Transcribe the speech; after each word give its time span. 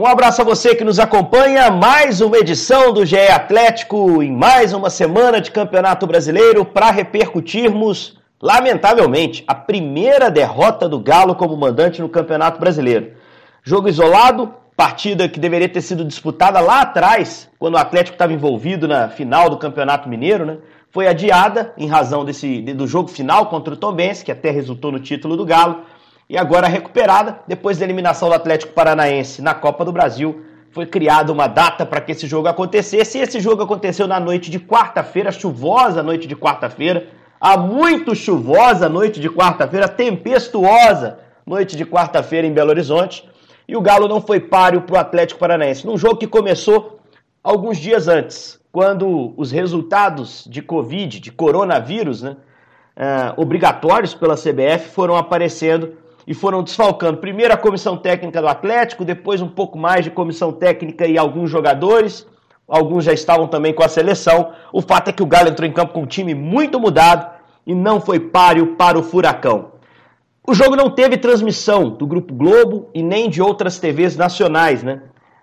Um 0.00 0.06
abraço 0.06 0.40
a 0.40 0.44
você 0.44 0.76
que 0.76 0.84
nos 0.84 1.00
acompanha. 1.00 1.72
Mais 1.72 2.20
uma 2.20 2.38
edição 2.38 2.92
do 2.92 3.04
GE 3.04 3.18
Atlético 3.18 4.22
em 4.22 4.30
mais 4.30 4.72
uma 4.72 4.90
semana 4.90 5.40
de 5.40 5.50
Campeonato 5.50 6.06
Brasileiro 6.06 6.64
para 6.64 6.92
repercutirmos, 6.92 8.16
lamentavelmente, 8.40 9.42
a 9.44 9.56
primeira 9.56 10.30
derrota 10.30 10.88
do 10.88 11.00
Galo 11.00 11.34
como 11.34 11.56
mandante 11.56 12.00
no 12.00 12.08
Campeonato 12.08 12.60
Brasileiro. 12.60 13.10
Jogo 13.64 13.88
isolado, 13.88 14.54
partida 14.76 15.28
que 15.28 15.40
deveria 15.40 15.68
ter 15.68 15.80
sido 15.80 16.04
disputada 16.04 16.60
lá 16.60 16.82
atrás, 16.82 17.50
quando 17.58 17.74
o 17.74 17.78
Atlético 17.78 18.14
estava 18.14 18.32
envolvido 18.32 18.86
na 18.86 19.08
final 19.08 19.50
do 19.50 19.58
Campeonato 19.58 20.08
Mineiro, 20.08 20.46
né? 20.46 20.58
Foi 20.92 21.08
adiada 21.08 21.74
em 21.76 21.88
razão 21.88 22.24
desse, 22.24 22.60
do 22.60 22.86
jogo 22.86 23.08
final 23.08 23.46
contra 23.46 23.74
o 23.74 23.76
Tombense, 23.76 24.24
que 24.24 24.30
até 24.30 24.52
resultou 24.52 24.92
no 24.92 25.00
título 25.00 25.36
do 25.36 25.44
Galo 25.44 25.82
e 26.28 26.36
agora 26.36 26.68
recuperada, 26.68 27.40
depois 27.46 27.78
da 27.78 27.84
eliminação 27.84 28.28
do 28.28 28.34
Atlético 28.34 28.74
Paranaense 28.74 29.40
na 29.40 29.54
Copa 29.54 29.84
do 29.84 29.92
Brasil, 29.92 30.44
foi 30.70 30.84
criada 30.84 31.32
uma 31.32 31.46
data 31.46 31.86
para 31.86 32.02
que 32.02 32.12
esse 32.12 32.26
jogo 32.26 32.48
acontecesse. 32.48 33.16
E 33.16 33.22
esse 33.22 33.40
jogo 33.40 33.62
aconteceu 33.62 34.06
na 34.06 34.20
noite 34.20 34.50
de 34.50 34.60
quarta-feira, 34.60 35.32
chuvosa 35.32 36.02
noite 36.02 36.28
de 36.28 36.36
quarta-feira, 36.36 37.08
a 37.40 37.56
muito 37.56 38.14
chuvosa 38.14 38.88
noite 38.90 39.20
de 39.20 39.30
quarta-feira, 39.30 39.88
tempestuosa 39.88 41.18
noite 41.46 41.76
de 41.76 41.86
quarta-feira 41.86 42.46
em 42.46 42.52
Belo 42.52 42.70
Horizonte. 42.70 43.26
E 43.66 43.74
o 43.74 43.80
Galo 43.80 44.06
não 44.06 44.20
foi 44.20 44.38
páreo 44.38 44.82
para 44.82 44.96
o 44.96 44.98
Atlético 44.98 45.40
Paranaense, 45.40 45.86
num 45.86 45.96
jogo 45.96 46.16
que 46.16 46.26
começou 46.26 47.00
alguns 47.42 47.78
dias 47.78 48.06
antes, 48.06 48.60
quando 48.70 49.32
os 49.36 49.50
resultados 49.50 50.46
de 50.46 50.60
Covid, 50.60 51.20
de 51.20 51.32
coronavírus, 51.32 52.22
né, 52.22 52.36
uh, 52.96 53.40
obrigatórios 53.40 54.14
pela 54.14 54.36
CBF, 54.36 54.90
foram 54.90 55.16
aparecendo 55.16 55.94
e 56.28 56.34
foram 56.34 56.62
desfalcando 56.62 57.16
primeiro 57.16 57.54
a 57.54 57.56
comissão 57.56 57.96
técnica 57.96 58.42
do 58.42 58.48
Atlético, 58.48 59.02
depois 59.02 59.40
um 59.40 59.48
pouco 59.48 59.78
mais 59.78 60.04
de 60.04 60.10
comissão 60.10 60.52
técnica 60.52 61.06
e 61.06 61.16
alguns 61.16 61.50
jogadores. 61.50 62.26
Alguns 62.68 63.04
já 63.04 63.14
estavam 63.14 63.48
também 63.48 63.72
com 63.72 63.82
a 63.82 63.88
seleção. 63.88 64.52
O 64.70 64.82
fato 64.82 65.08
é 65.08 65.12
que 65.12 65.22
o 65.22 65.26
Galo 65.26 65.48
entrou 65.48 65.66
em 65.66 65.72
campo 65.72 65.94
com 65.94 66.02
um 66.02 66.06
time 66.06 66.34
muito 66.34 66.78
mudado 66.78 67.34
e 67.66 67.74
não 67.74 67.98
foi 67.98 68.20
páreo 68.20 68.76
para 68.76 68.98
o 68.98 69.02
Furacão. 69.02 69.72
O 70.46 70.52
jogo 70.52 70.76
não 70.76 70.90
teve 70.90 71.16
transmissão 71.16 71.88
do 71.88 72.06
Grupo 72.06 72.34
Globo 72.34 72.90
e 72.92 73.02
nem 73.02 73.30
de 73.30 73.40
outras 73.40 73.78
TVs 73.78 74.14
nacionais, 74.14 74.82
né? 74.82 75.00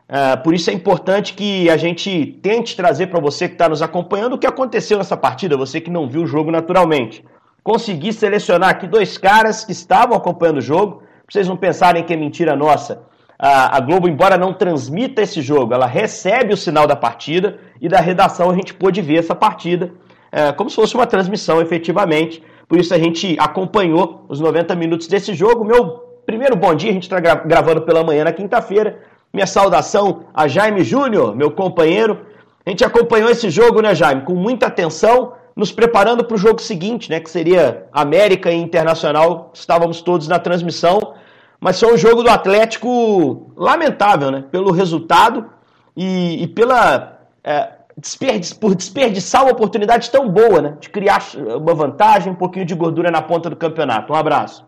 Uh, 0.07 0.43
por 0.43 0.53
isso 0.53 0.69
é 0.69 0.73
importante 0.73 1.33
que 1.33 1.67
a 1.67 1.77
gente 1.77 2.37
tente 2.43 2.75
trazer 2.75 3.07
para 3.07 3.19
você 3.19 3.47
que 3.47 3.55
está 3.55 3.67
nos 3.67 3.81
acompanhando 3.81 4.33
o 4.33 4.37
que 4.37 4.45
aconteceu 4.45 4.99
nessa 4.99 5.17
partida, 5.17 5.57
você 5.57 5.81
que 5.81 5.89
não 5.89 6.07
viu 6.07 6.21
o 6.21 6.27
jogo 6.27 6.51
naturalmente 6.51 7.25
consegui 7.65 8.13
selecionar 8.13 8.69
aqui 8.69 8.85
dois 8.85 9.17
caras 9.17 9.65
que 9.65 9.71
estavam 9.71 10.15
acompanhando 10.15 10.57
o 10.59 10.61
jogo, 10.61 10.97
para 10.97 11.31
vocês 11.31 11.47
não 11.47 11.57
pensarem 11.57 12.03
que 12.03 12.13
é 12.13 12.15
mentira 12.15 12.55
nossa. 12.55 13.01
A, 13.39 13.79
Globo, 13.79 14.07
embora 14.07 14.37
não 14.37 14.53
transmita 14.53 15.23
esse 15.23 15.41
jogo, 15.41 15.73
ela 15.73 15.87
recebe 15.87 16.53
o 16.53 16.57
sinal 16.57 16.85
da 16.85 16.95
partida 16.95 17.57
e 17.81 17.89
da 17.89 17.99
redação 17.99 18.51
a 18.51 18.55
gente 18.55 18.73
pôde 18.73 19.01
ver 19.01 19.17
essa 19.17 19.33
partida 19.35 19.91
é, 20.31 20.51
como 20.51 20.69
se 20.69 20.75
fosse 20.75 20.93
uma 20.93 21.07
transmissão 21.07 21.59
efetivamente. 21.59 22.43
Por 22.67 22.79
isso 22.79 22.93
a 22.93 22.99
gente 22.99 23.35
acompanhou 23.39 24.25
os 24.29 24.39
90 24.39 24.75
minutos 24.75 25.07
desse 25.07 25.33
jogo. 25.33 25.65
Meu 25.65 26.03
primeiro 26.25 26.55
bom 26.55 26.75
dia, 26.75 26.91
a 26.91 26.93
gente 26.93 27.03
está 27.03 27.19
gravando 27.19 27.81
pela 27.81 28.03
manhã 28.03 28.25
na 28.25 28.31
quinta-feira. 28.31 28.99
Minha 29.33 29.47
saudação 29.47 30.25
a 30.33 30.47
Jaime 30.47 30.83
Júnior, 30.83 31.35
meu 31.35 31.49
companheiro. 31.49 32.25
A 32.63 32.69
gente 32.69 32.85
acompanhou 32.85 33.29
esse 33.29 33.49
jogo, 33.49 33.81
né, 33.81 33.95
Jaime, 33.95 34.21
com 34.21 34.35
muita 34.35 34.67
atenção 34.67 35.33
nos 35.55 35.71
preparando 35.71 36.23
para 36.25 36.35
o 36.35 36.37
jogo 36.37 36.61
seguinte, 36.61 37.09
né, 37.09 37.19
que 37.19 37.29
seria 37.29 37.87
América 37.91 38.51
e 38.51 38.55
Internacional. 38.55 39.51
Estávamos 39.53 40.01
todos 40.01 40.27
na 40.27 40.37
transmissão, 40.37 41.15
mas 41.59 41.79
foi 41.79 41.93
um 41.93 41.97
jogo 41.97 42.23
do 42.23 42.29
Atlético 42.29 43.51
lamentável, 43.55 44.31
né, 44.31 44.45
pelo 44.51 44.71
resultado 44.71 45.49
e, 45.95 46.43
e 46.43 46.47
pela 46.47 47.21
é, 47.43 47.71
desperdiç, 47.97 48.53
por 48.53 48.75
desperdiçar 48.75 49.43
uma 49.43 49.53
oportunidade 49.53 50.11
tão 50.11 50.29
boa, 50.29 50.61
né, 50.61 50.77
de 50.79 50.89
criar 50.89 51.23
uma 51.35 51.73
vantagem, 51.73 52.33
um 52.33 52.35
pouquinho 52.35 52.65
de 52.65 52.75
gordura 52.75 53.09
na 53.09 53.21
ponta 53.21 53.49
do 53.49 53.55
campeonato. 53.55 54.11
Um 54.11 54.15
abraço. 54.15 54.65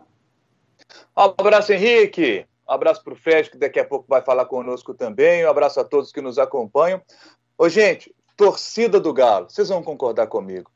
Um 1.16 1.22
abraço, 1.36 1.72
Henrique. 1.72 2.46
Um 2.66 2.72
abraço 2.72 3.02
para 3.02 3.12
o 3.12 3.16
Fred, 3.16 3.50
que 3.50 3.58
daqui 3.58 3.80
a 3.80 3.84
pouco 3.84 4.06
vai 4.08 4.22
falar 4.22 4.44
conosco 4.44 4.94
também. 4.94 5.44
Um 5.44 5.50
abraço 5.50 5.80
a 5.80 5.84
todos 5.84 6.12
que 6.12 6.20
nos 6.20 6.38
acompanham. 6.38 7.00
Ô, 7.56 7.68
gente, 7.68 8.14
torcida 8.36 9.00
do 9.00 9.12
Galo, 9.12 9.50
vocês 9.50 9.68
vão 9.68 9.82
concordar 9.82 10.28
comigo. 10.28 10.70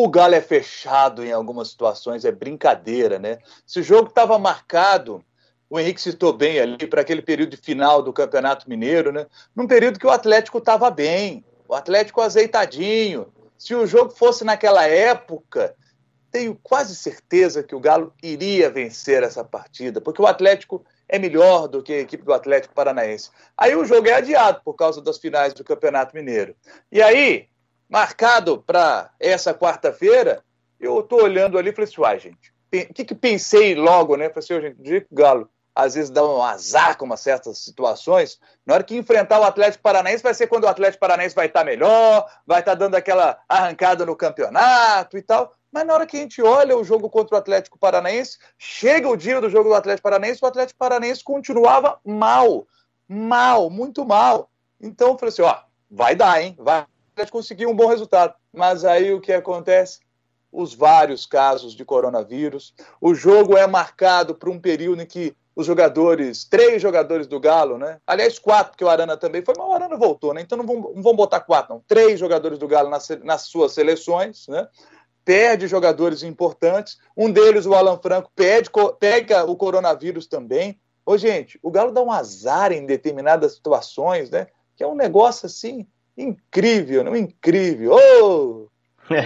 O 0.00 0.08
Galo 0.08 0.36
é 0.36 0.40
fechado 0.40 1.24
em 1.24 1.32
algumas 1.32 1.70
situações, 1.70 2.24
é 2.24 2.30
brincadeira, 2.30 3.18
né? 3.18 3.38
Se 3.66 3.80
o 3.80 3.82
jogo 3.82 4.10
estava 4.10 4.38
marcado, 4.38 5.24
o 5.68 5.76
Henrique 5.76 6.00
citou 6.00 6.32
bem 6.32 6.60
ali, 6.60 6.86
para 6.86 7.00
aquele 7.00 7.20
período 7.20 7.56
final 7.56 8.00
do 8.00 8.12
Campeonato 8.12 8.68
Mineiro, 8.70 9.10
né? 9.10 9.26
Num 9.56 9.66
período 9.66 9.98
que 9.98 10.06
o 10.06 10.10
Atlético 10.10 10.58
estava 10.58 10.88
bem, 10.88 11.44
o 11.66 11.74
Atlético 11.74 12.20
azeitadinho. 12.20 13.26
Se 13.58 13.74
o 13.74 13.88
jogo 13.88 14.12
fosse 14.12 14.44
naquela 14.44 14.86
época, 14.86 15.74
tenho 16.30 16.56
quase 16.62 16.94
certeza 16.94 17.64
que 17.64 17.74
o 17.74 17.80
Galo 17.80 18.14
iria 18.22 18.70
vencer 18.70 19.24
essa 19.24 19.42
partida, 19.42 20.00
porque 20.00 20.22
o 20.22 20.28
Atlético 20.28 20.84
é 21.08 21.18
melhor 21.18 21.66
do 21.66 21.82
que 21.82 21.92
a 21.92 21.98
equipe 21.98 22.24
do 22.24 22.32
Atlético 22.32 22.72
Paranaense. 22.72 23.32
Aí 23.56 23.74
o 23.74 23.84
jogo 23.84 24.06
é 24.06 24.12
adiado 24.12 24.60
por 24.64 24.74
causa 24.74 25.02
das 25.02 25.18
finais 25.18 25.52
do 25.52 25.64
Campeonato 25.64 26.14
Mineiro. 26.14 26.54
E 26.92 27.02
aí, 27.02 27.48
marcado 27.88 28.62
para 28.62 29.10
essa 29.18 29.54
quarta-feira, 29.54 30.42
eu 30.78 31.00
estou 31.00 31.22
olhando 31.22 31.58
ali 31.58 31.70
e 31.70 31.72
falei 31.72 31.88
assim, 31.88 32.00
uai, 32.00 32.18
gente, 32.18 32.52
o 32.90 32.94
que, 32.94 33.04
que 33.04 33.14
pensei 33.14 33.74
logo, 33.74 34.16
né? 34.16 34.28
Falei 34.28 34.38
assim, 34.38 34.76
gente, 34.82 35.06
o 35.10 35.14
Galo 35.14 35.50
às 35.74 35.94
vezes 35.94 36.10
dá 36.10 36.26
um 36.26 36.42
azar 36.42 36.98
com 36.98 37.04
umas 37.04 37.20
certas 37.20 37.58
situações. 37.58 38.40
Na 38.66 38.74
hora 38.74 38.82
que 38.82 38.96
enfrentar 38.96 39.38
o 39.38 39.44
Atlético 39.44 39.82
Paranaense, 39.82 40.24
vai 40.24 40.34
ser 40.34 40.48
quando 40.48 40.64
o 40.64 40.68
Atlético 40.68 41.00
Paranaense 41.00 41.36
vai 41.36 41.46
estar 41.46 41.60
tá 41.60 41.64
melhor, 41.64 42.28
vai 42.44 42.58
estar 42.58 42.72
tá 42.72 42.78
dando 42.78 42.96
aquela 42.96 43.38
arrancada 43.48 44.04
no 44.04 44.16
campeonato 44.16 45.16
e 45.16 45.22
tal. 45.22 45.54
Mas 45.70 45.86
na 45.86 45.94
hora 45.94 46.06
que 46.06 46.16
a 46.16 46.20
gente 46.20 46.42
olha 46.42 46.76
o 46.76 46.82
jogo 46.82 47.08
contra 47.08 47.36
o 47.36 47.38
Atlético 47.38 47.78
Paranaense, 47.78 48.38
chega 48.58 49.08
o 49.08 49.16
dia 49.16 49.40
do 49.40 49.48
jogo 49.48 49.68
do 49.68 49.74
Atlético 49.74 50.02
Paranaense, 50.02 50.40
o 50.42 50.48
Atlético 50.48 50.78
Paranaense 50.78 51.22
continuava 51.22 52.00
mal, 52.04 52.66
mal, 53.06 53.70
muito 53.70 54.04
mal. 54.04 54.50
Então 54.80 55.10
eu 55.10 55.18
falei 55.18 55.28
assim: 55.28 55.42
ó, 55.42 55.60
vai 55.88 56.16
dar, 56.16 56.42
hein? 56.42 56.56
Vai 56.58 56.84
Atlético 57.18 57.38
conseguiu 57.38 57.70
um 57.70 57.74
bom 57.74 57.86
resultado. 57.86 58.34
Mas 58.52 58.84
aí 58.84 59.12
o 59.12 59.20
que 59.20 59.32
acontece? 59.32 60.00
Os 60.52 60.74
vários 60.74 61.26
casos 61.26 61.74
de 61.74 61.84
coronavírus. 61.84 62.72
O 63.00 63.14
jogo 63.14 63.56
é 63.56 63.66
marcado 63.66 64.34
por 64.34 64.48
um 64.48 64.58
período 64.58 65.02
em 65.02 65.06
que 65.06 65.34
os 65.54 65.66
jogadores, 65.66 66.44
três 66.44 66.80
jogadores 66.80 67.26
do 67.26 67.40
Galo, 67.40 67.76
né? 67.76 67.98
Aliás, 68.06 68.38
quatro, 68.38 68.70
porque 68.70 68.84
o 68.84 68.88
Arana 68.88 69.16
também 69.16 69.42
foi, 69.44 69.54
mas 69.58 69.66
o 69.66 69.72
Arana 69.72 69.96
voltou, 69.96 70.32
né? 70.32 70.40
Então 70.40 70.56
não 70.56 70.64
vão, 70.64 70.92
não 70.94 71.02
vão 71.02 71.16
botar 71.16 71.40
quatro, 71.40 71.74
não. 71.74 71.82
Três 71.86 72.20
jogadores 72.20 72.58
do 72.58 72.68
Galo 72.68 72.88
nas, 72.88 73.08
nas 73.24 73.42
suas 73.42 73.72
seleções, 73.72 74.46
né? 74.46 74.68
Perde 75.24 75.66
jogadores 75.66 76.22
importantes. 76.22 76.98
Um 77.16 77.30
deles, 77.30 77.66
o 77.66 77.74
Alan 77.74 77.98
Franco, 77.98 78.30
perde, 78.34 78.70
pega 79.00 79.44
o 79.44 79.56
coronavírus 79.56 80.28
também. 80.28 80.80
Ô, 81.04 81.18
gente, 81.18 81.58
o 81.62 81.70
Galo 81.70 81.92
dá 81.92 82.00
um 82.00 82.12
azar 82.12 82.70
em 82.70 82.86
determinadas 82.86 83.54
situações, 83.56 84.30
né? 84.30 84.46
Que 84.76 84.84
é 84.84 84.86
um 84.86 84.94
negócio 84.94 85.46
assim 85.46 85.86
Incrível, 86.18 87.04
não 87.04 87.14
incrível. 87.14 87.92
Oh! 87.94 88.66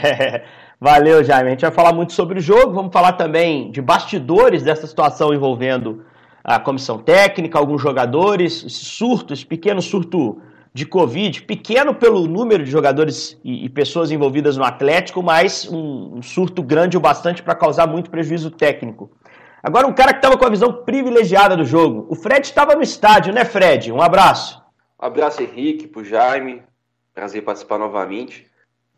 valeu, 0.79 1.25
Jaime. 1.25 1.49
A 1.49 1.51
gente 1.53 1.63
vai 1.63 1.71
falar 1.71 1.95
muito 1.95 2.13
sobre 2.13 2.39
o 2.39 2.43
jogo, 2.43 2.75
vamos 2.75 2.93
falar 2.93 3.15
também 3.15 3.71
de 3.71 3.81
bastidores 3.81 4.63
dessa 4.63 4.87
situação 4.87 5.33
envolvendo 5.33 6.05
a 6.45 6.61
comissão 6.61 6.99
técnica, 6.99 7.59
alguns 7.59 7.81
jogadores, 7.81 8.63
esse 8.63 8.85
surto, 8.85 9.33
esse 9.33 9.47
pequeno 9.47 9.81
surto 9.81 10.43
de 10.75 10.85
Covid, 10.85 11.43
pequeno 11.43 11.95
pelo 11.95 12.27
número 12.27 12.63
de 12.63 12.71
jogadores 12.71 13.39
e, 13.43 13.65
e 13.65 13.69
pessoas 13.71 14.11
envolvidas 14.11 14.59
no 14.59 14.65
Atlético, 14.65 15.23
mas 15.23 15.67
um, 15.71 16.17
um 16.17 16.23
surto 16.23 16.63
grande 16.63 16.97
o 16.99 17.01
bastante 17.01 17.43
para 17.43 17.55
causar 17.55 17.87
muito 17.87 18.11
prejuízo 18.11 18.51
técnico. 18.51 19.11
Agora, 19.63 19.87
um 19.87 19.93
cara 19.95 20.13
que 20.13 20.19
estava 20.19 20.37
com 20.37 20.45
a 20.45 20.51
visão 20.51 20.85
privilegiada 20.85 21.57
do 21.57 21.65
jogo. 21.65 22.07
O 22.11 22.15
Fred 22.15 22.45
estava 22.45 22.75
no 22.75 22.83
estádio, 22.83 23.33
né, 23.33 23.45
Fred? 23.45 23.93
Um 23.93 24.03
abraço. 24.03 24.61
Um 25.01 25.07
abraço, 25.07 25.43
Henrique, 25.43 25.87
pro 25.87 26.05
Jaime, 26.05 26.63
Prazer 27.15 27.43
participar 27.43 27.79
novamente. 27.79 28.47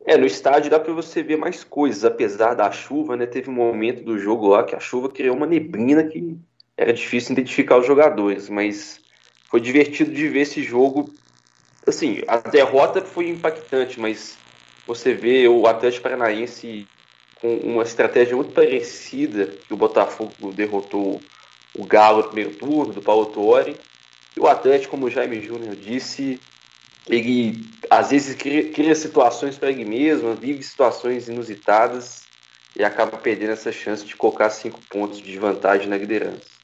É, 0.06 0.16
no 0.16 0.26
estádio 0.26 0.70
dá 0.70 0.78
para 0.78 0.92
você 0.92 1.22
ver 1.22 1.36
mais 1.36 1.64
coisas, 1.64 2.04
apesar 2.04 2.54
da 2.54 2.70
chuva, 2.70 3.16
né? 3.16 3.26
Teve 3.26 3.48
um 3.48 3.54
momento 3.54 4.04
do 4.04 4.18
jogo 4.18 4.48
lá 4.48 4.62
que 4.62 4.74
a 4.74 4.80
chuva 4.80 5.08
criou 5.08 5.36
uma 5.36 5.46
neblina 5.46 6.04
que 6.04 6.38
era 6.76 6.92
difícil 6.92 7.32
identificar 7.32 7.78
os 7.78 7.86
jogadores, 7.86 8.48
mas 8.48 9.00
foi 9.48 9.60
divertido 9.60 10.12
de 10.12 10.28
ver 10.28 10.40
esse 10.40 10.62
jogo. 10.62 11.10
Assim, 11.86 12.22
a 12.28 12.36
derrota 12.38 13.00
foi 13.00 13.28
impactante, 13.28 13.98
mas 13.98 14.36
você 14.86 15.14
vê 15.14 15.48
o 15.48 15.66
Atlético 15.66 16.02
Paranaense 16.02 16.86
com 17.40 17.56
uma 17.58 17.82
estratégia 17.82 18.36
muito 18.36 18.52
parecida 18.52 19.46
que 19.46 19.72
o 19.72 19.76
Botafogo 19.76 20.52
derrotou 20.52 21.20
o 21.76 21.84
Galo 21.84 22.18
no 22.18 22.24
primeiro 22.24 22.54
turno, 22.56 22.92
do 22.92 23.02
Paulo 23.02 23.26
Torre. 23.26 23.76
E 24.36 24.40
o 24.40 24.46
Atlético, 24.46 24.92
como 24.92 25.06
o 25.06 25.10
Jaime 25.10 25.40
Júnior 25.40 25.76
disse, 25.76 26.40
ele 27.08 27.64
às 27.90 28.10
vezes 28.10 28.34
cria, 28.34 28.70
cria 28.70 28.94
situações 28.94 29.56
para 29.56 29.70
ele 29.70 29.84
mesmo, 29.84 30.34
vive 30.34 30.62
situações 30.62 31.28
inusitadas 31.28 32.22
e 32.76 32.82
acaba 32.82 33.16
perdendo 33.16 33.52
essa 33.52 33.70
chance 33.70 34.04
de 34.04 34.16
colocar 34.16 34.50
cinco 34.50 34.80
pontos 34.90 35.20
de 35.20 35.38
vantagem 35.38 35.86
na 35.86 35.96
liderança. 35.96 36.54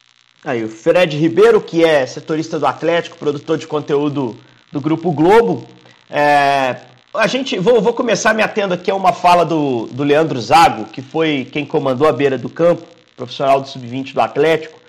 Aí 0.45 0.65
o 0.65 0.69
Fred 0.69 1.17
Ribeiro, 1.17 1.61
que 1.61 1.85
é 1.85 2.07
setorista 2.07 2.59
do 2.59 2.67
Atlético, 2.67 3.19
produtor 3.19 3.59
de 3.59 3.67
conteúdo 3.67 4.39
do 4.73 4.81
Grupo 4.81 5.13
Globo. 5.13 5.69
É, 6.09 6.77
a 7.13 7.27
gente 7.27 7.59
vou, 7.59 7.81
vou, 7.83 7.93
começar 7.93 8.33
me 8.33 8.43
atendo 8.43 8.73
aqui 8.73 8.91
a 8.91 8.95
uma 8.95 9.13
fala 9.13 9.45
do, 9.45 9.87
do 9.89 10.03
Leandro 10.03 10.41
Zago, 10.41 10.87
que 10.87 11.03
foi 11.03 11.47
quem 11.53 11.67
comandou 11.67 12.09
a 12.09 12.13
beira 12.13 12.39
do 12.39 12.49
campo, 12.49 12.87
profissional 13.15 13.61
do 13.61 13.69
sub-20 13.69 14.15
do 14.15 14.21
Atlético, 14.21 14.80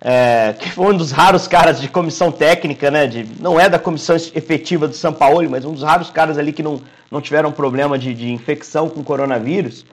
é, 0.00 0.54
que 0.58 0.70
foi 0.70 0.94
um 0.94 0.96
dos 0.96 1.10
raros 1.10 1.48
caras 1.48 1.80
de 1.80 1.88
comissão 1.88 2.30
técnica, 2.30 2.90
né? 2.90 3.06
De, 3.06 3.26
não 3.40 3.58
é 3.58 3.68
da 3.68 3.78
comissão 3.78 4.16
efetiva 4.16 4.86
do 4.86 4.94
São 4.94 5.12
Paulo, 5.12 5.48
mas 5.50 5.64
um 5.64 5.72
dos 5.72 5.82
raros 5.82 6.10
caras 6.10 6.38
ali 6.38 6.52
que 6.52 6.62
não, 6.62 6.80
não 7.10 7.20
tiveram 7.20 7.50
problema 7.50 7.98
de, 7.98 8.14
de 8.14 8.30
infecção 8.30 8.88
com 8.88 9.02
coronavírus. 9.02 9.84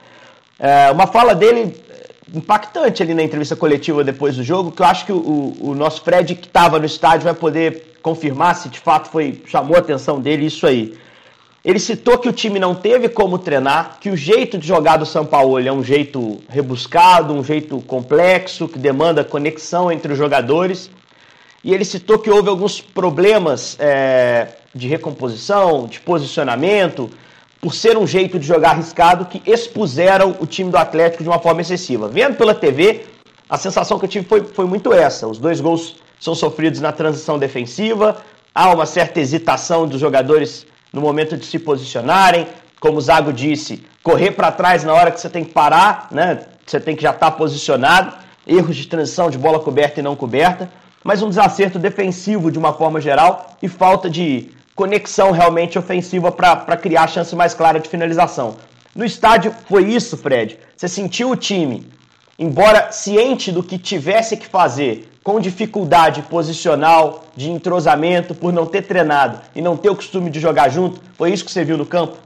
É, 0.58 0.90
uma 0.90 1.06
fala 1.06 1.34
dele 1.34 1.74
impactante 2.34 3.02
ali 3.02 3.14
na 3.14 3.22
entrevista 3.22 3.54
coletiva 3.54 4.02
depois 4.02 4.36
do 4.36 4.42
jogo, 4.42 4.72
que 4.72 4.82
eu 4.82 4.86
acho 4.86 5.06
que 5.06 5.12
o, 5.12 5.56
o 5.60 5.74
nosso 5.74 6.02
Fred 6.02 6.34
que 6.34 6.46
estava 6.46 6.78
no 6.78 6.86
estádio 6.86 7.24
vai 7.24 7.34
poder 7.34 7.98
confirmar 8.02 8.54
se 8.54 8.68
de 8.68 8.78
fato 8.78 9.10
foi 9.10 9.42
chamou 9.46 9.76
a 9.76 9.80
atenção 9.80 10.20
dele 10.20 10.46
isso 10.46 10.66
aí. 10.66 10.96
Ele 11.66 11.80
citou 11.80 12.16
que 12.16 12.28
o 12.28 12.32
time 12.32 12.60
não 12.60 12.76
teve 12.76 13.08
como 13.08 13.40
treinar, 13.40 13.98
que 14.00 14.08
o 14.08 14.16
jeito 14.16 14.56
de 14.56 14.64
jogar 14.64 14.98
do 14.98 15.04
São 15.04 15.26
Paulo 15.26 15.58
é 15.58 15.72
um 15.72 15.82
jeito 15.82 16.40
rebuscado, 16.48 17.34
um 17.34 17.42
jeito 17.42 17.80
complexo, 17.80 18.68
que 18.68 18.78
demanda 18.78 19.24
conexão 19.24 19.90
entre 19.90 20.12
os 20.12 20.16
jogadores. 20.16 20.88
E 21.64 21.74
ele 21.74 21.84
citou 21.84 22.20
que 22.20 22.30
houve 22.30 22.48
alguns 22.48 22.80
problemas 22.80 23.76
é, 23.80 24.46
de 24.72 24.86
recomposição, 24.86 25.88
de 25.88 25.98
posicionamento, 25.98 27.10
por 27.60 27.74
ser 27.74 27.98
um 27.98 28.06
jeito 28.06 28.38
de 28.38 28.46
jogar 28.46 28.70
arriscado 28.70 29.24
que 29.24 29.42
expuseram 29.44 30.36
o 30.38 30.46
time 30.46 30.70
do 30.70 30.78
Atlético 30.78 31.24
de 31.24 31.28
uma 31.28 31.40
forma 31.40 31.62
excessiva. 31.62 32.06
Vendo 32.06 32.36
pela 32.36 32.54
TV, 32.54 33.06
a 33.50 33.58
sensação 33.58 33.98
que 33.98 34.04
eu 34.04 34.08
tive 34.08 34.24
foi, 34.24 34.44
foi 34.44 34.66
muito 34.66 34.92
essa. 34.92 35.26
Os 35.26 35.38
dois 35.38 35.60
gols 35.60 35.96
são 36.20 36.32
sofridos 36.32 36.80
na 36.80 36.92
transição 36.92 37.40
defensiva, 37.40 38.18
há 38.54 38.72
uma 38.72 38.86
certa 38.86 39.18
hesitação 39.18 39.88
dos 39.88 40.00
jogadores 40.00 40.64
no 40.96 41.02
momento 41.02 41.36
de 41.36 41.44
se 41.44 41.58
posicionarem. 41.58 42.46
Como 42.80 42.96
o 42.96 43.00
Zago 43.00 43.32
disse, 43.32 43.84
correr 44.02 44.32
para 44.32 44.50
trás 44.50 44.82
na 44.82 44.94
hora 44.94 45.10
que 45.10 45.20
você 45.20 45.28
tem 45.28 45.44
que 45.44 45.52
parar, 45.52 46.08
né? 46.10 46.40
Você 46.64 46.80
tem 46.80 46.96
que 46.96 47.02
já 47.02 47.10
estar 47.10 47.30
tá 47.30 47.36
posicionado. 47.36 48.16
Erros 48.46 48.76
de 48.76 48.86
transição 48.86 49.28
de 49.28 49.36
bola 49.36 49.60
coberta 49.60 50.00
e 50.00 50.02
não 50.02 50.16
coberta. 50.16 50.70
Mas 51.04 51.22
um 51.22 51.28
desacerto 51.28 51.78
defensivo 51.78 52.50
de 52.50 52.58
uma 52.58 52.72
forma 52.72 53.00
geral 53.00 53.56
e 53.62 53.68
falta 53.68 54.08
de 54.08 54.50
conexão 54.74 55.30
realmente 55.30 55.78
ofensiva 55.78 56.32
para 56.32 56.76
criar 56.76 57.04
a 57.04 57.08
chance 57.08 57.36
mais 57.36 57.54
clara 57.54 57.78
de 57.78 57.88
finalização. 57.88 58.56
No 58.94 59.04
estádio 59.04 59.54
foi 59.68 59.84
isso, 59.84 60.16
Fred. 60.16 60.58
Você 60.76 60.88
sentiu 60.88 61.30
o 61.30 61.36
time, 61.36 61.86
embora 62.38 62.90
ciente 62.90 63.52
do 63.52 63.62
que 63.62 63.78
tivesse 63.78 64.36
que 64.36 64.46
fazer, 64.46 65.08
com 65.26 65.40
dificuldade 65.40 66.22
posicional, 66.22 67.24
de 67.34 67.50
entrosamento, 67.50 68.32
por 68.32 68.52
não 68.52 68.64
ter 68.64 68.82
treinado 68.82 69.42
e 69.56 69.60
não 69.60 69.76
ter 69.76 69.90
o 69.90 69.96
costume 69.96 70.30
de 70.30 70.38
jogar 70.38 70.68
junto? 70.68 71.00
Foi 71.14 71.32
isso 71.32 71.44
que 71.44 71.50
você 71.50 71.64
viu 71.64 71.76
no 71.76 71.84
campo? 71.84 72.16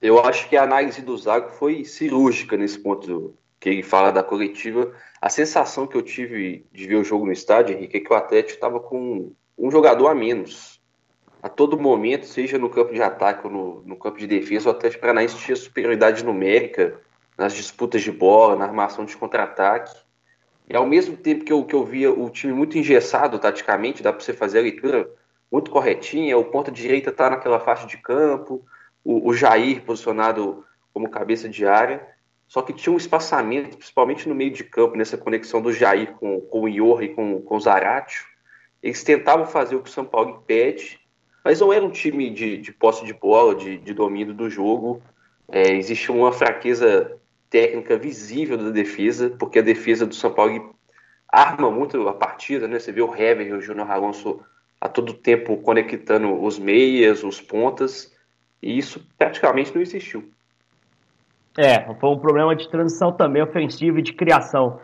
Eu 0.00 0.20
acho 0.24 0.48
que 0.48 0.56
a 0.56 0.62
análise 0.62 1.02
do 1.02 1.18
Zago 1.18 1.50
foi 1.50 1.84
cirúrgica 1.84 2.56
nesse 2.56 2.78
ponto 2.78 3.34
que 3.58 3.68
ele 3.68 3.82
fala 3.82 4.12
da 4.12 4.22
coletiva. 4.22 4.92
A 5.20 5.28
sensação 5.28 5.84
que 5.84 5.96
eu 5.96 6.02
tive 6.02 6.64
de 6.70 6.86
ver 6.86 6.94
o 6.94 7.02
jogo 7.02 7.26
no 7.26 7.32
estádio, 7.32 7.74
Henrique, 7.74 7.96
é 7.96 8.00
que 8.00 8.12
o 8.12 8.16
Atlético 8.16 8.54
estava 8.54 8.78
com 8.78 9.32
um 9.58 9.68
jogador 9.68 10.06
a 10.06 10.14
menos 10.14 10.80
a 11.42 11.48
todo 11.48 11.76
momento, 11.76 12.24
seja 12.24 12.56
no 12.56 12.70
campo 12.70 12.94
de 12.94 13.02
ataque 13.02 13.48
ou 13.48 13.52
no, 13.52 13.82
no 13.82 13.96
campo 13.96 14.16
de 14.16 14.28
defesa, 14.28 14.68
o 14.68 14.72
Atlético 14.72 15.00
Paranaense 15.00 15.38
tinha 15.38 15.56
superioridade 15.56 16.24
numérica 16.24 17.00
nas 17.36 17.52
disputas 17.52 18.00
de 18.00 18.12
bola, 18.12 18.54
na 18.54 18.66
armação 18.66 19.04
de 19.04 19.16
contra-ataque. 19.16 20.08
E 20.70 20.76
ao 20.76 20.86
mesmo 20.86 21.16
tempo 21.16 21.44
que 21.44 21.52
eu, 21.52 21.64
que 21.64 21.74
eu 21.74 21.84
via 21.84 22.12
o 22.12 22.30
time 22.30 22.52
muito 22.52 22.78
engessado 22.78 23.40
taticamente, 23.40 24.04
dá 24.04 24.12
para 24.12 24.22
você 24.22 24.32
fazer 24.32 24.60
a 24.60 24.62
leitura 24.62 25.10
muito 25.50 25.68
corretinha, 25.68 26.38
o 26.38 26.44
ponta 26.44 26.70
direita 26.70 27.10
está 27.10 27.28
naquela 27.28 27.58
faixa 27.58 27.88
de 27.88 27.96
campo, 27.96 28.64
o, 29.02 29.28
o, 29.28 29.34
Jair 29.34 29.82
posicionado 29.82 30.64
como 30.94 31.10
cabeça 31.10 31.48
de 31.48 31.66
área, 31.66 32.06
só 32.46 32.62
que 32.62 32.72
tinha 32.72 32.92
um 32.92 32.96
espaçamento, 32.96 33.76
principalmente 33.76 34.28
no 34.28 34.34
meio 34.34 34.52
de 34.52 34.62
campo, 34.62 34.96
nessa 34.96 35.18
conexão 35.18 35.60
do 35.60 35.72
Jair 35.72 36.12
com, 36.12 36.40
com 36.40 36.60
o 36.60 36.68
Ior 36.68 37.02
e 37.02 37.08
com, 37.08 37.42
com 37.42 37.56
o 37.56 37.60
Zaratio. 37.60 38.24
Eles 38.80 39.02
tentavam 39.02 39.46
fazer 39.46 39.74
o 39.74 39.82
que 39.82 39.90
o 39.90 39.92
São 39.92 40.04
Paulo 40.04 40.44
pede, 40.46 41.00
mas 41.44 41.58
não 41.58 41.72
era 41.72 41.84
um 41.84 41.90
time 41.90 42.30
de, 42.30 42.58
de 42.58 42.70
posse 42.70 43.04
de 43.04 43.12
bola, 43.12 43.56
de, 43.56 43.76
de 43.76 43.92
domínio 43.92 44.34
do 44.34 44.48
jogo. 44.48 45.02
É, 45.48 45.72
existe 45.72 46.12
uma 46.12 46.30
fraqueza 46.30 47.19
técnica 47.50 47.98
visível 47.98 48.56
da 48.56 48.70
defesa, 48.70 49.30
porque 49.38 49.58
a 49.58 49.62
defesa 49.62 50.06
do 50.06 50.14
São 50.14 50.32
Paulo 50.32 50.74
arma 51.28 51.70
muito 51.70 52.08
a 52.08 52.14
partida, 52.14 52.66
né? 52.66 52.78
Você 52.78 52.92
vê 52.92 53.02
o 53.02 53.14
Hever 53.14 53.46
e 53.46 53.52
o 53.52 53.60
Júnior 53.60 53.90
Alonso 53.90 54.40
a 54.80 54.88
todo 54.88 55.12
tempo 55.12 55.56
conectando 55.58 56.42
os 56.42 56.58
meias, 56.58 57.22
os 57.22 57.40
pontas, 57.40 58.16
e 58.62 58.78
isso 58.78 59.04
praticamente 59.18 59.74
não 59.74 59.82
existiu. 59.82 60.30
É, 61.58 61.92
foi 61.94 62.10
um 62.10 62.18
problema 62.18 62.56
de 62.56 62.70
transição 62.70 63.12
também 63.12 63.42
ofensiva 63.42 63.98
e 63.98 64.02
de 64.02 64.12
criação 64.12 64.80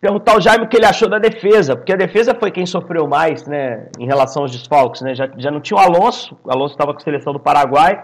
perguntar 0.00 0.32
ao 0.32 0.40
Jaime 0.40 0.64
o 0.64 0.68
que 0.68 0.76
ele 0.76 0.86
achou 0.86 1.08
da 1.08 1.18
defesa, 1.18 1.76
porque 1.76 1.92
a 1.92 1.96
defesa 1.96 2.34
foi 2.34 2.50
quem 2.50 2.64
sofreu 2.64 3.06
mais, 3.06 3.46
né, 3.46 3.88
em 3.98 4.06
relação 4.06 4.42
aos 4.42 4.50
desfalques, 4.50 5.02
né? 5.02 5.14
Já, 5.14 5.28
já 5.36 5.50
não 5.50 5.60
tinha 5.60 5.78
o 5.78 5.80
Alonso, 5.80 6.36
o 6.42 6.50
Alonso 6.50 6.74
estava 6.74 6.92
com 6.92 6.98
a 6.98 7.02
seleção 7.02 7.32
do 7.32 7.40
Paraguai, 7.40 8.02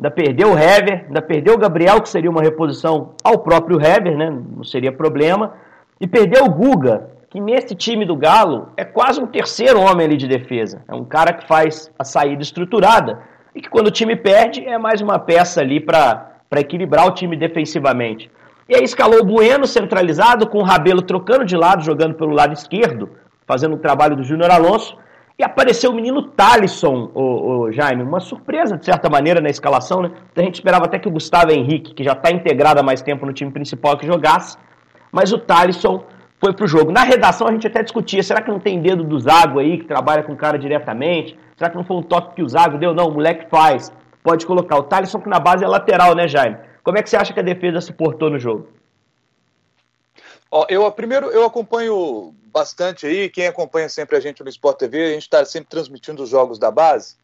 ainda 0.00 0.10
perdeu 0.10 0.54
o 0.54 0.58
Hever, 0.58 1.04
ainda 1.06 1.20
perdeu 1.20 1.54
o 1.54 1.58
Gabriel, 1.58 2.00
que 2.00 2.08
seria 2.08 2.30
uma 2.30 2.40
reposição 2.40 3.10
ao 3.22 3.38
próprio 3.38 3.78
Hever, 3.78 4.16
né? 4.16 4.30
Não 4.30 4.64
seria 4.64 4.90
problema, 4.90 5.52
e 6.00 6.06
perdeu 6.06 6.46
o 6.46 6.50
Guga, 6.50 7.10
que 7.28 7.38
nesse 7.38 7.74
time 7.74 8.06
do 8.06 8.16
Galo 8.16 8.70
é 8.78 8.84
quase 8.84 9.20
um 9.20 9.26
terceiro 9.26 9.78
homem 9.78 10.06
ali 10.06 10.16
de 10.16 10.26
defesa. 10.26 10.82
É 10.88 10.94
um 10.94 11.04
cara 11.04 11.34
que 11.34 11.46
faz 11.46 11.92
a 11.98 12.02
saída 12.02 12.42
estruturada 12.42 13.20
e 13.54 13.60
que 13.60 13.68
quando 13.68 13.88
o 13.88 13.90
time 13.90 14.16
perde 14.16 14.66
é 14.66 14.78
mais 14.78 15.02
uma 15.02 15.18
peça 15.18 15.60
ali 15.60 15.78
para 15.78 16.32
equilibrar 16.56 17.06
o 17.06 17.12
time 17.12 17.36
defensivamente. 17.36 18.30
E 18.66 18.74
aí 18.74 18.82
escalou 18.82 19.20
o 19.20 19.24
Bueno 19.24 19.66
centralizado, 19.66 20.48
com 20.48 20.58
o 20.58 20.64
Rabelo 20.64 21.02
trocando 21.02 21.44
de 21.44 21.56
lado, 21.56 21.84
jogando 21.84 22.14
pelo 22.14 22.32
lado 22.32 22.54
esquerdo, 22.54 23.10
fazendo 23.46 23.74
o 23.74 23.78
trabalho 23.78 24.16
do 24.16 24.24
Júnior 24.24 24.50
Alonso. 24.50 24.96
E 25.40 25.42
apareceu 25.42 25.90
o 25.90 25.94
menino 25.94 26.20
Talisson, 26.20 27.10
o, 27.14 27.22
o, 27.22 27.72
Jaime. 27.72 28.02
Uma 28.02 28.20
surpresa, 28.20 28.76
de 28.76 28.84
certa 28.84 29.08
maneira, 29.08 29.40
na 29.40 29.48
escalação, 29.48 30.02
né? 30.02 30.10
A 30.36 30.42
gente 30.42 30.56
esperava 30.56 30.84
até 30.84 30.98
que 30.98 31.08
o 31.08 31.10
Gustavo 31.10 31.50
Henrique, 31.50 31.94
que 31.94 32.04
já 32.04 32.12
está 32.12 32.30
integrado 32.30 32.78
há 32.78 32.82
mais 32.82 33.00
tempo 33.00 33.24
no 33.24 33.32
time 33.32 33.50
principal, 33.50 33.96
que 33.96 34.06
jogasse. 34.06 34.58
Mas 35.10 35.32
o 35.32 35.38
Talisson 35.38 36.04
foi 36.38 36.52
pro 36.52 36.66
jogo. 36.66 36.92
Na 36.92 37.04
redação 37.04 37.48
a 37.48 37.52
gente 37.52 37.66
até 37.66 37.82
discutia, 37.82 38.22
será 38.22 38.42
que 38.42 38.50
não 38.50 38.60
tem 38.60 38.82
dedo 38.82 39.02
do 39.02 39.18
Zago 39.18 39.60
aí, 39.60 39.78
que 39.78 39.86
trabalha 39.86 40.22
com 40.22 40.34
o 40.34 40.36
cara 40.36 40.58
diretamente? 40.58 41.38
Será 41.56 41.70
que 41.70 41.76
não 41.76 41.84
foi 41.84 41.96
um 41.96 42.02
toque 42.02 42.34
que 42.34 42.42
o 42.42 42.48
Zago 42.48 42.76
deu? 42.76 42.92
Não, 42.92 43.08
o 43.08 43.14
moleque 43.14 43.48
faz. 43.48 43.90
Pode 44.22 44.44
colocar. 44.44 44.76
O 44.76 44.82
Talisson 44.82 45.20
que 45.20 45.28
na 45.30 45.40
base 45.40 45.64
é 45.64 45.66
lateral, 45.66 46.14
né, 46.14 46.28
Jaime? 46.28 46.58
Como 46.82 46.98
é 46.98 47.02
que 47.02 47.08
você 47.08 47.16
acha 47.16 47.32
que 47.32 47.40
a 47.40 47.42
defesa 47.42 47.80
se 47.80 47.94
portou 47.94 48.28
no 48.28 48.38
jogo? 48.38 48.68
Ó, 50.50 50.66
eu 50.68 50.92
primeiro 50.92 51.28
eu 51.28 51.46
acompanho 51.46 52.34
bastante 52.52 53.06
aí, 53.06 53.28
quem 53.28 53.46
acompanha 53.46 53.88
sempre 53.88 54.16
a 54.16 54.20
gente 54.20 54.42
no 54.42 54.48
Sport 54.48 54.78
TV, 54.78 55.04
a 55.04 55.12
gente 55.12 55.22
está 55.22 55.44
sempre 55.44 55.70
transmitindo 55.70 56.22
os 56.22 56.28
jogos 56.28 56.58
da 56.58 56.70
base. 56.70 57.16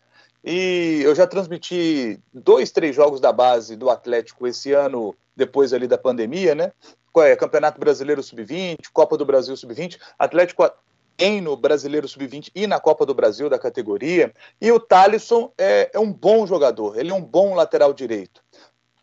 E 0.45 1.01
eu 1.03 1.15
já 1.15 1.27
transmiti 1.27 2.21
dois, 2.33 2.71
três 2.71 2.95
jogos 2.95 3.21
da 3.21 3.33
base 3.33 3.77
do 3.77 3.91
Atlético 3.91 4.47
esse 4.47 4.73
ano, 4.73 5.15
depois 5.35 5.73
ali 5.73 5.87
da 5.87 5.99
pandemia, 5.99 6.55
né? 6.55 6.73
É, 7.19 7.35
Campeonato 7.35 7.81
Brasileiro 7.81 8.23
Sub-20, 8.23 8.91
Copa 8.93 9.17
do 9.17 9.25
Brasil 9.25 9.57
Sub-20, 9.57 9.99
Atlético 10.19 10.71
em 11.19 11.41
no 11.41 11.57
Brasileiro 11.57 12.07
Sub-20 12.07 12.51
e 12.55 12.67
na 12.67 12.79
Copa 12.79 13.07
do 13.07 13.15
Brasil 13.15 13.49
da 13.49 13.59
categoria. 13.59 14.33
E 14.61 14.71
o 14.71 14.79
Thalisson 14.79 15.51
é, 15.57 15.91
é 15.95 15.99
um 15.99 16.13
bom 16.13 16.47
jogador, 16.47 16.99
ele 16.99 17.11
é 17.11 17.15
um 17.15 17.23
bom 17.23 17.55
lateral 17.55 17.95
direito 17.95 18.43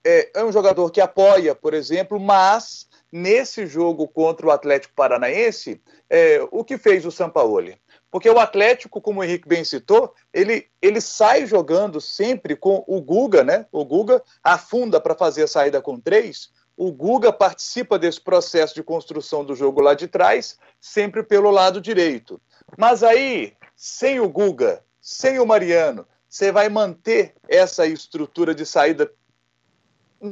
é, 0.03 0.29
é 0.35 0.43
um 0.43 0.51
jogador 0.51 0.91
que 0.91 0.99
apoia, 0.99 1.55
por 1.55 1.73
exemplo, 1.73 2.19
mas 2.19 2.87
nesse 3.13 3.67
jogo 3.67 4.07
contra 4.07 4.47
o 4.47 4.51
Atlético 4.51 4.95
Paranaense, 4.95 5.79
é, 6.09 6.41
o 6.51 6.63
que 6.63 6.79
fez 6.79 7.05
o 7.05 7.11
Sampaoli? 7.11 7.77
Porque 8.09 8.27
o 8.27 8.39
Atlético, 8.39 8.99
como 8.99 9.19
o 9.19 9.23
Henrique 9.23 9.47
bem 9.47 9.63
citou, 9.63 10.15
ele, 10.33 10.67
ele 10.81 10.99
sai 10.99 11.45
jogando 11.45 12.01
sempre 12.01 12.55
com 12.55 12.83
o 12.87 12.99
Guga, 12.99 13.43
né? 13.43 13.67
O 13.71 13.85
Guga 13.85 14.23
afunda 14.43 14.99
para 14.99 15.13
fazer 15.13 15.43
a 15.43 15.47
saída 15.47 15.79
com 15.79 15.99
três. 15.99 16.49
O 16.75 16.91
Guga 16.91 17.31
participa 17.31 17.99
desse 17.99 18.19
processo 18.19 18.73
de 18.73 18.81
construção 18.81 19.45
do 19.45 19.55
jogo 19.55 19.79
lá 19.79 19.93
de 19.93 20.07
trás, 20.07 20.57
sempre 20.79 21.21
pelo 21.21 21.51
lado 21.51 21.79
direito. 21.79 22.41
Mas 22.75 23.03
aí, 23.03 23.53
sem 23.75 24.19
o 24.19 24.27
Guga, 24.27 24.83
sem 24.99 25.37
o 25.37 25.45
Mariano, 25.45 26.07
você 26.27 26.51
vai 26.51 26.67
manter 26.67 27.35
essa 27.47 27.85
estrutura 27.85 28.55
de 28.55 28.65
saída 28.65 29.11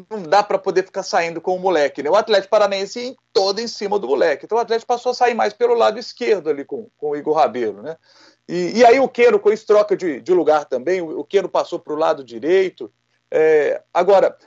não 0.10 0.24
dá 0.24 0.41
para 0.41 0.57
poder 0.57 0.86
ficar 0.86 1.03
saindo 1.03 1.41
com 1.41 1.55
o 1.55 1.60
moleque. 1.60 2.01
Né? 2.01 2.10
O 2.10 2.15
Atlético 2.15 2.50
Paranaense 2.50 3.15
todo 3.33 3.60
em 3.60 3.67
cima 3.67 4.00
do 4.00 4.07
moleque. 4.07 4.45
Então 4.45 4.57
o 4.57 4.62
Atlético 4.62 4.88
passou 4.88 5.12
a 5.12 5.15
sair 5.15 5.33
mais 5.33 5.53
pelo 5.53 5.74
lado 5.74 6.00
esquerdo 6.00 6.50
ali 6.50 6.63
com, 6.63 6.89
com 6.98 7.10
o 7.10 7.15
Igor 7.15 7.36
Rabelo. 7.36 7.81
Né? 7.81 7.98
E, 8.48 8.79
e 8.79 8.86
aí 8.86 9.00
o 9.00 9.10
Queiro, 9.10 9.39
com 9.39 9.51
isso, 9.51 9.67
troca 9.67 9.95
de, 9.95 10.21
de 10.21 10.33
lugar 10.33 10.65
também. 10.65 11.01
O, 11.01 11.19
o 11.19 11.25
Queiro 11.25 11.50
passou 11.50 11.77
para 11.77 11.93
o 11.93 11.98
lado 11.98 12.24
direito. 12.24 12.91
É, 13.29 13.81
agora, 13.93 14.38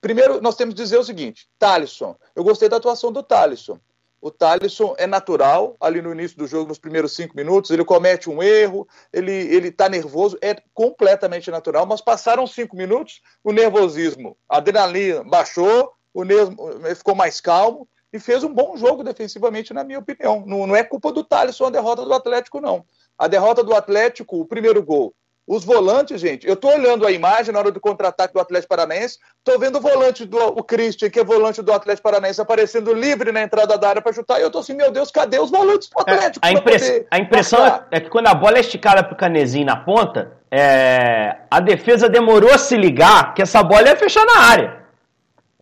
primeiro 0.00 0.40
nós 0.40 0.56
temos 0.56 0.74
que 0.74 0.82
dizer 0.82 0.98
o 0.98 1.04
seguinte: 1.04 1.48
Thalisson. 1.58 2.16
Eu 2.34 2.42
gostei 2.42 2.68
da 2.68 2.78
atuação 2.78 3.12
do 3.12 3.22
Thalisson. 3.22 3.78
O 4.24 4.30
Thalisson 4.30 4.94
é 4.96 5.06
natural, 5.06 5.76
ali 5.78 6.00
no 6.00 6.10
início 6.10 6.38
do 6.38 6.46
jogo, 6.46 6.68
nos 6.68 6.78
primeiros 6.78 7.14
cinco 7.14 7.36
minutos, 7.36 7.70
ele 7.70 7.84
comete 7.84 8.30
um 8.30 8.42
erro, 8.42 8.88
ele, 9.12 9.30
ele 9.30 9.70
tá 9.70 9.86
nervoso, 9.86 10.38
é 10.40 10.56
completamente 10.72 11.50
natural, 11.50 11.84
mas 11.84 12.00
passaram 12.00 12.46
cinco 12.46 12.74
minutos, 12.74 13.20
o 13.44 13.52
nervosismo, 13.52 14.34
a 14.48 14.56
adrenalina 14.56 15.22
baixou, 15.24 15.92
o 16.14 16.24
nervo 16.24 16.56
ficou 16.96 17.14
mais 17.14 17.38
calmo 17.38 17.86
e 18.10 18.18
fez 18.18 18.42
um 18.42 18.54
bom 18.54 18.78
jogo 18.78 19.04
defensivamente, 19.04 19.74
na 19.74 19.84
minha 19.84 19.98
opinião. 19.98 20.42
Não, 20.46 20.66
não 20.66 20.74
é 20.74 20.82
culpa 20.82 21.12
do 21.12 21.22
Thalisson 21.22 21.66
a 21.66 21.70
derrota 21.70 22.02
do 22.02 22.14
Atlético, 22.14 22.62
não. 22.62 22.82
A 23.18 23.28
derrota 23.28 23.62
do 23.62 23.74
Atlético, 23.74 24.40
o 24.40 24.46
primeiro 24.46 24.82
gol, 24.82 25.14
os 25.46 25.64
volantes, 25.64 26.20
gente, 26.20 26.48
eu 26.48 26.56
tô 26.56 26.68
olhando 26.68 27.06
a 27.06 27.12
imagem 27.12 27.52
na 27.52 27.58
hora 27.58 27.70
do 27.70 27.78
contra-ataque 27.78 28.32
do 28.32 28.40
Atlético 28.40 28.74
Paranaense, 28.74 29.18
tô 29.44 29.58
vendo 29.58 29.76
o 29.76 29.80
volante 29.80 30.24
do 30.24 30.38
o 30.38 30.62
Christian, 30.64 31.10
que 31.10 31.20
é 31.20 31.24
volante 31.24 31.60
do 31.60 31.70
Atlético 31.70 32.02
Paranaense, 32.02 32.40
aparecendo 32.40 32.94
livre 32.94 33.30
na 33.30 33.42
entrada 33.42 33.76
da 33.76 33.88
área 33.90 34.02
para 34.02 34.12
chutar, 34.12 34.40
e 34.40 34.42
eu 34.42 34.50
tô 34.50 34.60
assim, 34.60 34.74
meu 34.74 34.90
Deus, 34.90 35.10
cadê 35.10 35.38
os 35.38 35.50
volantes 35.50 35.90
do 35.90 36.00
Atlético? 36.00 36.46
É, 36.46 36.48
a, 36.48 37.16
a, 37.16 37.18
impressão 37.18 37.66
é, 37.66 37.84
é, 37.90 38.00
que 38.00 38.08
quando 38.08 38.28
a 38.28 38.34
bola 38.34 38.56
é 38.56 38.60
esticada 38.60 39.04
pro 39.04 39.16
Canezinho 39.16 39.66
na 39.66 39.76
ponta, 39.76 40.32
é, 40.50 41.36
a 41.50 41.60
defesa 41.60 42.08
demorou 42.08 42.50
a 42.50 42.58
se 42.58 42.76
ligar 42.76 43.34
que 43.34 43.42
essa 43.42 43.62
bola 43.62 43.88
ia 43.88 43.96
fechar 43.96 44.24
na 44.24 44.38
área. 44.38 44.84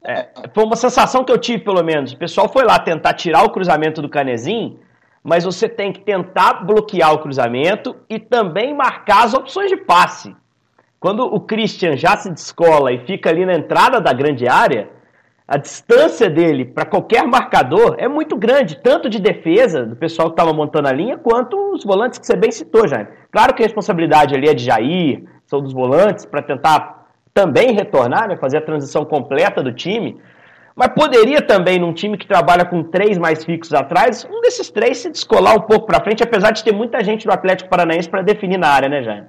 É, 0.05 0.29
foi 0.55 0.65
uma 0.65 0.77
sensação 0.77 1.25
que 1.25 1.33
eu 1.33 1.39
tive, 1.39 1.65
pelo 1.65 1.83
menos. 1.83 2.13
O 2.13 2.17
pessoal 2.17 2.49
foi 2.49 2.65
lá 2.65 2.79
tentar 2.79 3.15
tirar 3.15 3.43
o 3.45 3.51
cruzamento 3.51 4.01
do 4.01 4.09
Canezinho 4.09 4.79
mas 5.23 5.45
você 5.45 5.69
tem 5.69 5.93
que 5.93 6.01
tentar 6.01 6.65
bloquear 6.65 7.13
o 7.13 7.19
cruzamento 7.19 7.97
e 8.09 8.19
também 8.19 8.75
marcar 8.75 9.25
as 9.25 9.35
opções 9.35 9.71
de 9.71 9.77
passe. 9.77 10.35
Quando 10.99 11.25
o 11.25 11.41
Christian 11.41 11.97
já 11.97 12.17
se 12.17 12.31
descola 12.31 12.93
e 12.93 13.05
fica 13.07 13.31
ali 13.31 13.45
na 13.45 13.55
entrada 13.55 14.01
da 14.01 14.13
grande 14.13 14.49
área, 14.49 14.91
a 15.47 15.57
distância 15.57 16.31
dele 16.31 16.65
para 16.65 16.85
qualquer 16.85 17.25
marcador 17.27 17.97
é 17.99 18.09
muito 18.09 18.37
grande, 18.37 18.77
tanto 18.77 19.09
de 19.09 19.21
defesa 19.21 19.85
do 19.85 19.97
pessoal 19.97 20.29
que 20.29 20.35
estava 20.35 20.53
montando 20.53 20.89
a 20.89 20.93
linha, 20.93 21.19
quanto 21.19 21.57
os 21.75 21.85
volantes 21.85 22.19
que 22.19 22.27
você 22.27 22.37
bem 22.37 22.51
citou, 22.51 22.89
Jaime. 22.89 23.09
Claro 23.31 23.53
que 23.55 23.63
a 23.63 23.67
responsabilidade 23.67 24.35
ali 24.35 24.49
é 24.49 24.55
de 24.55 24.65
Jair, 24.65 25.25
são 25.45 25.61
dos 25.61 25.73
volantes, 25.73 26.25
para 26.25 26.41
tentar 26.41 27.07
também 27.35 27.73
retornar, 27.73 28.29
né, 28.29 28.37
fazer 28.37 28.59
a 28.59 28.63
transição 28.63 29.05
completa 29.05 29.63
do 29.63 29.73
time, 29.73 30.21
mas 30.75 30.89
poderia 30.89 31.43
também, 31.43 31.79
num 31.79 31.93
time 31.93 32.17
que 32.17 32.27
trabalha 32.27 32.65
com 32.65 32.83
três 32.83 33.19
mais 33.19 33.45
fixos 33.45 33.75
atrás, 33.75 34.25
um 34.25 34.41
desses 34.41 34.71
três 34.71 34.99
se 34.99 35.11
descolar 35.11 35.57
um 35.57 35.61
pouco 35.61 35.87
para 35.87 36.03
frente, 36.03 36.23
apesar 36.23 36.51
de 36.51 36.65
ter 36.65 36.73
muita 36.73 37.03
gente 37.03 37.27
do 37.27 37.33
Atlético 37.33 37.71
Paranaense 37.71 38.09
para 38.09 38.23
definir 38.23 38.59
na 38.59 38.69
área, 38.69 38.89
né, 38.89 39.03
Jaime? 39.03 39.29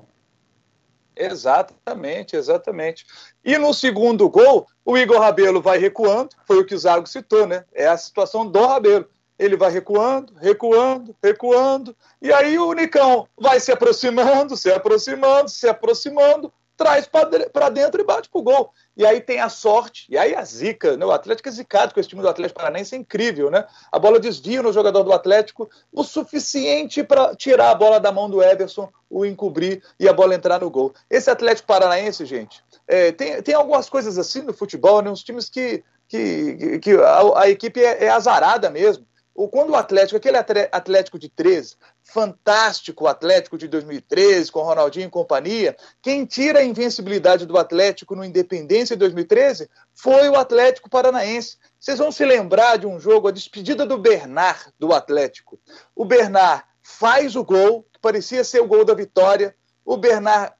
Exatamente, 1.15 2.35
exatamente. 2.35 3.05
E 3.43 3.57
no 3.57 3.73
segundo 3.73 4.27
gol, 4.29 4.67
o 4.83 4.97
Igor 4.97 5.19
Rabelo 5.19 5.61
vai 5.61 5.77
recuando, 5.77 6.29
foi 6.45 6.59
o 6.59 6.65
que 6.65 6.73
o 6.73 6.79
Zago 6.79 7.07
citou, 7.07 7.45
né? 7.45 7.63
É 7.73 7.87
a 7.87 7.97
situação 7.97 8.47
do 8.49 8.65
Rabelo. 8.65 9.07
Ele 9.37 9.57
vai 9.57 9.71
recuando, 9.71 10.33
recuando, 10.39 11.15
recuando, 11.21 11.95
e 12.21 12.31
aí 12.31 12.57
o 12.57 12.71
Nicão 12.73 13.27
vai 13.37 13.59
se 13.59 13.71
aproximando, 13.71 14.55
se 14.55 14.71
aproximando, 14.71 15.49
se 15.49 15.67
aproximando, 15.67 16.53
traz 16.75 17.07
para 17.07 17.69
dentro 17.69 18.01
e 18.01 18.03
bate 18.03 18.29
pro 18.29 18.41
gol. 18.41 18.71
E 18.95 19.05
aí 19.05 19.21
tem 19.21 19.39
a 19.39 19.49
sorte, 19.49 20.05
e 20.09 20.17
aí 20.17 20.35
a 20.35 20.43
zica, 20.43 20.97
né? 20.97 21.05
o 21.05 21.11
Atlético 21.11 21.49
é 21.49 21.51
zicado 21.51 21.93
com 21.93 21.99
esse 21.99 22.09
time 22.09 22.21
do 22.21 22.29
Atlético 22.29 22.59
Paranaense, 22.59 22.95
é 22.95 22.97
incrível, 22.97 23.49
né? 23.49 23.65
A 23.91 23.97
bola 23.97 24.19
desvia 24.19 24.61
no 24.61 24.73
jogador 24.73 25.03
do 25.03 25.13
Atlético 25.13 25.69
o 25.91 26.03
suficiente 26.03 27.03
para 27.03 27.35
tirar 27.35 27.71
a 27.71 27.75
bola 27.75 27.99
da 27.99 28.11
mão 28.11 28.29
do 28.29 28.41
Everson, 28.41 28.89
o 29.09 29.25
encobrir 29.25 29.83
e 29.99 30.07
a 30.07 30.13
bola 30.13 30.35
entrar 30.35 30.59
no 30.59 30.69
gol. 30.69 30.93
Esse 31.09 31.29
Atlético 31.29 31.67
Paranaense, 31.67 32.25
gente, 32.25 32.63
é, 32.87 33.11
tem, 33.11 33.41
tem 33.41 33.55
algumas 33.55 33.89
coisas 33.89 34.17
assim 34.17 34.41
no 34.41 34.53
futebol, 34.53 35.01
né? 35.01 35.09
Uns 35.09 35.23
times 35.23 35.49
que, 35.49 35.83
que, 36.07 36.79
que 36.79 36.91
a, 36.91 37.41
a 37.41 37.49
equipe 37.49 37.83
é, 37.83 38.05
é 38.05 38.09
azarada 38.09 38.69
mesmo 38.69 39.05
quando 39.35 39.71
o 39.71 39.75
Atlético, 39.75 40.17
aquele 40.17 40.37
Atlético 40.37 41.17
de 41.17 41.27
13, 41.27 41.75
fantástico 42.03 43.07
Atlético 43.07 43.57
de 43.57 43.67
2013, 43.67 44.51
com 44.51 44.61
Ronaldinho 44.61 45.07
e 45.07 45.09
companhia, 45.09 45.75
quem 46.01 46.23
tira 46.25 46.59
a 46.59 46.63
invencibilidade 46.63 47.45
do 47.45 47.57
Atlético 47.57 48.15
no 48.15 48.23
Independência 48.23 48.95
de 48.95 48.99
2013 48.99 49.69
foi 49.93 50.29
o 50.29 50.35
Atlético 50.35 50.89
Paranaense. 50.89 51.57
Vocês 51.79 51.97
vão 51.97 52.11
se 52.11 52.23
lembrar 52.23 52.77
de 52.77 52.85
um 52.85 52.99
jogo, 52.99 53.27
a 53.27 53.31
despedida 53.31 53.85
do 53.85 53.97
Bernard 53.97 54.71
do 54.77 54.93
Atlético. 54.93 55.59
O 55.95 56.05
Bernard 56.05 56.63
faz 56.83 57.35
o 57.35 57.43
gol, 57.43 57.87
que 57.91 57.99
parecia 57.99 58.43
ser 58.43 58.61
o 58.61 58.67
gol 58.67 58.85
da 58.85 58.93
vitória, 58.93 59.55
o 59.83 59.97
Bernard 59.97 60.53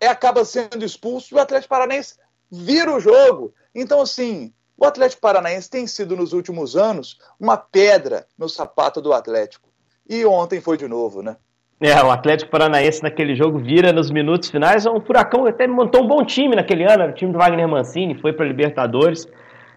é, 0.00 0.08
acaba 0.08 0.44
sendo 0.44 0.84
expulso 0.84 1.32
e 1.32 1.36
o 1.36 1.40
Atlético 1.40 1.70
Paranaense 1.70 2.16
vira 2.50 2.92
o 2.92 3.00
jogo. 3.00 3.54
Então, 3.74 4.00
assim, 4.00 4.52
o 4.78 4.86
Atlético 4.86 5.20
Paranaense 5.20 5.68
tem 5.68 5.86
sido, 5.86 6.16
nos 6.16 6.32
últimos 6.32 6.76
anos, 6.76 7.18
uma 7.38 7.56
pedra 7.56 8.26
no 8.38 8.48
sapato 8.48 9.02
do 9.02 9.12
Atlético. 9.12 9.68
E 10.08 10.24
ontem 10.24 10.60
foi 10.60 10.76
de 10.76 10.86
novo, 10.86 11.20
né? 11.20 11.36
É, 11.80 11.94
o 12.02 12.10
Atlético 12.10 12.50
Paranaense 12.50 13.02
naquele 13.02 13.34
jogo 13.34 13.58
vira 13.58 13.92
nos 13.92 14.10
minutos 14.10 14.50
finais. 14.50 14.86
Um 14.86 15.00
furacão 15.00 15.46
até 15.46 15.66
montou 15.66 16.04
um 16.04 16.08
bom 16.08 16.24
time 16.24 16.54
naquele 16.54 16.84
ano, 16.84 17.06
o 17.06 17.12
time 17.12 17.32
do 17.32 17.38
Wagner 17.38 17.68
Mancini, 17.68 18.20
foi 18.20 18.32
para 18.32 18.44
a 18.44 18.48
Libertadores 18.48 19.26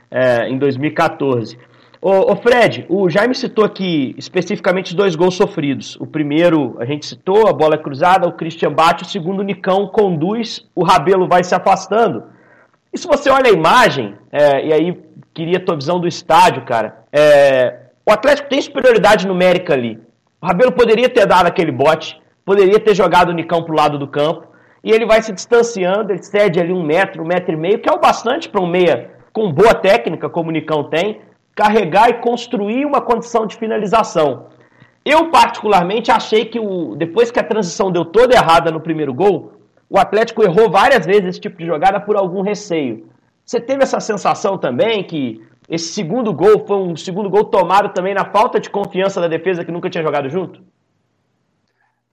é, 0.10 0.48
em 0.48 0.58
2014. 0.58 1.58
Ô, 2.00 2.32
ô, 2.32 2.36
Fred, 2.36 2.86
o 2.90 3.08
Jaime 3.10 3.36
citou 3.36 3.64
aqui 3.64 4.16
especificamente 4.18 4.96
dois 4.96 5.16
gols 5.16 5.36
sofridos. 5.36 5.96
O 5.98 6.08
primeiro 6.08 6.76
a 6.80 6.86
gente 6.86 7.06
citou, 7.06 7.48
a 7.48 7.54
bola 7.54 7.76
é 7.76 7.78
cruzada, 7.78 8.28
o 8.28 8.34
Christian 8.34 8.72
bate, 8.72 9.04
o 9.04 9.08
segundo 9.08 9.42
o 9.42 9.44
Nicão 9.44 9.88
conduz, 9.88 10.68
o 10.74 10.84
Rabelo 10.84 11.28
vai 11.28 11.44
se 11.44 11.54
afastando. 11.54 12.24
E 12.94 12.98
se 12.98 13.08
você 13.08 13.30
olha 13.30 13.50
a 13.50 13.54
imagem, 13.54 14.16
é, 14.32 14.66
e 14.66 14.74
aí 14.74 15.02
queria 15.34 15.58
a 15.58 15.64
tua 15.64 15.76
visão 15.76 16.00
do 16.00 16.08
estádio, 16.08 16.64
cara, 16.64 17.06
é, 17.12 17.80
o 18.06 18.12
Atlético 18.12 18.50
tem 18.50 18.62
superioridade 18.62 19.28
numérica 19.28 19.74
ali. 19.74 20.00
O 20.42 20.46
Rabelo 20.46 20.72
poderia 20.72 21.08
ter 21.08 21.26
dado 21.26 21.48
aquele 21.48 21.72
bote, 21.72 22.20
poderia 22.44 22.80
ter 22.80 22.94
jogado 22.94 23.30
o 23.30 23.34
Nicão 23.34 23.64
pro 23.64 23.76
lado 23.76 23.98
do 23.98 24.08
campo, 24.08 24.48
e 24.84 24.92
ele 24.92 25.06
vai 25.06 25.22
se 25.22 25.32
distanciando, 25.32 26.12
ele 26.12 26.24
cede 26.24 26.60
ali 26.60 26.74
um 26.74 26.84
metro, 26.84 27.24
um 27.24 27.28
metro 27.28 27.54
e 27.54 27.58
meio, 27.58 27.80
que 27.80 27.90
é 27.90 27.94
o 27.94 28.00
bastante 28.00 28.50
para 28.50 28.62
um 28.62 28.68
meia 28.68 29.12
com 29.32 29.52
boa 29.52 29.74
técnica, 29.74 30.30
como 30.30 30.50
o 30.50 30.54
Nicão 30.54 30.84
tem, 30.84 31.22
carregar 31.56 32.10
e 32.10 32.16
construir 32.16 32.86
uma 32.86 33.00
condição 33.00 33.46
de 33.46 33.56
finalização. 33.56 34.48
Eu, 35.06 35.30
particularmente, 35.30 36.12
achei 36.12 36.46
que 36.46 36.60
o, 36.60 36.96
depois 36.96 37.32
que 37.32 37.40
a 37.40 37.44
transição 37.44 37.92
deu 37.92 38.04
toda 38.04 38.36
errada 38.36 38.70
no 38.72 38.82
primeiro 38.82 39.14
gol, 39.14 39.54
o 39.92 40.00
Atlético 40.00 40.42
errou 40.42 40.72
várias 40.72 41.06
vezes 41.06 41.26
esse 41.26 41.42
tipo 41.42 41.58
de 41.58 41.66
jogada 41.66 42.00
por 42.00 42.16
algum 42.16 42.42
receio. 42.42 43.10
Você 43.44 43.60
teve 43.60 43.84
essa 43.84 44.00
sensação 44.00 44.58
também 44.58 45.04
que 45.04 45.46
esse 45.68 45.92
segundo 45.92 46.34
gol 46.34 46.66
foi 46.66 46.78
um 46.78 46.96
segundo 46.96 47.30
gol 47.30 47.44
tomado 47.44 47.94
também 47.94 48.14
na 48.14 48.24
falta 48.24 48.58
de 48.58 48.70
confiança 48.70 49.20
da 49.20 49.28
defesa 49.28 49.66
que 49.66 49.72
nunca 49.72 49.90
tinha 49.90 50.02
jogado 50.02 50.30
junto? 50.30 50.64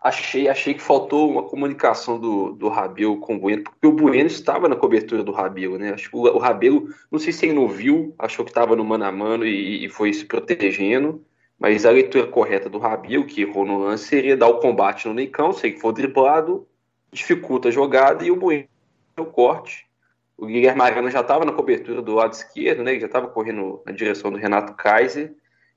Achei, 0.03 0.49
achei 0.49 0.75
que 0.75 0.83
faltou 0.83 1.31
uma 1.31 1.45
comunicação 1.45 2.19
do, 2.19 2.53
do 2.53 2.69
Rabelo 2.69 3.21
com 3.21 3.37
o 3.37 3.39
Bueno, 3.39 3.63
porque 3.63 3.87
o 3.87 3.93
Bueno 3.93 4.27
estava 4.27 4.69
na 4.69 4.75
cobertura 4.75 5.23
do 5.23 5.31
Rabelo, 5.31 5.79
né? 5.79 5.93
Acho 5.93 6.11
que 6.11 6.17
o, 6.17 6.23
o 6.23 6.39
Rabelo, 6.39 6.89
não 7.13 7.21
sei 7.21 7.33
se 7.33 7.47
ele 7.47 7.55
não 7.55 7.69
viu, 7.69 8.13
achou 8.19 8.45
que 8.45 8.51
estava 8.51 8.75
no 8.75 8.85
mano 8.85 9.05
a 9.05 9.13
mano 9.13 9.47
e, 9.47 9.85
e, 9.85 9.89
foi 9.89 10.13
se 10.13 10.25
protegendo, 10.25 11.25
mas 11.57 11.87
a 11.87 11.91
leitura 11.93 12.27
correta 12.27 12.69
do 12.69 12.79
Rabelo, 12.79 13.25
que 13.25 13.43
errou 13.43 13.65
no 13.65 13.79
lance, 13.79 14.05
seria 14.05 14.37
dar 14.37 14.49
o 14.49 14.59
combate 14.59 15.07
no 15.07 15.15
Neicão, 15.15 15.53
se 15.53 15.69
ele 15.69 15.79
for 15.79 15.93
driblado, 15.93 16.67
dificulta 17.13 17.69
a 17.69 17.73
jogada 17.73 18.25
e 18.25 18.31
o 18.31 18.37
Bueno 18.37 18.69
o 19.21 19.27
corte. 19.27 19.87
O 20.37 20.47
Guilherme 20.47 20.83
Arana 20.83 21.11
já 21.11 21.21
estava 21.21 21.45
na 21.45 21.53
cobertura 21.53 22.01
do 22.01 22.15
lado 22.15 22.33
esquerdo, 22.33 22.83
né? 22.83 22.93
Ele 22.93 23.01
já 23.01 23.07
estava 23.07 23.29
correndo 23.29 23.83
na 23.85 23.93
direção 23.93 24.31
do 24.31 24.39
Renato 24.39 24.75
Kaiser. 24.75 25.35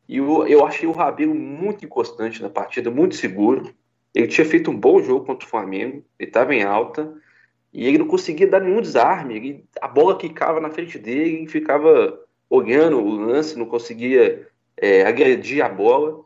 E 0.08 0.18
eu, 0.18 0.48
eu 0.48 0.66
achei 0.66 0.88
o 0.88 0.92
Rabelo 0.92 1.34
muito 1.34 1.86
inconstante 1.86 2.42
na 2.42 2.50
partida, 2.50 2.92
muito 2.92 3.16
seguro. 3.16 3.74
Ele 4.14 4.28
tinha 4.28 4.46
feito 4.46 4.70
um 4.70 4.78
bom 4.78 5.02
jogo 5.02 5.26
contra 5.26 5.48
o 5.48 5.50
Flamengo, 5.50 6.04
ele 6.20 6.30
estava 6.30 6.54
em 6.54 6.64
alta, 6.64 7.14
e 7.74 7.88
ele 7.88 7.98
não 7.98 8.08
conseguia 8.08 8.48
dar 8.48 8.60
nenhum 8.60 8.82
desarme. 8.82 9.36
Ele, 9.36 9.66
a 9.82 9.88
bola 9.88 10.18
quicava 10.18 10.60
na 10.60 10.70
frente 10.70 11.00
dele 11.00 11.44
e 11.44 11.48
ficava 11.48 12.20
olhando 12.50 13.00
o 13.00 13.10
lance, 13.10 13.58
não 13.58 13.66
conseguia 13.66 14.48
é, 14.76 15.04
agredir 15.04 15.64
a 15.64 15.70
bola. 15.70 16.24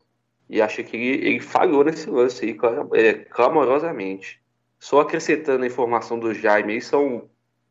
E 0.49 0.61
achei 0.61 0.83
que 0.83 0.97
ele, 0.97 1.27
ele 1.27 1.39
falhou 1.39 1.83
nesse 1.83 2.09
lance 2.09 2.43
aí, 2.43 2.57
é, 2.93 3.13
clamorosamente. 3.13 4.41
Só 4.79 5.01
acrescentando 5.01 5.63
a 5.63 5.67
informação 5.67 6.19
do 6.19 6.33
Jaime, 6.33 6.81
são 6.81 7.23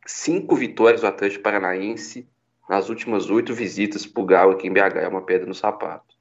cinco 0.07 0.57
vitórias 0.57 1.01
do 1.01 1.07
Atlético 1.07 1.43
Paranaense 1.43 2.29
nas 2.69 2.89
últimas 2.89 3.31
oito 3.31 3.55
visitas 3.55 4.07
pro 4.07 4.25
Galo 4.25 4.53
aqui 4.53 4.67
em 4.67 4.73
BH. 4.73 4.97
É 4.97 5.09
uma 5.09 5.23
pedra 5.23 5.47
no 5.47 5.55
sapato. 5.55 6.15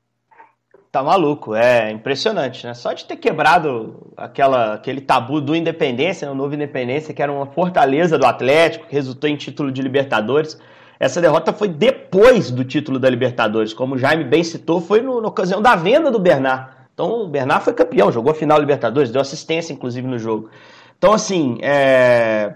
Tá 0.91 1.01
maluco, 1.01 1.55
é 1.55 1.89
impressionante, 1.89 2.67
né? 2.67 2.75
Só 2.75 2.93
de 2.93 3.05
ter 3.05 3.15
quebrado 3.15 4.13
aquela, 4.15 4.75
aquele 4.75 5.01
tabu 5.01 5.41
do 5.41 5.55
Independência, 5.55 6.27
né? 6.27 6.31
o 6.31 6.35
novo 6.35 6.53
Independência, 6.53 7.15
que 7.15 7.21
era 7.23 7.31
uma 7.31 7.47
fortaleza 7.47 8.15
do 8.15 8.27
Atlético, 8.27 8.85
que 8.85 8.93
resultou 8.93 9.27
em 9.27 9.35
título 9.35 9.71
de 9.71 9.81
Libertadores. 9.81 10.55
Essa 10.99 11.19
derrota 11.19 11.51
foi 11.51 11.67
depois 11.67 12.51
do 12.51 12.63
título 12.63 12.99
da 12.99 13.09
Libertadores. 13.09 13.73
Como 13.73 13.95
o 13.95 13.97
Jaime 13.97 14.23
bem 14.23 14.43
citou, 14.43 14.79
foi 14.79 15.01
no, 15.01 15.19
na 15.19 15.29
ocasião 15.29 15.63
da 15.63 15.75
venda 15.75 16.11
do 16.11 16.19
Bernard. 16.19 16.69
Então 16.93 17.23
o 17.23 17.27
Bernard 17.27 17.63
foi 17.63 17.73
campeão, 17.73 18.11
jogou 18.11 18.31
a 18.31 18.35
final 18.35 18.59
Libertadores, 18.59 19.11
deu 19.11 19.21
assistência, 19.21 19.73
inclusive, 19.73 20.07
no 20.07 20.19
jogo. 20.19 20.49
Então, 20.97 21.11
assim, 21.11 21.57
é, 21.61 22.53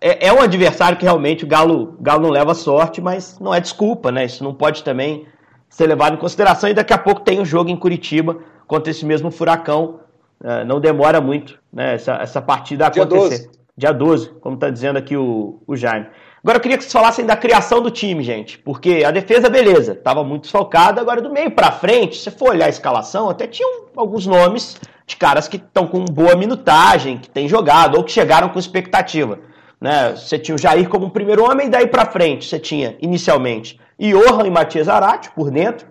é, 0.00 0.28
é 0.28 0.32
um 0.32 0.40
adversário 0.40 0.96
que 0.96 1.04
realmente 1.04 1.44
o 1.44 1.46
Galo, 1.46 1.96
Galo 2.00 2.22
não 2.22 2.30
leva 2.30 2.54
sorte, 2.54 3.00
mas 3.00 3.38
não 3.38 3.54
é 3.54 3.60
desculpa, 3.60 4.12
né? 4.12 4.24
Isso 4.24 4.44
não 4.44 4.54
pode 4.54 4.84
também 4.84 5.26
ser 5.68 5.86
levado 5.86 6.14
em 6.14 6.18
consideração. 6.18 6.68
E 6.68 6.74
daqui 6.74 6.92
a 6.92 6.98
pouco 6.98 7.22
tem 7.22 7.38
o 7.38 7.42
um 7.42 7.44
jogo 7.44 7.70
em 7.70 7.76
Curitiba 7.76 8.38
contra 8.66 8.90
esse 8.90 9.04
mesmo 9.04 9.30
Furacão. 9.30 10.00
Uh, 10.40 10.64
não 10.66 10.80
demora 10.80 11.20
muito 11.20 11.58
né, 11.72 11.94
essa, 11.94 12.14
essa 12.14 12.42
partida 12.42 12.90
Dia 12.90 13.02
acontecer. 13.02 13.46
12. 13.46 13.50
Dia 13.76 13.92
12, 13.92 14.30
como 14.40 14.54
está 14.54 14.70
dizendo 14.70 14.98
aqui 14.98 15.16
o, 15.16 15.60
o 15.66 15.74
Jaime. 15.74 16.06
Agora 16.44 16.58
eu 16.58 16.60
queria 16.60 16.76
que 16.76 16.84
vocês 16.84 16.92
falassem 16.92 17.24
da 17.24 17.34
criação 17.34 17.80
do 17.80 17.90
time, 17.90 18.22
gente, 18.22 18.58
porque 18.58 19.02
a 19.02 19.10
defesa, 19.10 19.48
beleza, 19.48 19.92
estava 19.92 20.22
muito 20.22 20.42
desfalcada, 20.42 21.00
agora 21.00 21.22
do 21.22 21.32
meio 21.32 21.50
para 21.50 21.72
frente, 21.72 22.18
se 22.18 22.30
for 22.30 22.50
olhar 22.50 22.66
a 22.66 22.68
escalação, 22.68 23.30
até 23.30 23.46
tinham 23.46 23.86
alguns 23.96 24.26
nomes 24.26 24.78
de 25.06 25.16
caras 25.16 25.48
que 25.48 25.56
estão 25.56 25.86
com 25.86 26.04
boa 26.04 26.36
minutagem, 26.36 27.16
que 27.16 27.30
têm 27.30 27.48
jogado, 27.48 27.96
ou 27.96 28.04
que 28.04 28.12
chegaram 28.12 28.50
com 28.50 28.58
expectativa. 28.58 29.38
Né? 29.80 30.10
Você 30.10 30.38
tinha 30.38 30.54
o 30.54 30.58
Jair 30.58 30.86
como 30.86 31.08
primeiro 31.08 31.50
homem, 31.50 31.70
daí 31.70 31.86
para 31.86 32.04
frente 32.04 32.46
você 32.46 32.58
tinha, 32.58 32.94
inicialmente, 33.00 33.80
Johan 33.98 34.46
e 34.46 34.50
Matias 34.50 34.86
Arati 34.86 35.30
por 35.30 35.50
dentro, 35.50 35.86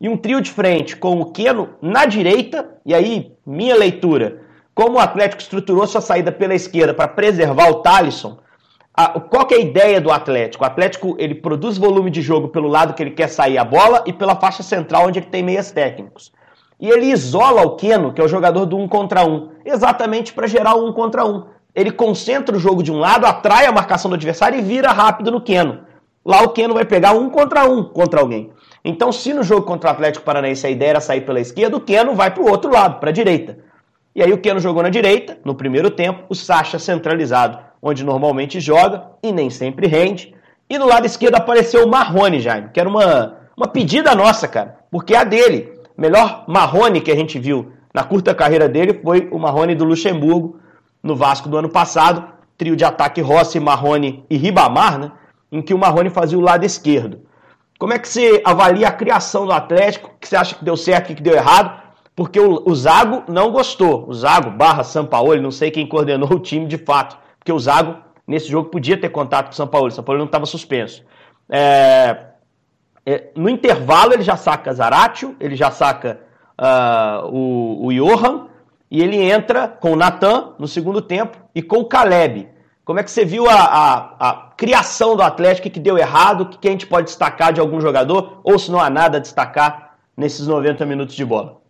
e 0.00 0.08
um 0.08 0.16
trio 0.16 0.40
de 0.40 0.50
frente 0.50 0.96
com 0.96 1.20
o 1.20 1.26
Keno 1.26 1.76
na 1.80 2.06
direita, 2.06 2.68
e 2.84 2.92
aí, 2.92 3.36
minha 3.46 3.76
leitura, 3.76 4.40
como 4.74 4.96
o 4.96 5.00
Atlético 5.00 5.42
estruturou 5.42 5.86
sua 5.86 6.00
saída 6.00 6.32
pela 6.32 6.56
esquerda 6.56 6.92
para 6.92 7.06
preservar 7.06 7.70
o 7.70 7.74
Thalisson, 7.82 8.41
a, 8.94 9.18
qual 9.18 9.48
é 9.50 9.54
a 9.54 9.58
ideia 9.58 10.00
do 10.00 10.12
Atlético? 10.12 10.64
O 10.64 10.66
Atlético 10.66 11.16
ele 11.18 11.34
produz 11.34 11.78
volume 11.78 12.10
de 12.10 12.20
jogo 12.20 12.48
pelo 12.48 12.68
lado 12.68 12.92
que 12.92 13.02
ele 13.02 13.12
quer 13.12 13.28
sair 13.28 13.56
a 13.56 13.64
bola 13.64 14.04
e 14.06 14.12
pela 14.12 14.36
faixa 14.36 14.62
central 14.62 15.06
onde 15.06 15.18
ele 15.18 15.26
tem 15.26 15.42
meias 15.42 15.72
técnicos. 15.72 16.30
E 16.78 16.90
ele 16.90 17.06
isola 17.06 17.62
o 17.62 17.76
Keno, 17.76 18.12
que 18.12 18.20
é 18.20 18.24
o 18.24 18.28
jogador 18.28 18.66
do 18.66 18.76
um 18.76 18.86
contra 18.86 19.24
um, 19.24 19.50
exatamente 19.64 20.34
para 20.34 20.46
gerar 20.46 20.74
o 20.74 20.88
um 20.88 20.92
contra 20.92 21.24
um. 21.24 21.44
Ele 21.74 21.90
concentra 21.90 22.54
o 22.54 22.60
jogo 22.60 22.82
de 22.82 22.92
um 22.92 22.98
lado, 22.98 23.24
atrai 23.24 23.64
a 23.64 23.72
marcação 23.72 24.10
do 24.10 24.14
adversário 24.14 24.58
e 24.58 24.62
vira 24.62 24.90
rápido 24.90 25.30
no 25.30 25.40
Keno. 25.40 25.80
Lá 26.22 26.42
o 26.42 26.50
Keno 26.50 26.74
vai 26.74 26.84
pegar 26.84 27.12
um 27.12 27.30
contra 27.30 27.64
um 27.64 27.82
contra 27.84 28.20
alguém. 28.20 28.52
Então, 28.84 29.10
se 29.10 29.32
no 29.32 29.42
jogo 29.42 29.62
contra 29.62 29.88
o 29.88 29.92
Atlético 29.92 30.24
Paranaense 30.24 30.66
a 30.66 30.70
ideia 30.70 30.90
era 30.90 31.00
sair 31.00 31.22
pela 31.22 31.40
esquerda, 31.40 31.76
o 31.76 31.80
Keno 31.80 32.14
vai 32.14 32.30
para 32.30 32.42
o 32.42 32.50
outro 32.50 32.70
lado, 32.70 33.00
para 33.00 33.08
a 33.08 33.12
direita. 33.12 33.58
E 34.14 34.22
aí 34.22 34.32
o 34.32 34.38
Keno 34.38 34.60
jogou 34.60 34.82
na 34.82 34.90
direita, 34.90 35.38
no 35.44 35.54
primeiro 35.54 35.90
tempo, 35.90 36.24
o 36.28 36.34
Sacha 36.34 36.78
centralizado 36.78 37.71
onde 37.82 38.04
normalmente 38.04 38.60
joga 38.60 39.08
e 39.22 39.32
nem 39.32 39.50
sempre 39.50 39.88
rende. 39.88 40.32
E 40.70 40.78
no 40.78 40.86
lado 40.86 41.04
esquerdo 41.04 41.34
apareceu 41.34 41.84
o 41.84 41.90
Marrone, 41.90 42.40
Jaime, 42.40 42.70
que 42.72 42.78
era 42.78 42.88
uma, 42.88 43.38
uma 43.56 43.66
pedida 43.66 44.14
nossa, 44.14 44.46
cara, 44.46 44.78
porque 44.90 45.14
a 45.14 45.24
dele. 45.24 45.72
Melhor 45.98 46.44
Marrone 46.48 47.00
que 47.00 47.10
a 47.10 47.16
gente 47.16 47.38
viu 47.38 47.72
na 47.92 48.02
curta 48.02 48.34
carreira 48.34 48.68
dele 48.68 48.98
foi 49.02 49.28
o 49.30 49.38
Marrone 49.38 49.74
do 49.74 49.84
Luxemburgo, 49.84 50.58
no 51.02 51.14
Vasco 51.14 51.48
do 51.48 51.58
ano 51.58 51.68
passado, 51.68 52.26
trio 52.56 52.76
de 52.76 52.84
ataque 52.84 53.20
Rossi, 53.20 53.60
Marrone 53.60 54.24
e 54.30 54.36
Ribamar, 54.36 54.98
né, 54.98 55.12
em 55.50 55.60
que 55.60 55.74
o 55.74 55.78
Marrone 55.78 56.08
fazia 56.08 56.38
o 56.38 56.40
lado 56.40 56.64
esquerdo. 56.64 57.20
Como 57.78 57.92
é 57.92 57.98
que 57.98 58.08
você 58.08 58.40
avalia 58.44 58.88
a 58.88 58.92
criação 58.92 59.44
do 59.44 59.52
Atlético? 59.52 60.08
O 60.08 60.18
que 60.18 60.28
você 60.28 60.36
acha 60.36 60.54
que 60.54 60.64
deu 60.64 60.76
certo 60.76 61.10
e 61.10 61.14
que 61.16 61.22
deu 61.22 61.34
errado? 61.34 61.82
Porque 62.14 62.38
o, 62.38 62.62
o 62.64 62.74
Zago 62.74 63.24
não 63.28 63.50
gostou. 63.50 64.08
O 64.08 64.14
Zago 64.14 64.50
barra 64.50 64.84
Sampaoli, 64.84 65.40
não 65.40 65.50
sei 65.50 65.70
quem 65.70 65.86
coordenou 65.86 66.32
o 66.32 66.38
time 66.38 66.66
de 66.66 66.78
fato 66.78 67.18
porque 67.42 67.52
o 67.52 67.58
Zago, 67.58 67.96
nesse 68.24 68.46
jogo, 68.46 68.70
podia 68.70 68.96
ter 68.96 69.08
contato 69.08 69.46
com 69.46 69.52
o 69.52 69.56
São 69.56 69.66
Paulo. 69.66 69.88
O 69.88 69.90
São 69.90 70.04
Paulo 70.04 70.20
não 70.20 70.26
estava 70.26 70.46
suspenso. 70.46 71.04
É, 71.50 72.26
é, 73.04 73.30
no 73.34 73.48
intervalo, 73.48 74.12
ele 74.12 74.22
já 74.22 74.36
saca 74.36 74.72
Zaratio, 74.72 75.36
ele 75.40 75.56
já 75.56 75.72
saca 75.72 76.20
uh, 76.56 77.26
o, 77.26 77.86
o 77.86 77.92
Johan, 77.92 78.46
e 78.88 79.02
ele 79.02 79.16
entra 79.16 79.66
com 79.66 79.92
o 79.92 79.96
Natan 79.96 80.54
no 80.56 80.68
segundo 80.68 81.02
tempo 81.02 81.36
e 81.52 81.60
com 81.60 81.78
o 81.78 81.84
Caleb. 81.84 82.48
Como 82.84 83.00
é 83.00 83.02
que 83.02 83.10
você 83.10 83.24
viu 83.24 83.48
a, 83.48 83.54
a, 83.54 84.30
a 84.30 84.34
criação 84.56 85.16
do 85.16 85.22
Atlético 85.22 85.68
que 85.68 85.80
deu 85.80 85.98
errado? 85.98 86.42
O 86.42 86.46
que, 86.46 86.58
que 86.58 86.68
a 86.68 86.70
gente 86.70 86.86
pode 86.86 87.06
destacar 87.06 87.52
de 87.52 87.60
algum 87.60 87.80
jogador? 87.80 88.40
Ou 88.44 88.56
se 88.56 88.70
não 88.70 88.78
há 88.78 88.88
nada 88.88 89.16
a 89.16 89.20
destacar 89.20 89.96
nesses 90.16 90.46
90 90.46 90.86
minutos 90.86 91.16
de 91.16 91.24
bola? 91.24 91.60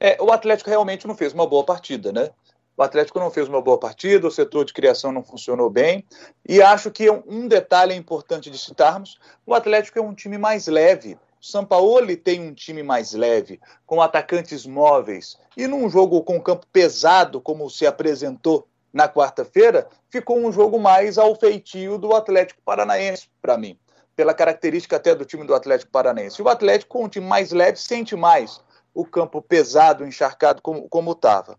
É, 0.00 0.16
o 0.20 0.32
Atlético 0.32 0.70
realmente 0.70 1.06
não 1.06 1.14
fez 1.14 1.34
uma 1.34 1.46
boa 1.46 1.64
partida, 1.64 2.12
né? 2.12 2.30
O 2.78 2.82
Atlético 2.84 3.18
não 3.18 3.28
fez 3.28 3.48
uma 3.48 3.60
boa 3.60 3.76
partida, 3.76 4.28
o 4.28 4.30
setor 4.30 4.64
de 4.64 4.72
criação 4.72 5.10
não 5.10 5.24
funcionou 5.24 5.68
bem. 5.68 6.04
E 6.48 6.62
acho 6.62 6.92
que 6.92 7.10
um 7.10 7.48
detalhe 7.48 7.92
importante 7.92 8.48
de 8.48 8.56
citarmos: 8.56 9.18
o 9.44 9.52
Atlético 9.52 9.98
é 9.98 10.02
um 10.02 10.14
time 10.14 10.38
mais 10.38 10.68
leve. 10.68 11.18
O 11.42 11.44
Sampaoli 11.44 12.16
tem 12.16 12.40
um 12.40 12.54
time 12.54 12.84
mais 12.84 13.12
leve, 13.14 13.60
com 13.84 14.00
atacantes 14.00 14.64
móveis. 14.64 15.36
E 15.56 15.66
num 15.66 15.90
jogo 15.90 16.22
com 16.22 16.40
campo 16.40 16.66
pesado, 16.72 17.40
como 17.40 17.68
se 17.68 17.84
apresentou 17.84 18.68
na 18.92 19.08
quarta-feira, 19.08 19.88
ficou 20.08 20.38
um 20.38 20.52
jogo 20.52 20.78
mais 20.78 21.18
ao 21.18 21.34
feitio 21.34 21.98
do 21.98 22.14
Atlético 22.14 22.62
Paranaense, 22.64 23.28
para 23.42 23.58
mim. 23.58 23.76
Pela 24.14 24.32
característica 24.32 24.94
até 24.94 25.16
do 25.16 25.24
time 25.24 25.44
do 25.44 25.54
Atlético 25.54 25.90
Paranaense. 25.90 26.40
O 26.40 26.48
Atlético, 26.48 26.96
com 26.96 27.04
um 27.06 27.08
time 27.08 27.26
mais 27.26 27.50
leve, 27.50 27.76
sente 27.76 28.14
mais 28.14 28.60
o 28.94 29.04
campo 29.04 29.42
pesado, 29.42 30.06
encharcado, 30.06 30.62
como 30.62 31.12
estava 31.12 31.58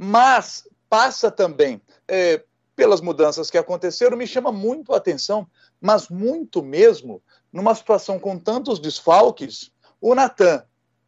mas 0.00 0.68
passa 0.88 1.28
também 1.28 1.82
é, 2.06 2.44
pelas 2.76 3.00
mudanças 3.00 3.50
que 3.50 3.58
aconteceram, 3.58 4.16
me 4.16 4.28
chama 4.28 4.52
muito 4.52 4.94
a 4.94 4.96
atenção, 4.96 5.44
mas 5.80 6.08
muito 6.08 6.62
mesmo, 6.62 7.20
numa 7.52 7.74
situação 7.74 8.20
com 8.20 8.38
tantos 8.38 8.78
desfalques, 8.78 9.72
o 10.00 10.14
Natan, 10.14 10.62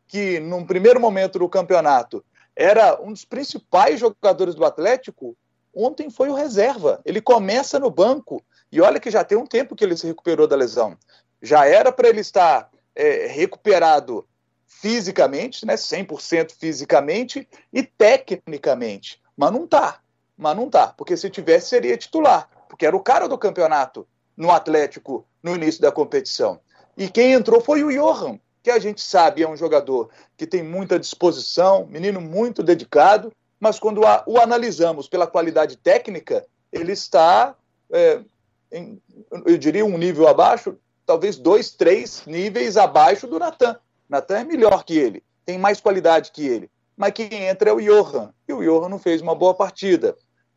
que 0.09 0.41
num 0.41 0.67
primeiro 0.67 0.99
momento 0.99 1.39
do 1.39 1.49
campeonato 1.49 2.25
era 2.57 3.01
um 3.01 3.13
dos 3.13 3.25
principais 3.25 4.01
jogadores 4.01 4.57
do 4.57 4.65
Atlético, 4.65 5.37
ontem 5.73 6.11
foi 6.11 6.29
o 6.29 6.35
reserva. 6.35 7.01
Ele 7.05 7.21
começa 7.21 7.79
no 7.79 7.91
banco 7.91 8.43
e 8.73 8.81
olha 8.81 8.99
que 8.99 9.11
já 9.11 9.23
tem 9.23 9.39
um 9.39 9.47
tempo 9.47 9.77
que 9.77 9.85
ele 9.85 9.97
se 9.97 10.09
recuperou 10.09 10.49
da 10.49 10.57
lesão. 10.57 10.99
Já 11.41 11.65
era 11.65 11.93
para 11.93 12.09
ele 12.09 12.21
estar 12.21 12.69
é, 12.95 13.29
recuperado 13.29 14.27
fisicamente, 14.71 15.67
né, 15.67 15.75
100% 15.75 16.53
fisicamente 16.59 17.47
e 17.73 17.83
tecnicamente, 17.83 19.21
mas 19.37 19.51
não 19.51 19.67
tá. 19.67 20.01
Mas 20.39 20.57
não 20.57 20.71
tá, 20.71 20.87
porque 20.97 21.17
se 21.17 21.29
tivesse 21.29 21.69
seria 21.69 21.97
titular, 21.97 22.49
porque 22.69 22.87
era 22.87 22.97
o 22.97 23.03
cara 23.03 23.29
do 23.29 23.37
campeonato 23.37 24.07
no 24.37 24.51
Atlético 24.51 25.27
no 25.43 25.55
início 25.55 25.83
da 25.83 25.93
competição. 25.93 26.61
E 26.97 27.09
quem 27.11 27.33
entrou 27.33 27.61
foi 27.61 27.83
o 27.83 27.91
Johan, 27.91 28.39
que 28.63 28.71
a 28.71 28.79
gente 28.79 29.03
sabe 29.03 29.43
é 29.43 29.49
um 29.49 29.57
jogador 29.57 30.09
que 30.37 30.47
tem 30.47 30.63
muita 30.63 30.99
disposição, 30.99 31.87
menino 31.87 32.21
muito 32.21 32.63
dedicado, 32.63 33.33
mas 33.59 33.79
quando 33.79 34.01
o 34.27 34.39
analisamos 34.39 35.09
pela 35.09 35.27
qualidade 35.27 35.77
técnica, 35.77 36.47
ele 36.73 36.93
está, 36.93 37.55
é, 37.91 38.21
em, 38.73 39.03
eu 39.45 39.59
diria, 39.59 39.85
um 39.85 39.99
nível 39.99 40.29
abaixo, 40.29 40.77
talvez 41.05 41.37
dois, 41.37 41.71
três 41.73 42.25
níveis 42.25 42.77
abaixo 42.77 43.27
do 43.27 43.39
Natan. 43.39 43.79
Natan 44.11 44.41
é 44.41 44.45
melhor 44.45 44.85
que 44.85 44.99
ele, 44.99 45.23
tem 45.47 45.57
mais 45.57 45.81
qualidade 45.81 46.33
que 46.33 46.45
ele. 46.45 46.69
Mas 46.97 47.13
quem 47.13 47.33
entra 47.33 47.71
é 47.71 47.73
o 47.73 47.81
Johan. 47.81 48.35
E 48.47 48.53
o 48.53 48.61
Johan 48.61 48.89
não 48.89 48.99
fez 48.99 49.23
uma 49.23 49.35
boa 49.35 49.55
partida. 49.55 50.17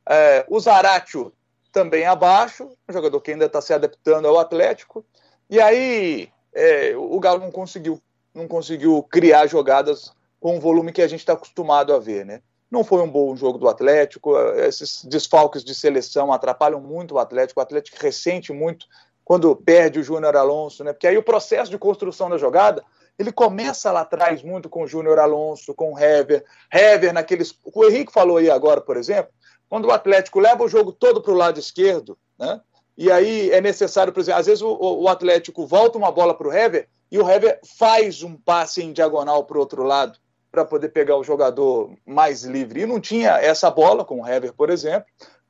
É, 0.10 0.46
o 0.50 0.60
Zaratio 0.60 1.32
também 1.72 2.06
abaixo, 2.06 2.70
um 2.90 2.92
jogador 2.92 3.22
que 3.22 3.32
ainda 3.32 3.46
está 3.46 3.62
se 3.62 3.74
adaptando 3.74 4.28
ao 4.28 4.40
Atlético. 4.40 5.06
E 5.50 5.62
aí 5.62 6.30
é, 6.54 6.96
o 6.98 7.20
Galo 7.20 7.40
não 7.40 7.52
conseguiu, 7.52 8.02
não 8.34 8.48
conseguiu 8.48 9.02
criar 9.04 9.48
jogadas 9.48 10.12
com 10.40 10.58
o 10.58 10.60
volume 10.60 10.92
que 10.92 11.02
a 11.02 11.08
gente 11.08 11.20
está 11.20 11.34
acostumado 11.34 11.94
a 11.94 12.00
ver, 12.00 12.26
né? 12.26 12.42
Não 12.70 12.84
foi 12.84 13.02
um 13.02 13.10
bom 13.10 13.36
jogo 13.36 13.60
do 13.60 13.70
Atlético. 13.70 14.36
Esses 14.58 15.06
desfalques 15.06 15.64
de 15.64 15.76
seleção 15.76 16.34
atrapalham 16.34 16.82
muito 16.82 17.16
o 17.16 17.20
Atlético. 17.20 17.60
O 17.60 17.64
Atlético 17.64 17.98
ressente 18.02 18.52
muito 18.52 18.88
quando 19.24 19.56
perde 19.56 20.00
o 20.00 20.04
Júnior 20.04 20.36
Alonso, 20.36 20.84
né? 20.84 20.92
Porque 20.92 21.08
aí 21.08 21.18
o 21.18 21.24
processo 21.24 21.70
de 21.72 21.78
construção 21.78 22.30
da 22.30 22.38
jogada 22.38 22.84
ele 23.18 23.32
começa 23.32 23.92
lá 23.92 24.02
atrás 24.02 24.42
muito 24.42 24.70
com 24.70 24.84
o 24.84 24.88
Júnior 24.88 25.20
Alonso, 25.20 25.74
com 25.74 25.94
o 25.94 26.00
Hever. 26.00 26.44
Hever 26.72 27.14
naqueles. 27.14 27.54
O 27.64 27.86
Henrique 27.86 28.12
falou 28.12 28.38
aí 28.38 28.50
agora, 28.50 28.82
por 28.82 28.98
exemplo, 28.98 29.32
quando 29.70 29.86
o 29.86 29.92
Atlético 29.92 30.40
leva 30.40 30.64
o 30.64 30.70
jogo 30.70 30.92
todo 30.92 31.22
para 31.22 31.32
o 31.32 31.38
lado 31.38 31.60
esquerdo, 31.60 32.18
né? 32.38 32.60
E 32.96 33.12
aí 33.12 33.50
é 33.50 33.60
necessário, 33.60 34.14
por 34.14 34.20
exemplo, 34.20 34.40
às 34.40 34.46
vezes 34.46 34.62
o, 34.62 34.72
o 34.72 35.08
Atlético 35.08 35.66
volta 35.66 35.98
uma 35.98 36.12
bola 36.12 36.36
para 36.36 36.48
o 36.48 36.54
Hever 36.54 36.88
e 37.12 37.18
o 37.18 37.28
Hever 37.28 37.60
faz 37.78 38.22
um 38.22 38.36
passe 38.36 38.84
em 38.84 38.94
diagonal 38.94 39.46
para 39.46 39.58
o 39.58 39.60
outro 39.60 39.84
lado 39.84 40.20
para 40.52 40.64
poder 40.64 40.90
pegar 40.90 41.18
o 41.18 41.24
jogador 41.24 41.92
mais 42.06 42.44
livre. 42.44 42.82
E 42.82 42.86
não 42.86 43.00
tinha 43.00 43.32
essa 43.40 43.72
bola 43.72 44.06
com 44.06 44.22
o 44.22 44.28
Hever, 44.28 44.54
por 44.54 44.70
exemplo, 44.70 45.08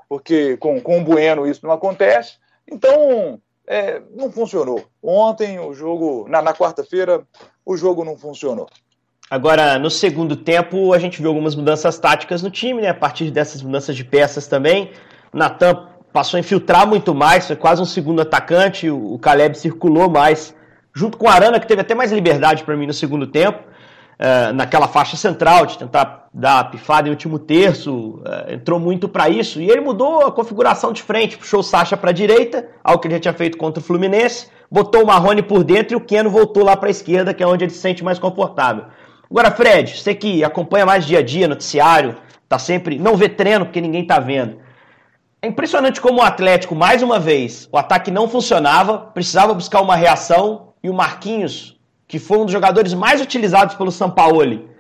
porque 0.08 0.56
com, 0.58 0.80
com 0.80 1.00
o 1.00 1.04
Bueno 1.04 1.46
isso 1.46 1.66
não 1.66 1.74
acontece. 1.74 2.38
Então, 2.66 3.42
é, 3.68 4.02
não 4.16 4.32
funcionou. 4.32 4.84
Ontem, 5.02 5.60
o 5.60 5.74
jogo, 5.74 6.28
na, 6.30 6.42
na 6.42 6.54
quarta-feira, 6.54 7.24
o 7.66 7.78
jogo 7.78 8.04
não 8.04 8.18
funcionou. 8.18 8.68
Agora, 9.30 9.80
no 9.80 9.90
segundo 9.90 10.36
tempo, 10.36 10.94
a 10.94 11.00
gente 11.00 11.20
viu 11.20 11.30
algumas 11.30 11.56
mudanças 11.56 11.98
táticas 11.98 12.44
no 12.44 12.52
time, 12.52 12.82
né? 12.82 12.90
A 12.90 12.94
partir 12.94 13.32
dessas 13.32 13.62
mudanças 13.62 13.96
de 13.96 14.04
peças 14.04 14.48
também. 14.48 14.92
Natan 15.34 15.88
passou 16.12 16.38
a 16.38 16.40
infiltrar 16.40 16.88
muito 16.88 17.16
mais, 17.16 17.48
foi 17.48 17.56
quase 17.56 17.82
um 17.82 17.86
segundo 17.86 18.22
atacante. 18.22 18.90
O 18.90 19.18
Caleb 19.18 19.58
circulou 19.58 20.10
mais, 20.10 20.56
junto 20.94 21.18
com 21.18 21.26
o 21.26 21.30
Arana, 21.30 21.60
que 21.60 21.68
teve 21.68 21.82
até 21.82 21.96
mais 21.96 22.12
liberdade 22.12 22.64
para 22.64 22.76
mim 22.78 22.86
no 22.86 22.94
segundo 22.94 23.26
tempo. 23.26 23.60
Uh, 24.20 24.54
naquela 24.54 24.88
faixa 24.88 25.18
central, 25.18 25.66
de 25.66 25.78
tentar 25.78 26.23
dar 26.34 26.60
a 26.60 26.64
pifada 26.64 27.08
em 27.08 27.12
último 27.12 27.38
terço, 27.38 28.22
uh, 28.22 28.52
entrou 28.52 28.80
muito 28.80 29.08
para 29.08 29.30
isso. 29.30 29.62
E 29.62 29.70
ele 29.70 29.82
mudou 29.82 30.26
a 30.26 30.32
configuração 30.32 30.92
de 30.92 31.04
frente, 31.04 31.38
puxou 31.38 31.60
o 31.60 31.64
Sacha 31.64 31.96
para 31.96 32.10
a 32.10 32.14
direita, 32.14 32.68
algo 32.84 33.00
que 33.00 33.08
ele 33.08 33.16
já 33.16 33.22
tinha 33.22 33.34
feito 33.34 33.58
contra 33.58 33.80
o 33.80 33.84
Fluminense, 33.84 34.48
botou 34.70 35.04
o 35.04 35.08
Marrone 35.08 35.44
por 35.44 35.64
dentro 35.64 35.94
e 35.94 35.96
o 35.96 36.02
Keno 36.02 36.30
voltou 36.32 36.64
lá 36.64 36.76
para 36.76 36.88
a 36.88 36.92
esquerda, 36.92 37.34
que 37.34 37.44
é 37.44 37.48
onde 37.48 37.66
ele 37.66 37.72
se 37.72 37.80
sente 37.80 38.04
mais 38.04 38.18
confortável. 38.18 38.86
Agora, 39.30 39.52
Fred, 39.52 39.96
você 39.96 40.16
que 40.16 40.44
acompanha 40.44 40.86
mais 40.86 41.06
dia 41.06 41.20
a 41.20 41.22
dia, 41.22 41.48
noticiário, 41.48 42.18
tá 42.50 42.58
sempre. 42.58 42.98
Não 42.98 43.16
vê 43.16 43.30
treino 43.30 43.66
porque 43.66 43.82
ninguém 43.82 44.06
tá 44.06 44.20
vendo. 44.20 44.58
É 45.42 45.48
impressionante 45.48 46.00
como 46.00 46.20
o 46.20 46.24
Atlético, 46.24 46.74
mais 46.74 47.04
uma 47.04 47.20
vez, 47.20 47.68
o 47.72 47.78
ataque 47.78 48.10
não 48.10 48.30
funcionava, 48.30 48.98
precisava 48.98 49.54
buscar 49.54 49.82
uma 49.82 49.96
reação 49.96 50.70
e 50.82 50.90
o 50.90 50.94
Marquinhos, 50.94 51.78
que 52.08 52.18
foi 52.18 52.38
um 52.38 52.46
dos 52.46 52.54
jogadores 52.54 52.94
mais 52.94 53.22
utilizados 53.22 53.76
pelo 53.76 53.92
Sampaoli, 53.92 54.73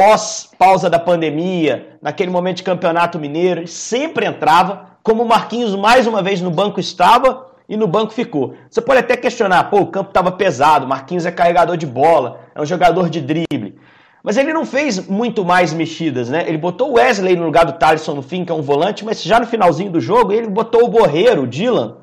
pós 0.00 0.48
pausa 0.58 0.88
da 0.88 0.98
pandemia, 0.98 1.98
naquele 2.00 2.30
momento 2.30 2.56
de 2.56 2.62
campeonato 2.62 3.18
mineiro, 3.18 3.68
sempre 3.68 4.24
entrava, 4.24 4.86
como 5.02 5.22
o 5.22 5.28
Marquinhos 5.28 5.76
mais 5.76 6.06
uma 6.06 6.22
vez 6.22 6.40
no 6.40 6.50
banco 6.50 6.80
estava 6.80 7.48
e 7.68 7.76
no 7.76 7.86
banco 7.86 8.10
ficou. 8.10 8.54
Você 8.70 8.80
pode 8.80 9.00
até 9.00 9.14
questionar, 9.14 9.64
pô, 9.64 9.80
o 9.80 9.88
campo 9.88 10.08
estava 10.08 10.32
pesado, 10.32 10.86
Marquinhos 10.86 11.26
é 11.26 11.30
carregador 11.30 11.76
de 11.76 11.84
bola, 11.84 12.40
é 12.54 12.62
um 12.62 12.64
jogador 12.64 13.10
de 13.10 13.20
drible. 13.20 13.78
Mas 14.22 14.38
ele 14.38 14.54
não 14.54 14.64
fez 14.64 15.06
muito 15.06 15.44
mais 15.44 15.74
mexidas, 15.74 16.30
né? 16.30 16.44
Ele 16.46 16.56
botou 16.56 16.92
o 16.92 16.94
Wesley 16.94 17.36
no 17.36 17.44
lugar 17.44 17.66
do 17.66 17.74
Thaleson 17.74 18.14
no 18.14 18.22
fim, 18.22 18.42
que 18.42 18.50
é 18.50 18.54
um 18.54 18.62
volante, 18.62 19.04
mas 19.04 19.22
já 19.22 19.38
no 19.38 19.46
finalzinho 19.46 19.90
do 19.90 20.00
jogo 20.00 20.32
ele 20.32 20.48
botou 20.48 20.82
o 20.82 20.88
Borreiro, 20.88 21.42
o 21.42 21.46
Dylan. 21.46 21.98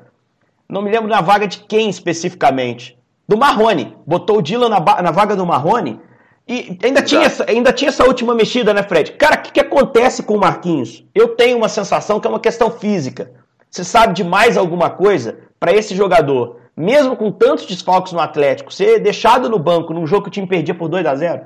Não 0.68 0.82
me 0.82 0.90
lembro 0.92 1.08
na 1.08 1.20
vaga 1.20 1.48
de 1.48 1.58
quem 1.58 1.90
especificamente. 1.90 2.96
Do 3.26 3.36
Marrone. 3.36 3.96
Botou 4.06 4.38
o 4.38 4.42
Dylan 4.42 4.68
na, 4.68 4.78
na 5.02 5.10
vaga 5.10 5.34
do 5.34 5.44
Marrone. 5.44 6.00
E 6.48 6.78
ainda 6.82 7.02
tinha, 7.02 7.26
essa, 7.26 7.44
ainda 7.46 7.72
tinha 7.74 7.90
essa 7.90 8.06
última 8.06 8.34
mexida, 8.34 8.72
né, 8.72 8.82
Fred? 8.82 9.12
Cara, 9.12 9.36
o 9.36 9.42
que, 9.42 9.52
que 9.52 9.60
acontece 9.60 10.22
com 10.22 10.34
o 10.34 10.40
Marquinhos? 10.40 11.04
Eu 11.14 11.28
tenho 11.36 11.58
uma 11.58 11.68
sensação 11.68 12.18
que 12.18 12.26
é 12.26 12.30
uma 12.30 12.40
questão 12.40 12.70
física. 12.70 13.30
Você 13.70 13.84
sabe 13.84 14.14
de 14.14 14.24
mais 14.24 14.56
alguma 14.56 14.88
coisa 14.88 15.40
para 15.60 15.72
esse 15.72 15.94
jogador, 15.94 16.60
mesmo 16.74 17.16
com 17.16 17.30
tantos 17.30 17.66
desfalques 17.66 18.14
no 18.14 18.20
Atlético, 18.20 18.72
ser 18.72 18.98
deixado 18.98 19.50
no 19.50 19.58
banco 19.58 19.92
num 19.92 20.06
jogo 20.06 20.22
que 20.22 20.28
o 20.28 20.32
time 20.32 20.46
perdia 20.46 20.74
por 20.74 20.88
2 20.88 21.04
a 21.04 21.14
0 21.14 21.42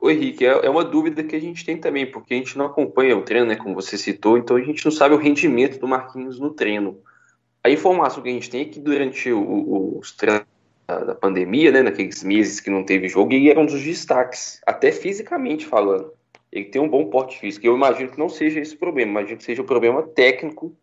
Oi, 0.00 0.12
Henrique, 0.12 0.44
é, 0.44 0.66
é 0.66 0.70
uma 0.70 0.84
dúvida 0.84 1.24
que 1.24 1.34
a 1.34 1.40
gente 1.40 1.64
tem 1.64 1.78
também, 1.78 2.08
porque 2.08 2.34
a 2.34 2.36
gente 2.36 2.56
não 2.56 2.66
acompanha 2.66 3.16
o 3.16 3.22
treino, 3.22 3.46
né, 3.46 3.56
como 3.56 3.74
você 3.74 3.98
citou, 3.98 4.38
então 4.38 4.56
a 4.56 4.60
gente 4.60 4.84
não 4.84 4.92
sabe 4.92 5.14
o 5.14 5.18
rendimento 5.18 5.80
do 5.80 5.88
Marquinhos 5.88 6.38
no 6.38 6.50
treino. 6.50 6.98
A 7.64 7.70
informação 7.70 8.22
que 8.22 8.28
a 8.28 8.32
gente 8.32 8.50
tem 8.50 8.60
é 8.60 8.64
que 8.66 8.78
durante 8.78 9.32
o, 9.32 9.40
o, 9.40 9.98
os 9.98 10.12
treinos 10.12 10.44
da 10.86 11.14
pandemia, 11.14 11.70
né, 11.70 11.82
naqueles 11.82 12.22
meses 12.22 12.60
que 12.60 12.70
não 12.70 12.84
teve 12.84 13.08
jogo, 13.08 13.32
ele 13.32 13.50
era 13.50 13.58
um 13.58 13.66
dos 13.66 13.82
destaques, 13.82 14.60
até 14.66 14.92
fisicamente 14.92 15.66
falando. 15.66 16.12
Ele 16.52 16.66
tem 16.66 16.80
um 16.80 16.88
bom 16.88 17.06
porte 17.06 17.38
físico. 17.38 17.66
Eu 17.66 17.74
imagino 17.74 18.10
que 18.10 18.18
não 18.18 18.28
seja 18.28 18.60
esse 18.60 18.74
o 18.74 18.78
problema, 18.78 19.10
imagino 19.10 19.38
que 19.38 19.44
seja 19.44 19.62
o 19.62 19.64
um 19.64 19.66
problema 19.66 20.02
técnico. 20.02 20.76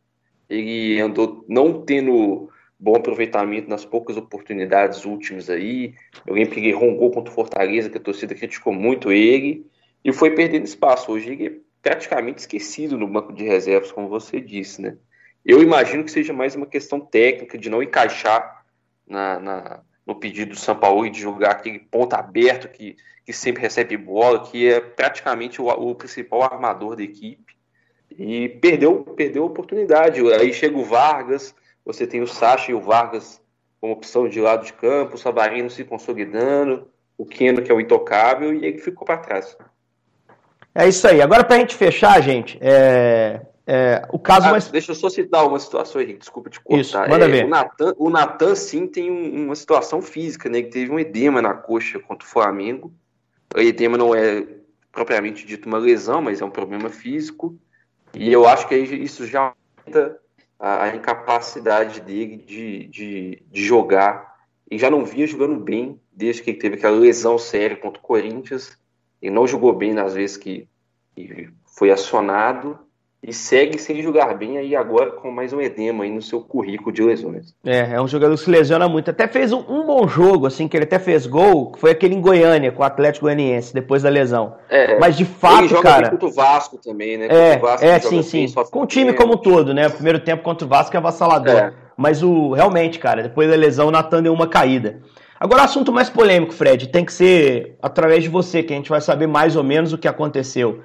Ele 0.50 1.00
andou 1.00 1.46
não 1.48 1.82
tendo 1.82 2.50
bom 2.78 2.96
aproveitamento 2.96 3.70
nas 3.70 3.86
poucas 3.86 4.18
oportunidades 4.18 5.06
últimas 5.06 5.50
aí. 5.50 5.94
Lembro 6.28 6.56
que 6.56 6.72
roncou 6.72 7.12
contra 7.12 7.32
o 7.32 7.36
Fortaleza, 7.36 7.90
que 7.90 7.98
a 7.98 8.02
torcida 8.02 8.36
criticou 8.36 8.74
muito 8.74 9.12
ele, 9.12 9.66
e 10.04 10.12
foi 10.12 10.32
perdendo 10.32 10.66
espaço. 10.66 11.12
Hoje 11.12 11.32
ele 11.32 11.48
é 11.48 11.54
praticamente 11.82 12.40
esquecido 12.40 12.98
no 12.98 13.08
banco 13.08 13.32
de 13.32 13.44
reservas, 13.44 13.92
como 13.92 14.10
você 14.10 14.42
disse, 14.42 14.82
né? 14.82 14.98
Eu 15.46 15.62
imagino 15.62 16.04
que 16.04 16.12
seja 16.12 16.34
mais 16.34 16.56
uma 16.56 16.66
questão 16.66 17.00
técnica 17.00 17.58
de 17.58 17.70
não 17.70 17.82
encaixar 17.82 18.66
na, 19.08 19.40
na 19.40 19.84
no 20.06 20.16
pedido 20.16 20.52
do 20.52 20.60
São 20.60 20.76
Paulo 20.76 21.10
de 21.10 21.20
jogar 21.20 21.52
aquele 21.52 21.80
ponto 21.80 22.14
aberto 22.14 22.68
que, 22.68 22.96
que 23.26 23.34
sempre 23.34 23.62
recebe 23.62 23.96
bola, 23.98 24.44
que 24.44 24.68
é 24.68 24.80
praticamente 24.80 25.62
o, 25.62 25.68
o 25.68 25.96
principal 25.96 26.44
armador 26.44 26.96
da 26.96 27.04
equipe. 27.04 27.56
E 28.18 28.50
perdeu, 28.50 29.04
perdeu 29.16 29.44
a 29.44 29.48
oportunidade. 29.48 30.22
Aí 30.34 30.54
chega 30.54 30.78
o 30.78 30.84
Vargas, 30.84 31.56
você 31.86 32.06
tem 32.06 32.22
o 32.22 32.28
Sacha 32.28 32.72
e 32.72 32.74
o 32.74 32.82
Vargas 32.82 33.42
como 33.80 33.94
opção 33.94 34.30
de 34.30 34.40
lado 34.40 34.64
de 34.64 34.74
campo, 34.74 35.16
o 35.16 35.18
Sabarino 35.18 35.70
se 35.70 35.84
consolidando, 35.84 36.88
o 37.18 37.26
Keno, 37.26 37.64
que 37.64 37.72
é 37.72 37.74
o 37.74 37.82
intocável, 37.82 38.54
e 38.54 38.64
ele 38.64 38.78
ficou 38.78 39.06
para 39.06 39.18
trás. 39.18 39.58
É 40.74 40.88
isso 40.88 41.08
aí. 41.08 41.22
Agora, 41.22 41.44
para 41.44 41.56
a 41.56 41.60
gente 41.60 41.76
fechar, 41.76 42.22
gente, 42.22 42.60
é, 42.62 43.42
é, 43.74 44.06
o 44.12 44.20
caso 44.20 44.48
ah, 44.48 44.52
mais... 44.52 44.68
Deixa 44.68 44.92
eu 44.92 44.96
só 44.96 45.10
citar 45.10 45.48
uma 45.48 45.58
situação, 45.58 46.02
Henrique, 46.02 46.20
desculpa 46.20 46.50
te 46.50 46.60
cortar. 46.60 46.82
Isso, 46.82 46.98
manda 46.98 47.24
é, 47.24 47.28
ver. 47.30 47.50
O 47.98 48.10
Natan, 48.10 48.54
sim, 48.54 48.86
tem 48.86 49.10
um, 49.10 49.46
uma 49.46 49.56
situação 49.56 50.02
física, 50.02 50.50
né? 50.50 50.62
Que 50.62 50.70
teve 50.70 50.92
um 50.92 51.00
edema 51.00 51.42
na 51.42 51.54
coxa 51.54 51.98
contra 51.98 52.28
o 52.28 52.30
Flamengo. 52.30 52.94
O 53.56 53.62
edema 53.62 53.98
não 53.98 54.14
é 54.14 54.46
propriamente 54.92 55.46
dito 55.46 55.70
uma 55.70 55.78
lesão, 55.78 56.22
mas 56.22 56.42
é 56.42 56.46
um 56.46 56.50
problema 56.50 56.90
físico. 56.90 57.58
E 58.14 58.30
eu 58.30 58.46
acho 58.46 58.68
que 58.68 58.76
isso 58.76 59.26
já 59.26 59.54
aumenta 59.78 60.20
a, 60.60 60.84
a 60.84 60.96
incapacidade 60.96 62.02
dele 62.02 62.36
de, 62.36 62.88
de, 62.88 63.44
de 63.50 63.64
jogar. 63.64 64.36
Ele 64.70 64.82
já 64.82 64.90
não 64.90 65.06
vinha 65.06 65.26
jogando 65.26 65.58
bem 65.58 65.98
desde 66.12 66.44
que 66.44 66.50
ele 66.50 66.60
teve 66.60 66.76
aquela 66.76 66.98
lesão 66.98 67.38
séria 67.38 67.78
contra 67.78 68.02
o 68.02 68.06
Corinthians. 68.06 68.78
Ele 69.22 69.34
não 69.34 69.48
jogou 69.48 69.72
bem 69.72 69.94
nas 69.94 70.14
vezes 70.14 70.36
que, 70.36 70.68
que 71.16 71.48
foi 71.66 71.90
acionado 71.90 72.78
e 73.24 73.32
segue 73.32 73.78
sem 73.78 74.02
jogar 74.02 74.34
bem 74.34 74.58
aí 74.58 74.76
agora 74.76 75.12
com 75.12 75.30
mais 75.30 75.54
um 75.54 75.62
edema 75.62 76.04
aí 76.04 76.10
no 76.10 76.24
seu 76.24 76.42
currículo 76.42 76.92
de 76.92 77.04
lesões. 77.04 77.54
É, 77.64 77.94
é 77.94 78.02
um 78.02 78.08
jogador 78.08 78.34
que 78.36 78.44
se 78.44 78.50
lesiona 78.50 78.90
muito. 78.90 79.12
Até 79.12 79.28
fez 79.28 79.54
um, 79.54 79.60
um 79.70 79.86
bom 79.86 80.08
jogo, 80.08 80.48
assim, 80.48 80.68
que 80.68 80.76
ele 80.76 80.86
até 80.86 80.98
fez 80.98 81.28
gol, 81.28 81.72
que 81.72 81.80
foi 81.80 81.92
aquele 81.92 82.16
em 82.16 82.22
Goiânia, 82.22 82.72
com 82.72 82.82
o 82.82 82.86
Atlético 82.86 83.28
Goianiense, 83.28 83.76
depois 83.76 84.02
da 84.02 84.10
lesão. 84.10 84.56
É, 84.68 84.98
Mas 84.98 85.16
de 85.16 85.26
fato, 85.26 85.60
ele 85.60 85.68
joga 85.68 85.84
cara. 85.84 86.10
contra 86.10 86.28
o 86.28 86.32
Vasco 86.32 86.78
também, 86.78 87.16
né? 87.16 87.28
É, 87.30 87.58
Vasco, 87.60 87.86
é 87.86 88.00
sim, 88.00 88.24
sim. 88.24 88.48
com 88.72 88.82
o 88.82 88.88
time 88.88 89.14
como 89.14 89.34
um 89.34 89.38
todo, 89.38 89.72
né? 89.72 89.86
O 89.88 89.92
primeiro 89.92 90.20
tempo 90.20 90.42
contra 90.42 90.66
o 90.66 90.70
Vasco 90.70 90.96
é 90.96 90.98
avassalador. 90.98 91.56
É. 91.56 91.74
Mas 91.96 92.24
o 92.24 92.54
realmente, 92.54 92.98
cara, 92.98 93.22
depois 93.22 93.48
da 93.48 93.56
lesão, 93.56 93.90
o 93.90 93.92
Natan 93.92 94.24
deu 94.24 94.34
uma 94.34 94.48
caída. 94.48 95.00
Agora, 95.40 95.62
o 95.62 95.66
assunto 95.66 95.92
mais 95.92 96.10
polêmico, 96.10 96.54
Fred, 96.54 96.88
tem 96.88 97.06
que 97.06 97.14
ser 97.14 97.76
através 97.82 98.24
de 98.24 98.30
você, 98.30 98.64
que 98.64 98.74
a 98.74 98.76
gente 98.76 98.90
vai 98.90 99.02
saber 99.02 99.28
mais 99.28 99.56
ou 99.56 99.64
menos 99.64 99.94
o 99.94 99.98
que 99.98 100.08
aconteceu 100.08 100.82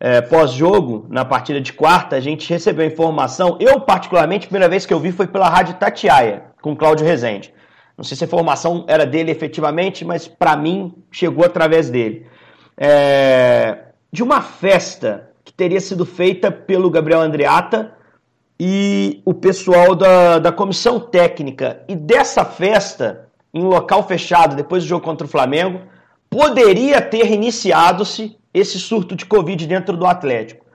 é, 0.00 0.20
pós-jogo, 0.20 1.06
na 1.08 1.24
partida 1.24 1.60
de 1.60 1.72
quarta, 1.72 2.16
a 2.16 2.20
gente 2.20 2.48
recebeu 2.48 2.86
informação. 2.86 3.56
Eu, 3.60 3.80
particularmente, 3.80 4.46
a 4.46 4.48
primeira 4.48 4.68
vez 4.68 4.86
que 4.86 4.94
eu 4.94 5.00
vi 5.00 5.10
foi 5.10 5.26
pela 5.26 5.48
Rádio 5.48 5.74
Tatiaia, 5.74 6.44
com 6.62 6.76
Cláudio 6.76 7.06
Rezende. 7.06 7.52
Não 7.96 8.04
sei 8.04 8.16
se 8.16 8.22
a 8.22 8.26
informação 8.26 8.84
era 8.86 9.04
dele 9.04 9.32
efetivamente, 9.32 10.04
mas 10.04 10.28
para 10.28 10.56
mim 10.56 10.94
chegou 11.10 11.44
através 11.44 11.90
dele. 11.90 12.26
É, 12.76 13.78
de 14.12 14.22
uma 14.22 14.40
festa 14.40 15.30
que 15.44 15.52
teria 15.52 15.80
sido 15.80 16.06
feita 16.06 16.50
pelo 16.50 16.90
Gabriel 16.90 17.20
Andreata 17.20 17.92
e 18.60 19.20
o 19.24 19.34
pessoal 19.34 19.96
da, 19.96 20.38
da 20.38 20.52
comissão 20.52 21.00
técnica. 21.00 21.82
E 21.88 21.96
dessa 21.96 22.44
festa, 22.44 23.28
em 23.52 23.62
local 23.62 24.06
fechado, 24.06 24.54
depois 24.54 24.84
do 24.84 24.88
jogo 24.88 25.04
contra 25.04 25.26
o 25.26 25.30
Flamengo, 25.30 25.80
poderia 26.30 27.00
ter 27.00 27.30
iniciado-se 27.32 28.36
esse 28.52 28.78
surto 28.78 29.14
de 29.14 29.24
Covid 29.26 29.66
dentro 29.66 29.96
do 29.96 30.06
Atlético. 30.06 30.66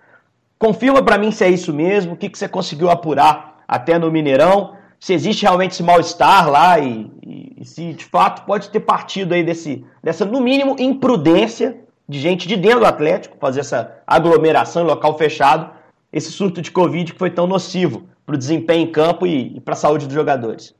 Confirma 0.58 1.04
para 1.04 1.18
mim 1.18 1.32
se 1.32 1.44
é 1.44 1.50
isso 1.50 1.74
mesmo, 1.74 2.13
o 2.13 2.18
que, 2.18 2.30
que 2.30 2.38
você 2.38 2.48
conseguiu 2.48 2.89
apurar 2.89 3.63
até 3.68 3.98
no 3.98 4.12
Mineirão, 4.12 4.76
se 5.00 5.13
existe 5.13 5.42
realmente 5.42 5.72
esse 5.72 5.84
mal-estar 5.84 6.50
lá 6.50 6.80
e, 6.80 7.12
e, 7.22 7.56
e, 7.58 7.66
se 7.66 7.94
de 7.94 8.06
fato 8.06 8.46
pode 8.46 8.70
ter 8.70 8.80
partido 8.80 9.34
aí 9.34 9.44
desse, 9.44 9.86
dessa, 10.02 10.26
no 10.26 10.39
mínimo, 10.39 10.76
imprudência 10.80 11.78
de 12.08 12.20
gente 12.20 12.48
de 12.48 12.56
dentro 12.56 12.80
do 12.80 12.86
Atlético, 12.86 13.38
fazer 13.38 13.62
essa 13.62 14.02
aglomeração 14.08 14.84
em 14.84 14.88
local 14.88 15.18
fechado, 15.18 15.72
esse 16.12 16.32
surto 16.32 16.62
de 16.62 16.72
Covid 16.72 17.12
que 17.12 17.20
foi 17.20 17.30
tão 17.30 17.48
nocivo 17.48 18.08
para 18.26 18.36
o 18.36 18.38
desempenho 18.38 18.88
em 18.88 18.92
campo 18.92 19.28
e, 19.28 19.58
e 19.58 19.60
para 19.60 19.74
a 19.74 19.78
saúde 19.78 20.06
dos 20.06 20.16
jogadores. 20.16 20.74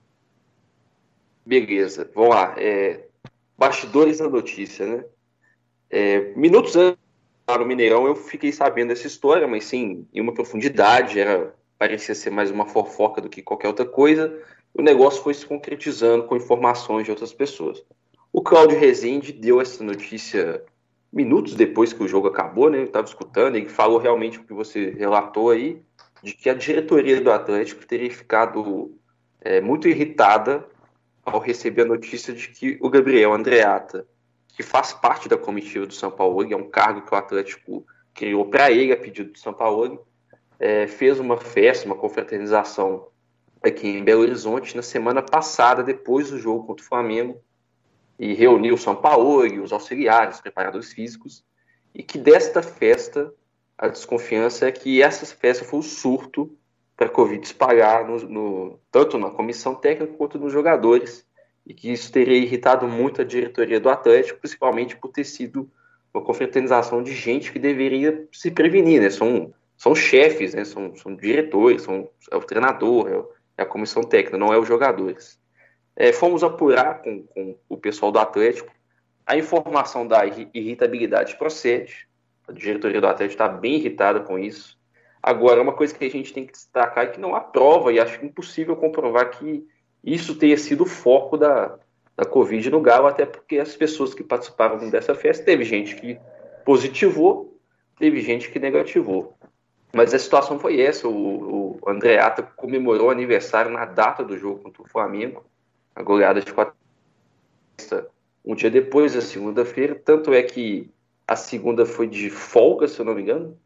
Beleza, 1.46 2.10
vamos 2.16 2.34
lá. 2.34 2.56
É, 2.58 3.02
bastidores 3.64 4.18
da 4.18 4.30
notícia, 4.30 4.86
né? 4.86 5.06
É, 5.90 6.34
minutos 6.36 6.76
antes 6.76 7.00
do 7.48 7.66
Mineirão 7.66 8.06
eu 8.06 8.16
fiquei 8.16 8.52
sabendo 8.52 8.90
dessa 8.90 9.08
história, 9.08 9.48
mas 9.48 9.64
sim, 9.64 10.06
em 10.14 10.20
uma 10.20 10.34
profundidade, 10.34 11.18
era, 11.18 11.56
parecia 11.78 12.14
ser 12.14 12.30
mais 12.30 12.52
uma 12.52 12.66
fofoca 12.66 13.22
do 13.22 13.30
que 13.30 13.42
qualquer 13.42 13.70
outra 13.70 13.86
coisa. 13.86 14.38
O 14.74 14.82
negócio 14.82 15.24
foi 15.24 15.34
se 15.34 15.46
concretizando 15.46 16.26
com 16.26 16.36
informações 16.36 17.06
de 17.06 17.12
outras 17.12 17.32
pessoas. 17.32 17.82
O 18.34 18.42
Cláudio 18.42 18.78
Rezende 18.78 19.32
deu 19.32 19.62
essa 19.62 19.82
notícia 19.82 20.62
minutos 21.12 21.56
depois 21.56 21.94
que 21.94 22.04
o 22.04 22.08
jogo 22.08 22.28
acabou, 22.28 22.70
né? 22.70 22.80
Eu 22.80 22.86
estava 22.86 23.08
escutando, 23.08 23.56
ele 23.56 23.70
falou 23.70 23.98
realmente 23.98 24.40
o 24.40 24.44
que 24.44 24.54
você 24.54 24.90
relatou 24.90 25.52
aí, 25.52 25.82
de 26.22 26.34
que 26.34 26.50
a 26.50 26.54
diretoria 26.54 27.22
do 27.22 27.32
Atlético 27.32 27.86
teria 27.86 28.12
ficado 28.12 28.92
é, 29.40 29.62
muito 29.62 29.88
irritada 29.88 30.68
ao 31.26 31.40
receber 31.40 31.84
a 31.84 31.86
notícia 31.86 32.34
de 32.34 32.48
que 32.50 32.78
o 32.82 32.90
Gabriel 32.90 33.34
Andreata 33.34 34.06
que 34.56 34.62
faz 34.62 34.94
parte 34.94 35.28
da 35.28 35.38
comitiva 35.38 35.86
do 35.86 35.94
São 35.94 36.12
Paulo, 36.12 36.44
é 36.52 36.56
um 36.56 36.70
cargo 36.70 37.02
que 37.02 37.14
o 37.14 37.18
Atlético 37.18 37.86
criou 38.14 38.46
para 38.46 38.72
ele 38.72 38.94
a 38.94 38.98
pedido 38.98 39.32
do 39.32 39.40
São 39.40 39.54
Paulo, 39.54 40.06
é, 40.60 40.86
fez 40.88 41.20
uma 41.20 41.38
festa, 41.38 41.88
uma 41.88 41.96
confraternização 41.96 43.08
aqui 43.62 43.88
em 43.88 44.04
Belo 44.04 44.22
Horizonte 44.22 44.76
na 44.76 44.84
semana 44.84 45.22
passada, 45.22 45.82
depois 45.82 46.30
do 46.30 46.38
jogo 46.38 46.68
contra 46.68 46.86
o 46.86 46.88
Flamengo, 46.88 47.42
e 48.20 48.34
reuniu 48.34 48.76
o 48.76 48.78
São 48.78 48.96
Paulo, 48.96 49.46
e 49.46 49.60
os 49.60 49.74
auxiliares, 49.74 50.36
os 50.36 50.42
preparadores 50.42 50.94
físicos, 50.94 51.44
e 51.94 52.04
que 52.04 52.20
desta 52.20 52.62
festa, 52.62 53.34
a 53.76 53.88
desconfiança 53.88 54.68
é 54.68 54.72
que 54.72 55.02
essa 55.02 55.26
festa 55.26 55.66
foi 55.66 55.80
o 55.80 55.84
surto 55.84 56.56
para 56.96 57.08
a 57.08 57.10
Covid 57.10 57.44
espalhar 57.46 58.08
no, 58.08 58.18
no, 58.28 58.80
tanto 58.92 59.18
na 59.18 59.30
comissão 59.30 59.76
técnica 59.76 60.14
quanto 60.14 60.38
nos 60.38 60.54
jogadores, 60.54 61.26
e 61.66 61.74
que 61.74 61.92
isso 61.92 62.12
teria 62.12 62.38
irritado 62.38 62.88
muito 62.88 63.22
a 63.22 63.26
diretoria 63.26 63.80
do 63.80 63.90
Atlético, 63.90 64.40
principalmente 64.40 64.96
por 64.98 65.10
ter 65.10 65.24
sido 65.24 65.70
uma 66.14 66.24
confraternização 66.24 67.02
de 67.02 67.14
gente 67.14 67.52
que 67.52 67.60
deveria 67.60 68.28
se 68.32 68.52
prevenir, 68.52 69.02
né? 69.02 69.10
São, 69.10 69.54
são 69.78 69.96
chefes, 69.96 70.54
né? 70.54 70.66
São, 70.66 70.96
são 70.96 71.16
diretores, 71.16 71.82
são, 71.84 72.10
é 72.30 72.36
o 72.36 72.42
treinador, 72.42 73.08
é, 73.58 73.62
é 73.62 73.64
a 73.64 73.66
comissão 73.66 74.04
técnica, 74.04 74.38
não 74.38 74.54
é 74.54 74.58
os 74.58 74.68
jogadores. 74.68 75.40
É, 75.96 76.12
fomos 76.12 76.44
apurar 76.44 77.02
com, 77.02 77.24
com 77.24 77.58
o 77.70 77.78
pessoal 77.78 78.12
do 78.12 78.20
Atlético 78.20 78.72
a 79.26 79.38
informação 79.38 80.06
da 80.06 80.26
irritabilidade 80.26 81.38
procede. 81.38 82.08
A 82.48 82.52
diretoria 82.52 83.00
do 83.00 83.08
Atlético 83.08 83.42
está 83.42 83.48
bem 83.48 83.76
irritada 83.76 84.20
com 84.20 84.38
isso. 84.38 84.78
Agora, 85.24 85.62
uma 85.62 85.72
coisa 85.72 85.96
que 85.96 86.04
a 86.04 86.10
gente 86.10 86.34
tem 86.34 86.46
que 86.46 86.52
destacar 86.52 87.06
é 87.06 87.08
que 87.08 87.20
não 87.20 87.34
há 87.34 87.40
prova, 87.40 87.94
e 87.94 88.00
acho 88.00 88.24
impossível 88.26 88.76
comprovar 88.76 89.32
que 89.32 89.66
isso 90.04 90.36
tenha 90.36 90.58
sido 90.58 90.84
o 90.84 90.86
foco 90.86 91.38
da, 91.38 91.80
da 92.18 92.26
Covid 92.26 92.70
no 92.70 92.82
Galo, 92.82 93.08
até 93.08 93.26
porque 93.26 93.58
as 93.58 93.74
pessoas 93.74 94.14
que 94.14 94.22
participaram 94.22 94.90
dessa 94.90 95.16
festa, 95.16 95.46
teve 95.46 95.64
gente 95.64 95.96
que 95.96 96.20
positivou, 96.66 97.58
teve 97.98 98.20
gente 98.20 98.52
que 98.52 98.60
negativou. 98.60 99.34
Mas 99.96 100.14
a 100.14 100.20
situação 100.20 100.60
foi 100.60 100.82
essa: 100.82 101.08
o, 101.08 101.80
o 101.82 101.90
Andreata 101.90 102.44
comemorou 102.44 103.08
o 103.08 103.12
aniversário 103.12 103.72
na 103.72 103.86
data 103.86 104.26
do 104.26 104.38
jogo 104.38 104.60
contra 104.60 104.82
o 104.82 104.90
Flamengo, 104.90 105.46
a 105.96 106.04
goleada 106.04 106.42
de 106.42 106.52
4 106.52 106.74
um 108.46 108.56
dia 108.56 108.70
depois, 108.70 109.16
a 109.16 109.22
segunda-feira. 109.22 109.96
Tanto 109.96 110.34
é 110.34 110.44
que 110.44 110.92
a 111.26 111.36
segunda 111.36 111.86
foi 111.86 112.08
de 112.08 112.30
folga, 112.30 112.88
se 112.88 113.00
eu 113.00 113.06
não 113.06 113.16
me 113.16 113.22
engano. 113.22 113.58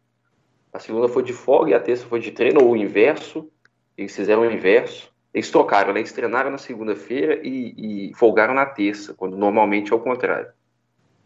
A 0.78 0.80
segunda 0.80 1.10
foi 1.10 1.24
de 1.24 1.34
folga 1.34 1.72
e 1.72 1.74
a 1.74 1.80
terça 1.80 2.06
foi 2.06 2.20
de 2.20 2.30
treino, 2.30 2.64
ou 2.64 2.74
o 2.74 2.78
inverso. 2.78 3.50
Eles 3.98 4.16
fizeram 4.16 4.44
o 4.44 4.52
inverso. 4.52 5.12
Eles 5.34 5.50
trocaram, 5.50 5.92
né? 5.92 6.02
Eles 6.02 6.12
treinaram 6.12 6.52
na 6.52 6.60
segunda-feira 6.60 7.42
e, 7.44 8.10
e, 8.10 8.14
folgaram 8.14 8.54
na 8.54 8.64
terça, 8.64 9.12
quando 9.16 9.36
normalmente 9.36 9.92
é 9.92 9.96
o 9.96 10.00
contrário. 10.00 10.50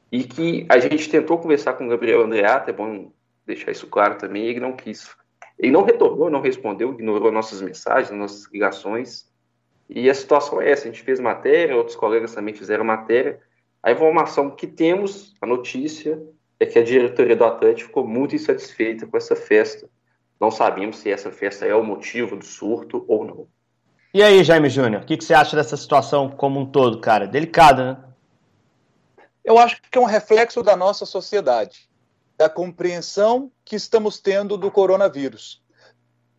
E 0.09 0.23
que 0.23 0.65
a 0.69 0.79
gente 0.79 1.09
tentou 1.09 1.37
conversar 1.37 1.73
com 1.73 1.85
o 1.85 1.89
Gabriel 1.89 2.21
Andreata, 2.21 2.69
é 2.69 2.73
bom 2.73 3.11
deixar 3.45 3.71
isso 3.71 3.87
claro 3.87 4.17
também, 4.17 4.45
ele 4.45 4.61
não 4.61 4.71
quis. 4.71 5.13
Ele 5.59 5.73
não 5.73 5.83
retornou, 5.83 6.29
não 6.29 6.39
respondeu, 6.39 6.93
ignorou 6.93 7.29
nossas 7.29 7.61
mensagens, 7.61 8.17
nossas 8.17 8.49
ligações. 8.53 9.29
E 9.89 10.09
a 10.09 10.13
situação 10.13 10.61
é 10.61 10.71
essa: 10.71 10.83
a 10.83 10.91
gente 10.91 11.03
fez 11.03 11.19
matéria, 11.19 11.75
outros 11.75 11.97
colegas 11.97 12.33
também 12.33 12.53
fizeram 12.53 12.85
matéria. 12.85 13.41
A 13.83 13.91
informação 13.91 14.49
que 14.49 14.65
temos, 14.65 15.35
a 15.41 15.45
notícia, 15.45 16.21
é 16.61 16.65
que 16.67 16.77
a 16.77 16.83
diretoria 16.83 17.35
do 17.35 17.43
Atlético 17.43 17.87
ficou 17.87 18.07
muito 18.07 18.35
insatisfeita 18.35 19.07
com 19.07 19.17
essa 19.17 19.35
festa. 19.35 19.89
Não 20.39 20.51
sabemos 20.51 20.97
se 20.97 21.09
essa 21.09 21.31
festa 21.31 21.65
é 21.65 21.73
o 21.73 21.83
motivo 21.83 22.35
do 22.35 22.45
surto 22.45 23.03
ou 23.07 23.25
não. 23.25 23.47
E 24.13 24.21
aí, 24.21 24.43
Jaime 24.43 24.69
Júnior, 24.69 25.01
o 25.01 25.05
que, 25.05 25.17
que, 25.17 25.23
você 25.23 25.33
acha 25.33 25.55
dessa 25.55 25.75
situação 25.75 26.29
como 26.29 26.59
um 26.59 26.65
todo, 26.67 27.01
cara? 27.01 27.25
Delicada, 27.25 27.83
né? 27.83 28.03
Eu 29.43 29.57
acho 29.57 29.81
que 29.81 29.97
é 29.97 30.01
um 30.01 30.05
reflexo 30.05 30.61
da 30.61 30.75
nossa 30.75 31.03
sociedade, 31.03 31.89
da 32.37 32.47
compreensão 32.47 33.51
que 33.65 33.75
estamos 33.75 34.19
tendo 34.19 34.55
do 34.55 34.69
coronavírus. 34.69 35.63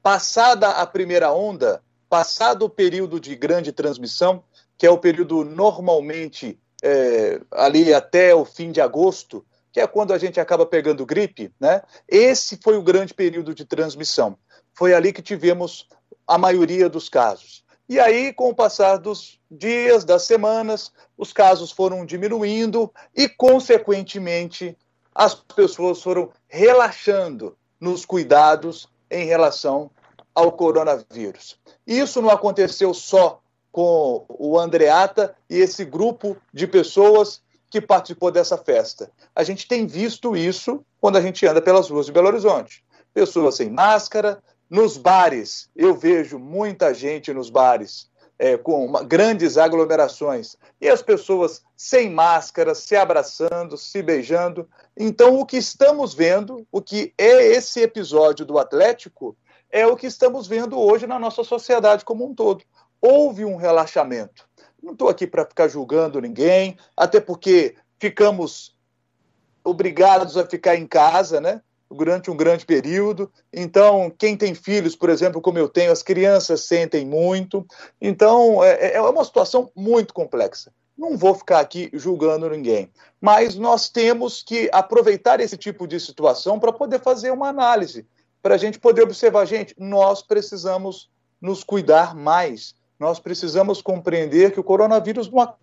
Passada 0.05 0.69
a 0.69 0.87
primeira 0.87 1.33
onda, 1.33 1.83
passado 2.09 2.67
o 2.67 2.71
período 2.71 3.19
de 3.19 3.35
grande 3.35 3.73
transmissão, 3.73 4.45
que 4.79 4.87
é 4.87 4.91
o 4.91 4.99
período 4.99 5.45
normalmente 5.45 6.61
é, 6.81 7.41
ali 7.51 7.93
até 7.93 8.33
o 8.33 8.45
fim 8.45 8.71
de 8.71 8.81
agosto, 8.81 9.45
que 9.73 9.81
é 9.81 9.87
quando 9.87 10.13
a 10.13 10.19
gente 10.19 10.39
acaba 10.39 10.67
pegando 10.67 11.07
gripe, 11.07 11.51
né? 11.59 11.83
Esse 12.07 12.59
foi 12.63 12.77
o 12.77 12.83
grande 12.83 13.15
período 13.15 13.55
de 13.55 13.65
transmissão. 13.65 14.37
Foi 14.75 14.93
ali 14.93 15.13
que 15.13 15.23
tivemos 15.23 15.89
a 16.27 16.37
maioria 16.37 16.89
dos 16.89 17.09
casos. 17.09 17.65
E 17.89 17.99
aí, 17.99 18.33
com 18.33 18.51
o 18.51 18.55
passar 18.55 18.99
dos 18.99 19.41
dias, 19.51 20.05
das 20.05 20.23
semanas, 20.23 20.93
os 21.17 21.33
casos 21.33 21.71
foram 21.71 22.07
diminuindo 22.07 22.93
e, 23.15 23.29
consequentemente, 23.29 24.77
as 25.15 25.35
pessoas 25.35 26.03
foram 26.03 26.31
relaxando 26.49 27.57
nos 27.81 28.05
cuidados 28.05 28.89
em 29.11 29.27
relação 29.27 29.91
ao 30.35 30.53
coronavírus. 30.53 31.59
Isso 31.87 32.23
não 32.23 32.31
aconteceu 32.31 32.95
só 32.95 33.41
com 33.71 34.25
o 34.29 34.59
Andreata 34.59 35.35
e 35.49 35.57
esse 35.57 35.85
grupo 35.85 36.37
de 36.53 36.67
pessoas 36.67 37.43
que 37.73 37.81
participou 37.81 38.31
dessa 38.31 38.59
festa. 38.59 39.11
A 39.35 39.43
gente 39.43 39.67
tem 39.67 39.87
visto 39.87 40.37
isso 40.37 40.85
quando 41.01 41.17
a 41.17 41.23
gente 41.23 41.47
anda 41.47 41.63
pelas 41.63 41.89
ruas 41.89 42.05
de 42.05 42.13
Belo 42.13 42.29
Horizonte. 42.29 42.85
Pessoas 43.15 43.57
sem 43.57 43.71
máscara, 43.71 44.43
nos 44.69 44.99
bares, 44.99 45.71
eu 45.75 45.95
vejo 45.95 46.39
muita 46.39 46.93
gente 46.93 47.33
nos 47.33 47.49
bares, 47.49 48.11
é, 48.39 48.59
com 48.59 48.85
uma, 48.85 49.03
grandes 49.03 49.57
aglomerações, 49.57 50.55
e 50.79 50.87
as 50.87 51.01
pessoas 51.01 51.63
sem 51.75 52.11
máscara, 52.11 52.75
se 52.75 52.95
abraçando, 52.95 53.79
se 53.79 54.03
beijando. 54.03 54.69
Então, 54.95 55.41
o 55.41 55.47
que 55.47 55.57
estamos 55.57 56.13
vendo, 56.13 56.67
o 56.71 56.83
que 56.83 57.15
é 57.17 57.43
esse 57.47 57.81
episódio 57.81 58.45
do 58.45 58.59
Atlético, 58.59 59.35
é 59.71 59.87
o 59.87 59.97
que 59.97 60.07
estamos 60.07 60.47
vendo 60.47 60.79
hoje 60.79 61.07
na 61.07 61.19
nossa 61.19 61.43
sociedade 61.43 62.05
como 62.05 62.27
um 62.27 62.35
todo. 62.35 62.63
Houve 63.01 63.47
um 63.47 63.57
relaxamento. 63.57 64.47
Não 64.83 64.93
estou 64.93 65.09
aqui 65.09 65.27
para 65.27 65.45
ficar 65.45 65.69
julgando 65.69 66.21
ninguém, 66.21 66.77
até 66.97 67.21
porque 67.21 67.77
ficamos 68.01 68.75
obrigados 69.63 70.37
a 70.37 70.47
ficar 70.47 70.77
em 70.77 70.87
casa, 70.87 71.41
né? 71.41 71.61
Durante 71.91 72.31
um 72.31 72.37
grande 72.37 72.65
período. 72.65 73.31
Então, 73.53 74.11
quem 74.19 74.37
tem 74.37 74.55
filhos, 74.55 74.97
por 74.97 75.11
exemplo, 75.11 75.41
como 75.41 75.59
eu 75.59 75.69
tenho, 75.69 75.93
as 75.93 76.03
crianças 76.03 76.65
sentem 76.65 77.07
muito. 77.07 77.67
Então, 78.01 78.65
é, 78.65 78.95
é 78.95 79.01
uma 79.01 79.25
situação 79.25 79.71
muito 79.77 80.13
complexa. 80.13 80.73
Não 80.97 81.17
vou 81.17 81.35
ficar 81.35 81.61
aqui 81.61 81.91
julgando 81.93 82.49
ninguém, 82.51 82.91
mas 83.21 83.55
nós 83.55 83.89
temos 83.89 84.43
que 84.43 84.69
aproveitar 84.73 85.41
esse 85.41 85.57
tipo 85.57 85.87
de 85.87 85.99
situação 85.99 86.59
para 86.59 86.73
poder 86.73 87.01
fazer 87.01 87.31
uma 87.31 87.49
análise 87.49 88.07
para 88.43 88.57
a 88.57 88.59
gente 88.59 88.79
poder 88.79 89.03
observar, 89.03 89.47
gente, 89.47 89.75
nós 89.79 90.21
precisamos 90.21 91.09
nos 91.41 91.63
cuidar 91.63 92.15
mais. 92.15 92.75
Nós 93.03 93.19
precisamos 93.19 93.83
compreender 93.83 94.53
que 94.53 94.61
o 94.61 94.63
coronavírus 94.63 95.29
não. 95.29 95.55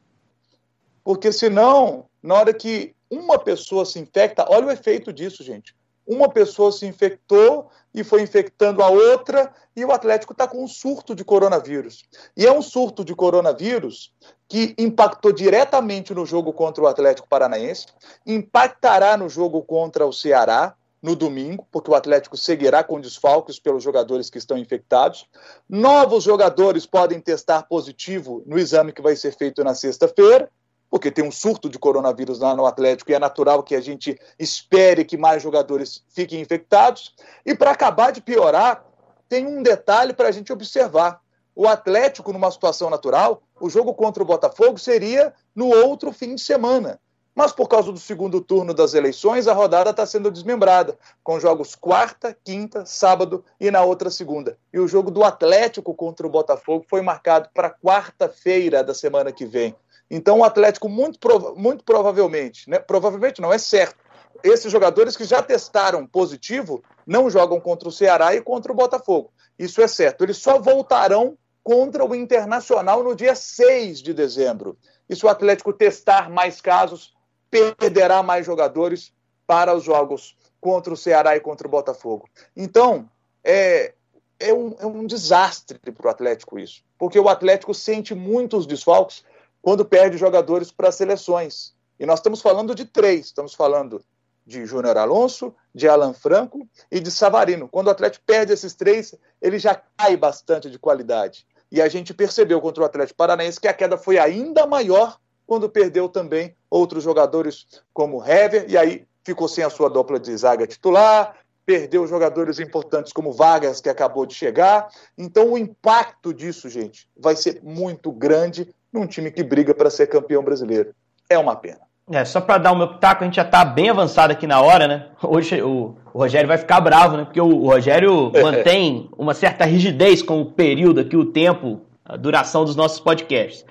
Porque 1.05 1.31
senão, 1.31 2.05
na 2.21 2.35
hora 2.35 2.53
que 2.53 2.93
uma 3.09 3.39
pessoa 3.39 3.85
se 3.85 3.97
infecta, 3.97 4.45
olha 4.49 4.67
o 4.67 4.71
efeito 4.71 5.13
disso, 5.13 5.41
gente. 5.41 5.73
Uma 6.05 6.27
pessoa 6.27 6.69
se 6.69 6.85
infectou 6.85 7.69
e 7.93 8.03
foi 8.03 8.23
infectando 8.23 8.83
a 8.83 8.89
outra, 8.89 9.53
e 9.73 9.85
o 9.85 9.91
Atlético 9.93 10.33
está 10.33 10.49
com 10.49 10.61
um 10.61 10.67
surto 10.67 11.15
de 11.15 11.23
coronavírus. 11.23 12.03
E 12.35 12.45
é 12.45 12.51
um 12.51 12.61
surto 12.61 13.05
de 13.05 13.15
coronavírus 13.15 14.13
que 14.45 14.75
impactou 14.77 15.31
diretamente 15.31 16.13
no 16.13 16.25
jogo 16.25 16.51
contra 16.51 16.83
o 16.83 16.87
Atlético 16.87 17.29
Paranaense, 17.29 17.85
impactará 18.25 19.15
no 19.15 19.29
jogo 19.29 19.61
contra 19.61 20.05
o 20.05 20.11
Ceará, 20.11 20.75
no 21.01 21.15
domingo, 21.15 21.67
porque 21.71 21.89
o 21.89 21.95
Atlético 21.95 22.35
seguirá 22.35 22.83
com 22.83 22.99
desfalques 22.99 23.59
pelos 23.59 23.83
jogadores 23.83 24.29
que 24.29 24.37
estão 24.37 24.57
infectados. 24.57 25.27
Novos 25.67 26.23
jogadores 26.23 26.85
podem 26.85 27.19
testar 27.19 27.63
positivo 27.63 28.43
no 28.45 28.57
exame 28.57 28.91
que 28.91 29.01
vai 29.01 29.15
ser 29.15 29.35
feito 29.35 29.63
na 29.63 29.73
sexta-feira, 29.73 30.49
porque 30.89 31.11
tem 31.11 31.23
um 31.23 31.31
surto 31.31 31.69
de 31.69 31.79
coronavírus 31.79 32.39
lá 32.39 32.55
no 32.55 32.65
Atlético 32.65 33.11
e 33.11 33.13
é 33.13 33.19
natural 33.19 33.63
que 33.63 33.75
a 33.75 33.81
gente 33.81 34.19
espere 34.37 35.05
que 35.05 35.17
mais 35.17 35.41
jogadores 35.41 36.03
fiquem 36.09 36.41
infectados. 36.41 37.13
E 37.45 37.55
para 37.55 37.71
acabar 37.71 38.11
de 38.11 38.21
piorar, 38.21 38.83
tem 39.27 39.45
um 39.45 39.61
detalhe 39.61 40.13
para 40.13 40.27
a 40.27 40.31
gente 40.31 40.51
observar. 40.51 41.21
O 41.55 41.67
Atlético, 41.67 42.33
numa 42.33 42.49
situação 42.49 42.89
natural, 42.89 43.43
o 43.59 43.69
jogo 43.69 43.93
contra 43.93 44.23
o 44.23 44.25
Botafogo 44.25 44.77
seria 44.77 45.33
no 45.53 45.67
outro 45.67 46.11
fim 46.11 46.35
de 46.35 46.41
semana. 46.41 46.99
Mas 47.39 47.53
por 47.53 47.69
causa 47.69 47.89
do 47.89 47.97
segundo 47.97 48.41
turno 48.41 48.73
das 48.73 48.93
eleições, 48.93 49.47
a 49.47 49.53
rodada 49.53 49.91
está 49.91 50.05
sendo 50.05 50.29
desmembrada, 50.29 50.99
com 51.23 51.39
jogos 51.39 51.73
quarta, 51.73 52.37
quinta, 52.43 52.85
sábado 52.85 53.45
e 53.57 53.71
na 53.71 53.81
outra 53.81 54.09
segunda. 54.09 54.57
E 54.73 54.77
o 54.77 54.89
jogo 54.89 55.09
do 55.09 55.23
Atlético 55.23 55.93
contra 55.93 56.27
o 56.27 56.29
Botafogo 56.29 56.85
foi 56.89 57.01
marcado 57.01 57.49
para 57.53 57.69
quarta-feira 57.69 58.83
da 58.83 58.93
semana 58.93 59.31
que 59.31 59.45
vem. 59.45 59.73
Então 60.11 60.39
o 60.39 60.43
Atlético, 60.43 60.89
muito, 60.89 61.17
prova 61.17 61.55
muito 61.55 61.85
provavelmente, 61.85 62.69
né, 62.69 62.77
provavelmente 62.77 63.39
não, 63.39 63.53
é 63.53 63.57
certo, 63.57 64.03
esses 64.43 64.69
jogadores 64.69 65.15
que 65.15 65.23
já 65.23 65.41
testaram 65.41 66.05
positivo 66.05 66.83
não 67.07 67.29
jogam 67.29 67.61
contra 67.61 67.87
o 67.87 67.91
Ceará 67.91 68.35
e 68.35 68.41
contra 68.41 68.73
o 68.73 68.75
Botafogo. 68.75 69.31
Isso 69.57 69.81
é 69.81 69.87
certo. 69.87 70.25
Eles 70.25 70.35
só 70.35 70.59
voltarão 70.59 71.37
contra 71.63 72.03
o 72.03 72.13
Internacional 72.13 73.01
no 73.01 73.15
dia 73.15 73.33
6 73.33 74.01
de 74.01 74.13
dezembro. 74.13 74.77
E 75.09 75.15
se 75.15 75.25
o 75.25 75.29
Atlético 75.29 75.71
testar 75.71 76.29
mais 76.29 76.59
casos, 76.59 77.17
perderá 77.49 78.21
mais 78.23 78.45
jogadores 78.45 79.13
para 79.45 79.75
os 79.75 79.83
jogos 79.83 80.35
contra 80.59 80.93
o 80.93 80.97
Ceará 80.97 81.35
e 81.35 81.39
contra 81.39 81.67
o 81.67 81.71
Botafogo. 81.71 82.29
Então, 82.55 83.09
é, 83.43 83.93
é, 84.39 84.53
um, 84.53 84.75
é 84.79 84.85
um 84.85 85.05
desastre 85.05 85.79
para 85.79 86.07
o 86.07 86.09
Atlético 86.09 86.59
isso, 86.59 86.83
porque 86.97 87.19
o 87.19 87.29
Atlético 87.29 87.73
sente 87.73 88.13
muitos 88.13 88.65
desfalques 88.65 89.23
quando 89.61 89.85
perde 89.85 90.17
jogadores 90.17 90.71
para 90.71 90.91
seleções. 90.91 91.73
E 91.99 92.05
nós 92.05 92.19
estamos 92.19 92.41
falando 92.41 92.75
de 92.75 92.85
três: 92.85 93.27
estamos 93.27 93.53
falando 93.53 94.03
de 94.45 94.65
Júnior 94.65 94.97
Alonso, 94.97 95.53
de 95.73 95.87
Alan 95.87 96.13
Franco 96.13 96.67
e 96.91 96.99
de 96.99 97.11
Savarino. 97.11 97.67
Quando 97.67 97.87
o 97.87 97.91
Atlético 97.91 98.25
perde 98.25 98.53
esses 98.53 98.73
três, 98.73 99.13
ele 99.41 99.59
já 99.59 99.75
cai 99.97 100.17
bastante 100.17 100.69
de 100.69 100.79
qualidade. 100.79 101.45
E 101.71 101.81
a 101.81 101.87
gente 101.87 102.13
percebeu 102.13 102.59
contra 102.59 102.81
o 102.81 102.85
Atlético 102.85 103.17
Paranaense 103.17 103.59
que 103.59 103.67
a 103.67 103.73
queda 103.73 103.97
foi 103.97 104.17
ainda 104.17 104.65
maior 104.65 105.19
quando 105.45 105.69
perdeu 105.69 106.09
também 106.09 106.55
outros 106.69 107.03
jogadores 107.03 107.65
como 107.93 108.23
Hever, 108.23 108.65
e 108.67 108.77
aí 108.77 109.05
ficou 109.23 109.47
sem 109.47 109.63
a 109.63 109.69
sua 109.69 109.89
dupla 109.89 110.19
de 110.19 110.35
zaga 110.35 110.67
titular, 110.67 111.35
perdeu 111.65 112.07
jogadores 112.07 112.59
importantes 112.59 113.13
como 113.13 113.31
Vargas, 113.31 113.79
que 113.79 113.89
acabou 113.89 114.25
de 114.25 114.33
chegar. 114.33 114.87
Então, 115.17 115.51
o 115.51 115.57
impacto 115.57 116.33
disso, 116.33 116.67
gente, 116.67 117.07
vai 117.15 117.35
ser 117.35 117.61
muito 117.63 118.11
grande 118.11 118.67
num 118.91 119.05
time 119.05 119.29
que 119.29 119.43
briga 119.43 119.73
para 119.73 119.89
ser 119.89 120.07
campeão 120.07 120.43
brasileiro. 120.43 120.95
É 121.29 121.37
uma 121.37 121.55
pena. 121.55 121.81
É, 122.11 122.25
só 122.25 122.41
para 122.41 122.57
dar 122.57 122.71
o 122.71 122.75
meu 122.75 122.87
pitaco, 122.87 123.23
a 123.23 123.25
gente 123.25 123.35
já 123.35 123.43
está 123.43 123.63
bem 123.63 123.87
avançado 123.87 124.33
aqui 124.33 124.47
na 124.47 124.59
hora, 124.59 124.87
né? 124.87 125.09
Hoje 125.21 125.61
o, 125.61 125.95
o 126.11 126.17
Rogério 126.17 126.47
vai 126.47 126.57
ficar 126.57 126.81
bravo, 126.81 127.17
né? 127.17 127.25
Porque 127.25 127.39
o, 127.39 127.45
o 127.45 127.67
Rogério 127.67 128.31
mantém 128.41 129.07
uma 129.15 129.35
certa 129.35 129.63
rigidez 129.63 130.23
com 130.23 130.41
o 130.41 130.45
período 130.45 131.01
aqui, 131.01 131.15
o 131.15 131.25
tempo, 131.25 131.81
a 132.03 132.17
duração 132.17 132.65
dos 132.65 132.75
nossos 132.75 132.99
podcasts. 132.99 133.63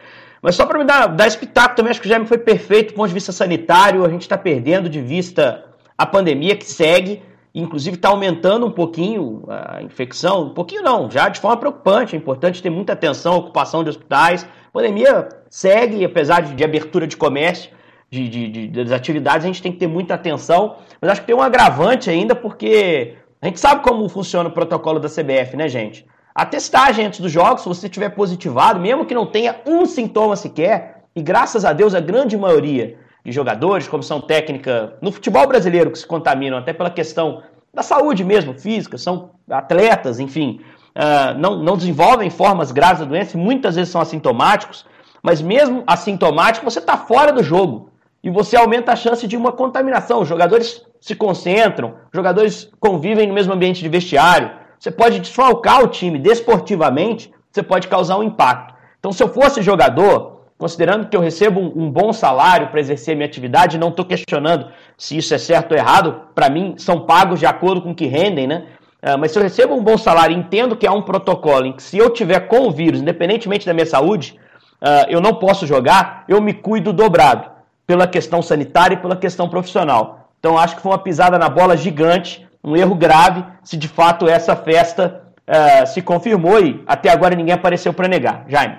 Mas 0.43 0.55
só 0.55 0.67
para 0.67 0.79
me 0.79 0.85
dar, 0.85 1.07
dar 1.07 1.27
esse 1.27 1.39
pitaco 1.39 1.75
também, 1.75 1.91
acho 1.91 2.01
que 2.01 2.07
o 2.07 2.09
Jaime 2.09 2.27
foi 2.27 2.39
perfeito 2.39 2.93
do 2.93 2.95
ponto 2.95 3.09
de 3.09 3.15
vista 3.15 3.33
sanitário. 3.33 4.05
A 4.05 4.09
gente 4.09 4.23
está 4.23 4.39
perdendo 4.39 4.89
de 4.89 5.01
vista 5.01 5.65
a 5.97 6.07
pandemia 6.07 6.57
que 6.57 6.65
segue, 6.65 7.23
inclusive 7.55 7.97
está 7.97 8.09
aumentando 8.09 8.65
um 8.65 8.71
pouquinho 8.71 9.43
a 9.49 9.83
infecção, 9.83 10.45
um 10.45 10.55
pouquinho 10.55 10.83
não, 10.83 11.11
já 11.11 11.29
de 11.29 11.41
forma 11.41 11.57
preocupante. 11.57 12.15
É 12.15 12.19
importante 12.19 12.63
ter 12.63 12.71
muita 12.71 12.93
atenção 12.93 13.37
ocupação 13.37 13.83
de 13.83 13.91
hospitais. 13.91 14.47
A 14.69 14.71
pandemia 14.71 15.29
segue, 15.51 16.05
apesar 16.05 16.43
de, 16.43 16.55
de 16.55 16.63
abertura 16.63 17.07
de 17.07 17.17
comércio, 17.17 17.71
de, 18.11 18.29
de, 18.29 18.49
de, 18.49 18.69
das 18.69 18.93
atividades, 18.93 19.45
a 19.45 19.49
gente 19.49 19.61
tem 19.61 19.73
que 19.73 19.79
ter 19.79 19.89
muita 19.89 20.15
atenção. 20.15 20.77
Mas 21.01 21.11
acho 21.11 21.21
que 21.23 21.27
tem 21.27 21.37
um 21.37 21.43
agravante 21.43 22.09
ainda, 22.09 22.35
porque 22.35 23.17
a 23.41 23.47
gente 23.47 23.61
sabe 23.61 23.83
como 23.83 24.09
funciona 24.09 24.49
o 24.49 24.53
protocolo 24.53 24.99
da 25.01 25.09
CBF, 25.09 25.57
né, 25.57 25.69
gente? 25.69 26.07
A 26.39 26.47
testagem 26.47 27.05
antes 27.05 27.19
dos 27.19 27.33
jogos, 27.33 27.63
se 27.63 27.69
você 27.69 27.89
tiver 27.89 28.11
positivado, 28.11 28.79
mesmo 28.79 29.05
que 29.05 29.13
não 29.13 29.27
tenha 29.27 29.57
um 29.67 29.85
sintoma 29.85 30.37
sequer, 30.37 31.03
e 31.17 31.21
graças 31.21 31.65
a 31.65 31.73
Deus 31.73 31.97
a 31.97 32.01
grande 32.01 32.37
maioria 32.37 32.97
de 33.25 33.33
jogadores, 33.33 33.89
comissão 33.89 34.21
técnica 34.21 34.97
no 35.03 35.11
futebol 35.11 35.49
brasileiro 35.49 35.91
que 35.91 35.99
se 35.99 36.07
contaminam 36.07 36.57
até 36.57 36.73
pela 36.73 36.91
questão 36.91 37.43
da 37.75 37.83
saúde 37.83 38.23
mesmo, 38.23 38.55
física, 38.55 38.97
são 38.97 39.31
atletas, 39.51 40.21
enfim, 40.21 40.61
uh, 40.95 41.37
não, 41.37 41.61
não 41.61 41.77
desenvolvem 41.77 42.31
formas 42.31 42.71
graves 42.71 43.01
da 43.01 43.07
doença, 43.07 43.37
muitas 43.37 43.75
vezes 43.75 43.91
são 43.91 44.01
assintomáticos, 44.01 44.87
mas 45.21 45.43
mesmo 45.43 45.83
assintomático, 45.89 46.65
você 46.65 46.79
está 46.79 46.97
fora 46.97 47.33
do 47.33 47.43
jogo 47.43 47.91
e 48.23 48.31
você 48.31 48.57
aumenta 48.57 48.93
a 48.93 48.97
chance 48.97 49.27
de 49.27 49.37
uma 49.37 49.51
contaminação. 49.51 50.21
Os 50.21 50.29
jogadores 50.29 50.87
se 51.01 51.17
concentram, 51.17 51.95
os 52.13 52.17
jogadores 52.17 52.71
convivem 52.79 53.27
no 53.27 53.35
mesmo 53.35 53.53
ambiente 53.53 53.83
de 53.83 53.89
vestiário, 53.89 54.53
você 54.79 54.91
pode 54.91 55.19
desfalcar 55.19 55.83
o 55.83 55.89
time 55.89 56.19
desportivamente, 56.19 57.33
você 57.51 57.63
pode 57.63 57.89
causar 57.89 58.19
um 58.19 58.23
impacto. 58.23 58.75
Então, 58.99 59.13
se 59.13 59.23
eu 59.23 59.29
fosse 59.29 59.63
jogador, 59.63 60.43
considerando 60.57 61.09
que 61.09 61.17
eu 61.17 61.21
recebo 61.21 61.61
um, 61.61 61.85
um 61.85 61.91
bom 61.91 62.13
salário 62.13 62.69
para 62.69 62.81
exercer 62.81 63.15
minha 63.15 63.27
atividade, 63.27 63.79
não 63.79 63.89
estou 63.89 64.05
questionando 64.05 64.69
se 64.97 65.17
isso 65.17 65.35
é 65.35 65.39
certo 65.39 65.73
ou 65.73 65.79
errado, 65.79 66.23
para 66.35 66.49
mim 66.49 66.75
são 66.79 67.01
pagos 67.01 67.41
de 67.41 67.47
acordo 67.47 67.83
com 67.83 67.91
o 67.91 67.95
que 67.95 68.07
rendem, 68.07 68.47
né? 68.47 68.65
Uh, 69.01 69.17
mas 69.17 69.31
se 69.31 69.39
eu 69.39 69.43
recebo 69.43 69.75
um 69.75 69.83
bom 69.83 69.97
salário 69.97 70.37
entendo 70.37 70.77
que 70.77 70.87
há 70.87 70.93
um 70.93 71.03
protocolo 71.03 71.67
em 71.67 71.73
que 71.73 71.83
se 71.83 71.97
eu 71.97 72.11
tiver 72.11 72.41
com 72.41 72.67
o 72.67 72.71
vírus, 72.71 73.01
independentemente 73.01 73.65
da 73.65 73.73
minha 73.73 73.87
saúde, 73.87 74.39
uh, 74.83 75.09
eu 75.09 75.21
não 75.21 75.35
posso 75.35 75.67
jogar, 75.67 76.25
eu 76.29 76.41
me 76.41 76.53
cuido 76.53 76.93
dobrado, 76.93 77.49
pela 77.87 78.09
questão 78.09 78.43
sanitária 78.43 78.95
e 78.95 78.99
pela 78.99 79.17
questão 79.17 79.49
profissional. 79.49 80.29
Então 80.41 80.59
acho 80.59 80.77
que 80.77 80.83
foi 80.83 80.91
uma 80.91 80.99
pisada 80.99 81.39
na 81.39 81.49
bola 81.49 81.77
gigante 81.77 82.48
um 82.69 82.77
erro 82.77 82.95
grave 82.95 83.45
se 83.65 83.77
de 83.77 83.89
fato 83.89 84.29
essa 84.29 84.55
festa 84.55 85.27
uh, 85.47 85.87
se 85.87 86.03
confirmou 86.03 86.61
e 86.61 86.85
até 86.87 87.11
agora 87.11 87.35
ninguém 87.35 87.55
apareceu 87.55 87.93
para 87.95 88.09
negar. 88.09 88.45
Jaime. 88.49 88.79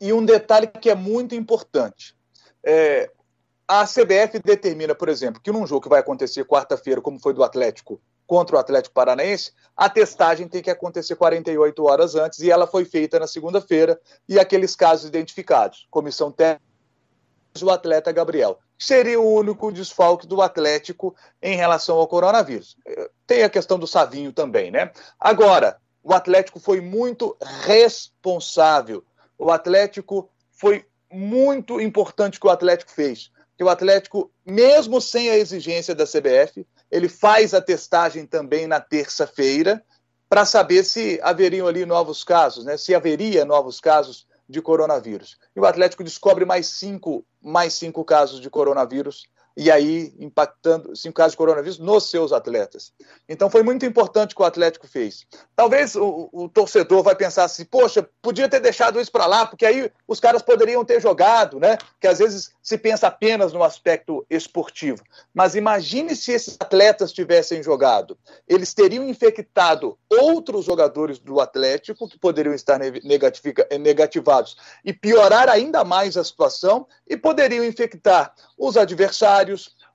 E 0.00 0.12
um 0.12 0.24
detalhe 0.24 0.66
que 0.66 0.90
é 0.90 0.94
muito 0.94 1.34
importante. 1.34 2.14
É, 2.64 3.10
a 3.66 3.84
CBF 3.84 4.40
determina, 4.44 4.94
por 4.94 5.08
exemplo, 5.08 5.40
que 5.42 5.50
num 5.50 5.66
jogo 5.66 5.82
que 5.82 5.88
vai 5.88 6.00
acontecer 6.00 6.44
quarta-feira, 6.44 7.00
como 7.00 7.18
foi 7.18 7.32
do 7.32 7.42
Atlético 7.42 8.00
contra 8.26 8.56
o 8.56 8.58
Atlético 8.58 8.94
Paranaense, 8.94 9.52
a 9.76 9.88
testagem 9.88 10.48
tem 10.48 10.62
que 10.62 10.70
acontecer 10.70 11.14
48 11.16 11.84
horas 11.84 12.14
antes 12.14 12.40
e 12.40 12.50
ela 12.50 12.66
foi 12.66 12.84
feita 12.84 13.18
na 13.18 13.26
segunda-feira 13.26 13.98
e 14.28 14.38
aqueles 14.38 14.74
casos 14.74 15.08
identificados, 15.08 15.86
comissão 15.90 16.30
técnica 16.30 16.66
o 17.62 17.70
atleta 17.70 18.12
Gabriel 18.12 18.58
seria 18.78 19.20
o 19.20 19.34
único 19.34 19.72
desfalque 19.72 20.26
do 20.26 20.42
Atlético 20.42 21.14
em 21.42 21.56
relação 21.56 21.96
ao 21.96 22.06
coronavírus. 22.06 22.76
Tem 23.26 23.42
a 23.42 23.50
questão 23.50 23.78
do 23.78 23.86
Savinho 23.86 24.32
também, 24.32 24.70
né? 24.70 24.90
Agora, 25.18 25.78
o 26.02 26.12
Atlético 26.12 26.60
foi 26.60 26.80
muito 26.80 27.36
responsável. 27.64 29.04
O 29.38 29.50
Atlético 29.50 30.30
foi 30.52 30.86
muito 31.10 31.80
importante 31.80 32.38
que 32.38 32.46
o 32.46 32.50
Atlético 32.50 32.90
fez. 32.90 33.30
Que 33.56 33.64
o 33.64 33.68
Atlético, 33.68 34.30
mesmo 34.44 35.00
sem 35.00 35.30
a 35.30 35.36
exigência 35.36 35.94
da 35.94 36.04
CBF, 36.04 36.66
ele 36.90 37.08
faz 37.08 37.54
a 37.54 37.60
testagem 37.60 38.26
também 38.26 38.66
na 38.66 38.80
terça-feira 38.80 39.82
para 40.28 40.44
saber 40.44 40.84
se 40.84 41.18
haveriam 41.22 41.66
ali 41.66 41.86
novos 41.86 42.22
casos, 42.22 42.64
né? 42.64 42.76
Se 42.76 42.94
haveria 42.94 43.44
novos 43.44 43.80
casos 43.80 44.25
de 44.48 44.62
coronavírus. 44.62 45.36
E 45.54 45.60
o 45.60 45.66
Atlético 45.66 46.04
descobre 46.04 46.44
mais 46.44 46.66
cinco, 46.66 47.24
mais 47.42 47.74
cinco 47.74 48.04
casos 48.04 48.40
de 48.40 48.48
coronavírus 48.48 49.26
e 49.56 49.70
aí 49.70 50.12
impactando 50.18 50.94
cinco 50.94 51.14
casos 51.14 51.32
de 51.32 51.38
coronavírus 51.38 51.78
nos 51.78 52.10
seus 52.10 52.32
atletas. 52.32 52.92
Então 53.28 53.48
foi 53.48 53.62
muito 53.62 53.86
importante 53.86 54.32
o 54.32 54.36
que 54.36 54.42
o 54.42 54.46
Atlético 54.46 54.86
fez. 54.86 55.26
Talvez 55.54 55.96
o, 55.96 56.28
o 56.30 56.48
torcedor 56.48 57.02
vai 57.02 57.16
pensar 57.16 57.44
assim, 57.44 57.64
poxa, 57.64 58.06
podia 58.20 58.48
ter 58.48 58.60
deixado 58.60 59.00
isso 59.00 59.10
para 59.10 59.26
lá, 59.26 59.46
porque 59.46 59.64
aí 59.64 59.90
os 60.06 60.20
caras 60.20 60.42
poderiam 60.42 60.84
ter 60.84 61.00
jogado, 61.00 61.58
né? 61.58 61.78
Que 61.98 62.06
às 62.06 62.18
vezes 62.18 62.50
se 62.62 62.76
pensa 62.76 63.06
apenas 63.06 63.52
no 63.52 63.62
aspecto 63.62 64.26
esportivo. 64.28 65.02
Mas 65.32 65.54
imagine 65.54 66.14
se 66.14 66.32
esses 66.32 66.56
atletas 66.60 67.12
tivessem 67.12 67.62
jogado. 67.62 68.18
Eles 68.46 68.74
teriam 68.74 69.08
infectado 69.08 69.98
outros 70.10 70.66
jogadores 70.66 71.18
do 71.18 71.40
Atlético 71.40 72.08
que 72.08 72.18
poderiam 72.18 72.54
estar 72.54 72.78
negativados 73.80 74.56
e 74.84 74.92
piorar 74.92 75.48
ainda 75.48 75.82
mais 75.84 76.16
a 76.16 76.24
situação 76.24 76.86
e 77.08 77.16
poderiam 77.16 77.64
infectar 77.64 78.34
os 78.58 78.76
adversários, 78.76 79.45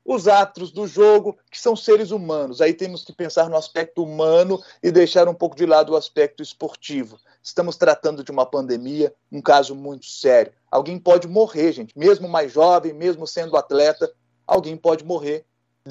os 0.05 0.27
atos 0.27 0.71
do 0.71 0.87
jogo, 0.87 1.37
que 1.49 1.59
são 1.59 1.75
seres 1.75 2.11
humanos. 2.11 2.61
Aí 2.61 2.73
temos 2.73 3.03
que 3.03 3.13
pensar 3.13 3.49
no 3.49 3.57
aspecto 3.57 4.03
humano 4.03 4.61
e 4.81 4.91
deixar 4.91 5.27
um 5.27 5.33
pouco 5.33 5.55
de 5.55 5.65
lado 5.65 5.93
o 5.93 5.95
aspecto 5.95 6.41
esportivo. 6.41 7.19
Estamos 7.43 7.75
tratando 7.75 8.23
de 8.23 8.31
uma 8.31 8.45
pandemia, 8.45 9.13
um 9.31 9.41
caso 9.41 9.75
muito 9.75 10.05
sério. 10.05 10.53
Alguém 10.69 10.99
pode 10.99 11.27
morrer, 11.27 11.71
gente, 11.71 11.97
mesmo 11.97 12.27
mais 12.27 12.51
jovem, 12.51 12.93
mesmo 12.93 13.25
sendo 13.25 13.57
atleta, 13.57 14.11
alguém 14.45 14.77
pode 14.77 15.03
morrer 15.03 15.45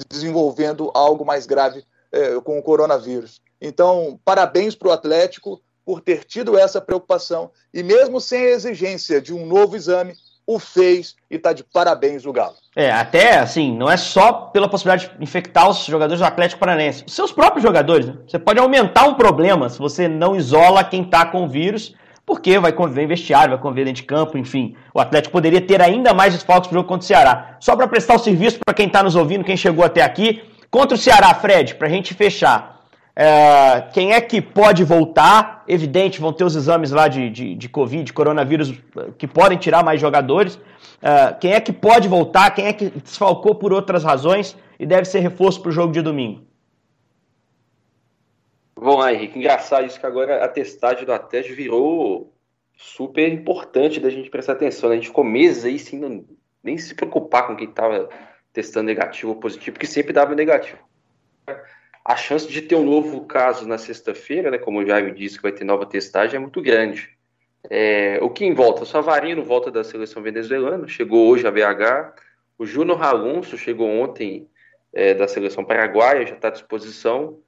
desenvolvendo 0.09 0.89
algo 0.93 1.25
mais 1.25 1.45
grave 1.45 1.83
é, 2.11 2.39
com 2.41 2.57
o 2.57 2.63
coronavírus. 2.63 3.41
Então, 3.59 4.19
parabéns 4.23 4.75
para 4.75 4.89
o 4.89 4.91
Atlético 4.91 5.61
por 5.85 6.01
ter 6.01 6.23
tido 6.23 6.57
essa 6.57 6.79
preocupação 6.79 7.51
e, 7.73 7.83
mesmo 7.83 8.19
sem 8.21 8.41
a 8.41 8.51
exigência 8.51 9.21
de 9.21 9.33
um 9.33 9.45
novo 9.45 9.75
exame, 9.75 10.15
o 10.55 10.59
fez 10.59 11.15
e 11.29 11.35
está 11.35 11.53
de 11.53 11.63
parabéns 11.63 12.25
o 12.25 12.31
Galo. 12.31 12.55
É, 12.75 12.91
até 12.91 13.39
assim, 13.39 13.75
não 13.75 13.89
é 13.89 13.97
só 13.97 14.31
pela 14.31 14.69
possibilidade 14.69 15.11
de 15.17 15.23
infectar 15.23 15.69
os 15.69 15.85
jogadores 15.85 16.19
do 16.19 16.25
Atlético 16.25 16.59
Paranaense, 16.59 17.03
os 17.07 17.13
seus 17.13 17.31
próprios 17.31 17.63
jogadores. 17.63 18.07
Né? 18.07 18.15
Você 18.27 18.39
pode 18.39 18.59
aumentar 18.59 19.05
um 19.05 19.15
problema 19.15 19.69
se 19.69 19.79
você 19.79 20.07
não 20.07 20.35
isola 20.35 20.83
quem 20.83 21.03
está 21.03 21.25
com 21.25 21.43
o 21.43 21.47
vírus, 21.47 21.95
porque 22.25 22.57
vai 22.59 22.71
conviver 22.71 23.03
em 23.03 23.07
vestiário, 23.07 23.51
vai 23.51 23.61
conviver 23.61 23.85
dentro 23.85 24.01
de 24.01 24.07
campo, 24.07 24.37
enfim. 24.37 24.75
O 24.93 24.99
Atlético 24.99 25.33
poderia 25.33 25.59
ter 25.59 25.81
ainda 25.81 26.13
mais 26.13 26.33
desfalques 26.33 26.67
para 26.67 26.75
o 26.75 26.79
jogo 26.79 26.87
contra 26.87 27.03
o 27.03 27.07
Ceará. 27.07 27.57
Só 27.59 27.75
para 27.75 27.87
prestar 27.87 28.15
o 28.15 28.19
serviço 28.19 28.59
para 28.63 28.73
quem 28.73 28.87
está 28.87 29.03
nos 29.03 29.15
ouvindo, 29.15 29.43
quem 29.43 29.57
chegou 29.57 29.83
até 29.83 30.01
aqui, 30.01 30.41
contra 30.69 30.95
o 30.95 30.97
Ceará, 30.97 31.33
Fred, 31.33 31.75
para 31.75 31.87
a 31.87 31.91
gente 31.91 32.13
fechar. 32.13 32.80
É, 33.15 33.81
quem 33.93 34.13
é 34.13 34.21
que 34.21 34.41
pode 34.41 34.83
voltar? 34.83 35.63
Evidente, 35.67 36.21
vão 36.21 36.31
ter 36.31 36.43
os 36.43 36.55
exames 36.55 36.91
lá 36.91 37.07
de, 37.07 37.29
de, 37.29 37.55
de 37.55 37.69
Covid, 37.69 38.03
de 38.03 38.13
coronavírus, 38.13 38.73
que 39.17 39.27
podem 39.27 39.57
tirar 39.57 39.83
mais 39.83 39.99
jogadores. 39.99 40.59
É, 41.01 41.33
quem 41.33 41.53
é 41.53 41.59
que 41.59 41.73
pode 41.73 42.07
voltar? 42.07 42.51
Quem 42.51 42.67
é 42.67 42.73
que 42.73 42.89
desfalcou 42.89 43.55
por 43.55 43.73
outras 43.73 44.03
razões 44.03 44.57
e 44.79 44.85
deve 44.85 45.05
ser 45.05 45.19
reforço 45.19 45.61
para 45.61 45.69
o 45.69 45.73
jogo 45.73 45.91
de 45.91 46.01
domingo? 46.01 46.41
Vamos 48.75 48.99
lá, 48.99 49.13
Henrique. 49.13 49.37
Engraçado 49.37 49.85
isso 49.85 49.99
que 49.99 50.05
agora 50.05 50.43
a 50.43 50.47
testagem 50.47 51.05
do 51.05 51.13
Atlético 51.13 51.55
virou 51.55 52.33
super 52.75 53.31
importante 53.31 53.99
da 53.99 54.09
gente 54.09 54.29
prestar 54.29 54.53
atenção. 54.53 54.89
Né? 54.89 54.95
A 54.95 54.97
gente 54.97 55.09
ficou 55.09 55.23
meses 55.23 55.65
aí 55.65 55.77
sem 55.77 56.25
nem 56.63 56.77
se 56.77 56.95
preocupar 56.95 57.45
com 57.45 57.55
quem 57.55 57.69
estava 57.69 58.09
testando 58.53 58.87
negativo 58.87 59.33
ou 59.33 59.35
positivo, 59.35 59.73
porque 59.73 59.87
sempre 59.87 60.13
dava 60.13 60.33
negativo 60.33 60.79
a 62.03 62.15
chance 62.15 62.47
de 62.47 62.61
ter 62.61 62.75
um 62.75 62.83
novo 62.83 63.25
caso 63.25 63.67
na 63.67 63.77
sexta-feira, 63.77 64.49
né, 64.49 64.57
como 64.57 64.79
o 64.79 64.85
Jaime 64.85 65.11
disse 65.11 65.37
que 65.37 65.43
vai 65.43 65.51
ter 65.51 65.63
nova 65.63 65.85
testagem, 65.85 66.37
é 66.37 66.39
muito 66.39 66.61
grande. 66.61 67.09
É, 67.69 68.19
o 68.21 68.29
que 68.29 68.43
em 68.43 68.53
volta? 68.53 68.83
O 68.83 68.85
Savarino 68.85 69.43
volta 69.43 69.69
da 69.69 69.83
seleção 69.83 70.21
venezuelana, 70.21 70.87
chegou 70.87 71.27
hoje 71.27 71.45
a 71.45 71.51
BH. 71.51 72.13
O 72.57 72.65
Júnior 72.65 73.03
Alonso 73.03 73.57
chegou 73.57 73.87
ontem 73.87 74.47
é, 74.93 75.13
da 75.13 75.27
seleção 75.27 75.63
paraguaia, 75.63 76.25
já 76.25 76.35
está 76.35 76.47
à 76.47 76.51
disposição. 76.51 77.39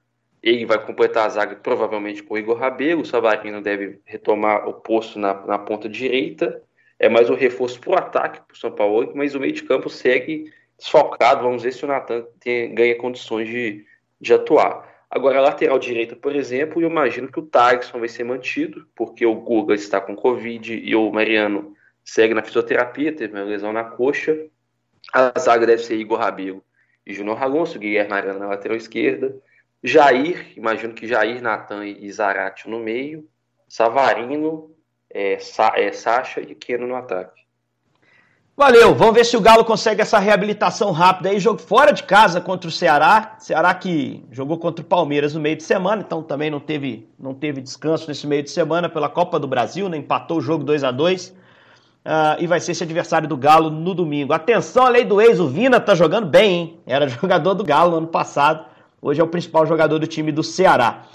Ele 0.41 0.66
vai 0.66 0.84
completar 0.86 1.26
a 1.26 1.30
zaga 1.30 1.56
provavelmente 1.56 2.22
com 2.22 2.36
o 2.36 2.38
Igor 2.38 2.58
Rabelo. 2.58 3.01
O 3.01 3.06
Savarino 3.06 3.62
deve 3.62 3.99
retomar 4.06 4.68
o 4.68 4.74
posto 4.74 5.18
na, 5.18 5.34
na 5.45 5.58
ponta 5.58 5.89
direita. 5.89 6.62
É 6.99 7.10
mais 7.10 7.30
um 7.30 7.36
reforço 7.36 7.80
para 7.80 7.91
o 7.91 7.95
ataque 7.95 8.41
para 8.41 8.54
o 8.54 8.58
São 8.58 8.72
Paulo, 8.72 9.12
mas 9.16 9.34
o 9.34 9.39
meio 9.39 9.54
de 9.54 9.64
campo 9.64 9.89
segue 9.89 10.51
desfalcado. 10.78 11.43
Vamos 11.43 11.64
ver 11.64 11.74
se 11.74 11.84
o 11.84 11.88
Natan 11.88 12.26
ganha 12.74 12.95
condições 12.95 13.47
de, 13.47 13.86
de 14.24 14.34
atuar. 14.34 14.89
Agora, 15.09 15.38
a 15.38 15.41
lateral 15.41 15.78
direita, 15.78 16.15
por 16.15 16.36
exemplo, 16.36 16.82
eu 16.82 16.89
imagino 16.89 17.32
que 17.32 17.39
o 17.39 17.45
Tyson 17.45 17.99
vai 17.99 18.07
ser 18.07 18.24
mantido, 18.24 18.88
porque 18.95 19.26
o 19.26 19.36
Guga 19.36 19.76
está 19.76 20.01
com 20.01 20.15
Covid 20.15 20.74
e 20.74 20.95
o 20.95 21.11
Mariano 21.11 21.76
segue 22.03 22.34
na 22.34 22.41
fisioterapia, 22.41 23.13
teve 23.13 23.38
uma 23.38 23.43
lesão 23.43 23.71
na 23.71 23.84
coxa. 23.84 24.47
A 25.13 25.38
zaga 25.38 25.67
deve 25.67 25.84
ser 25.84 25.97
Igor 25.97 26.17
Rabelo 26.17 26.63
e 27.05 27.13
Júnior 27.13 27.43
Alonso, 27.43 27.78
Guilherme 27.78 28.09
Mariano 28.09 28.39
na 28.39 28.47
lateral 28.47 28.78
esquerda. 28.78 29.36
Jair, 29.84 30.57
imagino 30.57 30.93
que 30.93 31.05
Jair, 31.05 31.41
Natan 31.41 31.86
e 31.86 32.11
Zarate 32.11 32.69
no 32.69 32.80
meio. 32.80 33.28
Savarino, 33.67 34.74
é, 35.09 35.38
Sa 35.39 35.74
é, 35.76 35.91
Sacha 35.91 36.41
e 36.41 36.55
Keno 36.55 36.88
no 36.88 36.95
ataque. 36.95 37.43
Valeu, 38.56 38.93
vamos 38.93 39.16
ver 39.16 39.26
se 39.26 39.36
o 39.36 39.41
Galo 39.41 39.66
consegue 39.66 40.04
essa 40.04 40.20
reabilitação 40.20 40.91
rápida 40.91 41.30
aí. 41.30 41.39
Jogo 41.39 41.60
fora 41.60 41.91
de 41.91 42.04
casa 42.04 42.39
contra 42.39 42.68
o 42.68 42.72
Ceará. 42.72 43.36
Ceará 43.39 43.74
que 43.74 44.24
jogou 44.32 44.60
contra 44.60 44.86
o 44.86 44.88
Palmeiras 44.88 45.34
no 45.34 45.41
meio 45.41 45.56
de 45.56 45.64
semana, 45.64 46.04
então 46.06 46.22
também 46.22 46.51
não 46.51 46.60
teve, 46.60 47.10
não 47.18 47.34
teve 47.34 47.60
descanso 47.62 48.08
nesse 48.08 48.28
meio 48.28 48.43
de 48.43 48.51
semana 48.51 48.88
pela 48.88 49.10
Copa 49.10 49.39
do 49.39 49.47
Brasil, 49.47 49.89
né? 49.89 49.97
empatou 49.97 50.38
o 50.38 50.41
jogo 50.41 50.64
2 50.64 50.84
a 50.84 50.91
2 50.91 51.30
uh, 51.30 51.34
ah, 52.06 52.38
e 52.39 52.45
vai 52.45 52.60
ser 52.60 52.74
esse 52.74 52.84
adversário 52.84 53.28
do 53.28 53.36
Galo 53.36 53.72
no 53.72 53.95
domingo. 53.95 54.34
Atenção, 54.34 54.86
a 54.86 54.89
lei 54.89 55.04
do 55.04 55.20
ex, 55.20 55.39
o 55.39 55.47
Vina 55.47 55.80
tá 55.80 55.95
jogando 55.95 56.28
bem, 56.28 56.54
hein? 56.54 56.80
Era 56.86 57.10
jogador 57.10 57.56
do 57.56 57.64
Galo 57.64 57.89
no 57.89 57.97
ano 57.97 58.08
passado, 58.08 58.66
hoje 59.01 59.20
é 59.20 59.24
o 59.24 59.28
principal 59.28 59.66
jogador 59.66 59.97
do 59.97 60.06
time 60.06 60.32
do 60.32 60.43
Ceará. 60.43 61.06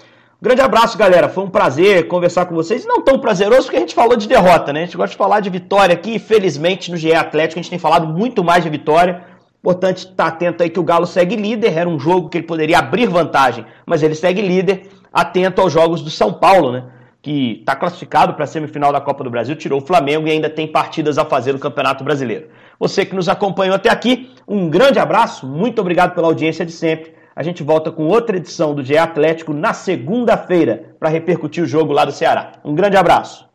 Grande 0.41 0.61
abraço, 0.61 0.97
galera. 0.97 1.29
Foi 1.29 1.43
um 1.43 1.51
prazer 1.51 2.07
conversar 2.07 2.47
com 2.47 2.55
vocês. 2.55 2.87
Não 2.87 3.03
tão 3.03 3.19
prazeroso 3.19 3.63
porque 3.63 3.77
a 3.77 3.81
gente 3.81 3.95
falou 3.95 4.17
de 4.17 4.29
derrota, 4.29 4.73
né? 4.73 4.83
A 4.83 4.85
gente 4.85 4.97
gosta 4.97 5.11
de 5.11 5.17
falar 5.17 5.41
de 5.41 5.51
vitória 5.51 5.93
aqui. 5.93 6.15
Infelizmente, 6.15 6.93
no 6.93 6.97
GE 6.97 7.13
Atlético, 7.13 7.59
a 7.59 7.63
gente 7.63 7.71
tem 7.71 7.79
falado 7.79 8.07
muito 8.07 8.45
mais 8.45 8.63
de 8.63 8.71
vitória. 8.71 9.25
Importante 9.59 10.07
estar 10.07 10.29
atento 10.29 10.63
aí 10.63 10.71
que 10.71 10.79
o 10.79 10.85
Galo 10.85 11.07
segue 11.07 11.35
líder. 11.35 11.77
Era 11.77 11.89
um 11.89 11.99
jogo 11.99 12.29
que 12.29 12.39
ele 12.39 12.47
poderia 12.47 12.79
abrir 12.79 13.07
vantagem, 13.07 13.67
mas 13.85 14.01
ele 14.01 14.15
segue 14.15 14.41
líder. 14.41 14.89
Atento 15.13 15.61
aos 15.61 15.73
jogos 15.73 16.03
do 16.03 16.11
São 16.11 16.33
Paulo, 16.33 16.71
né? 16.71 16.85
Que 17.21 17.59
está 17.59 17.75
classificado 17.75 18.35
para 18.35 18.45
a 18.45 18.47
semifinal 18.47 18.93
da 18.93 19.01
Copa 19.01 19.25
do 19.25 19.31
Brasil, 19.31 19.57
tirou 19.57 19.81
o 19.81 19.85
Flamengo 19.85 20.29
e 20.29 20.31
ainda 20.31 20.49
tem 20.49 20.69
partidas 20.69 21.19
a 21.19 21.25
fazer 21.25 21.53
no 21.53 21.59
Campeonato 21.59 22.05
Brasileiro. 22.05 22.47
Você 22.79 23.05
que 23.05 23.17
nos 23.17 23.29
acompanhou 23.29 23.75
até 23.75 23.91
aqui, 23.91 24.31
um 24.47 24.71
grande 24.71 25.01
abraço. 25.01 25.49
Muito 25.49 25.81
obrigado 25.81 26.15
pela 26.15 26.29
audiência 26.29 26.65
de 26.65 26.71
sempre. 26.71 27.18
A 27.39 27.43
gente 27.45 27.63
volta 27.63 27.93
com 27.93 28.09
outra 28.09 28.37
edição 28.37 28.75
do 28.75 28.83
GE 28.83 28.99
Atlético 28.99 29.53
na 29.53 29.73
segunda-feira 29.73 30.97
para 30.99 31.09
repercutir 31.09 31.63
o 31.63 31.69
jogo 31.69 31.93
lá 31.93 32.05
do 32.05 32.11
Ceará. 32.11 32.55
Um 32.65 32.75
grande 32.75 32.97
abraço. 32.97 33.48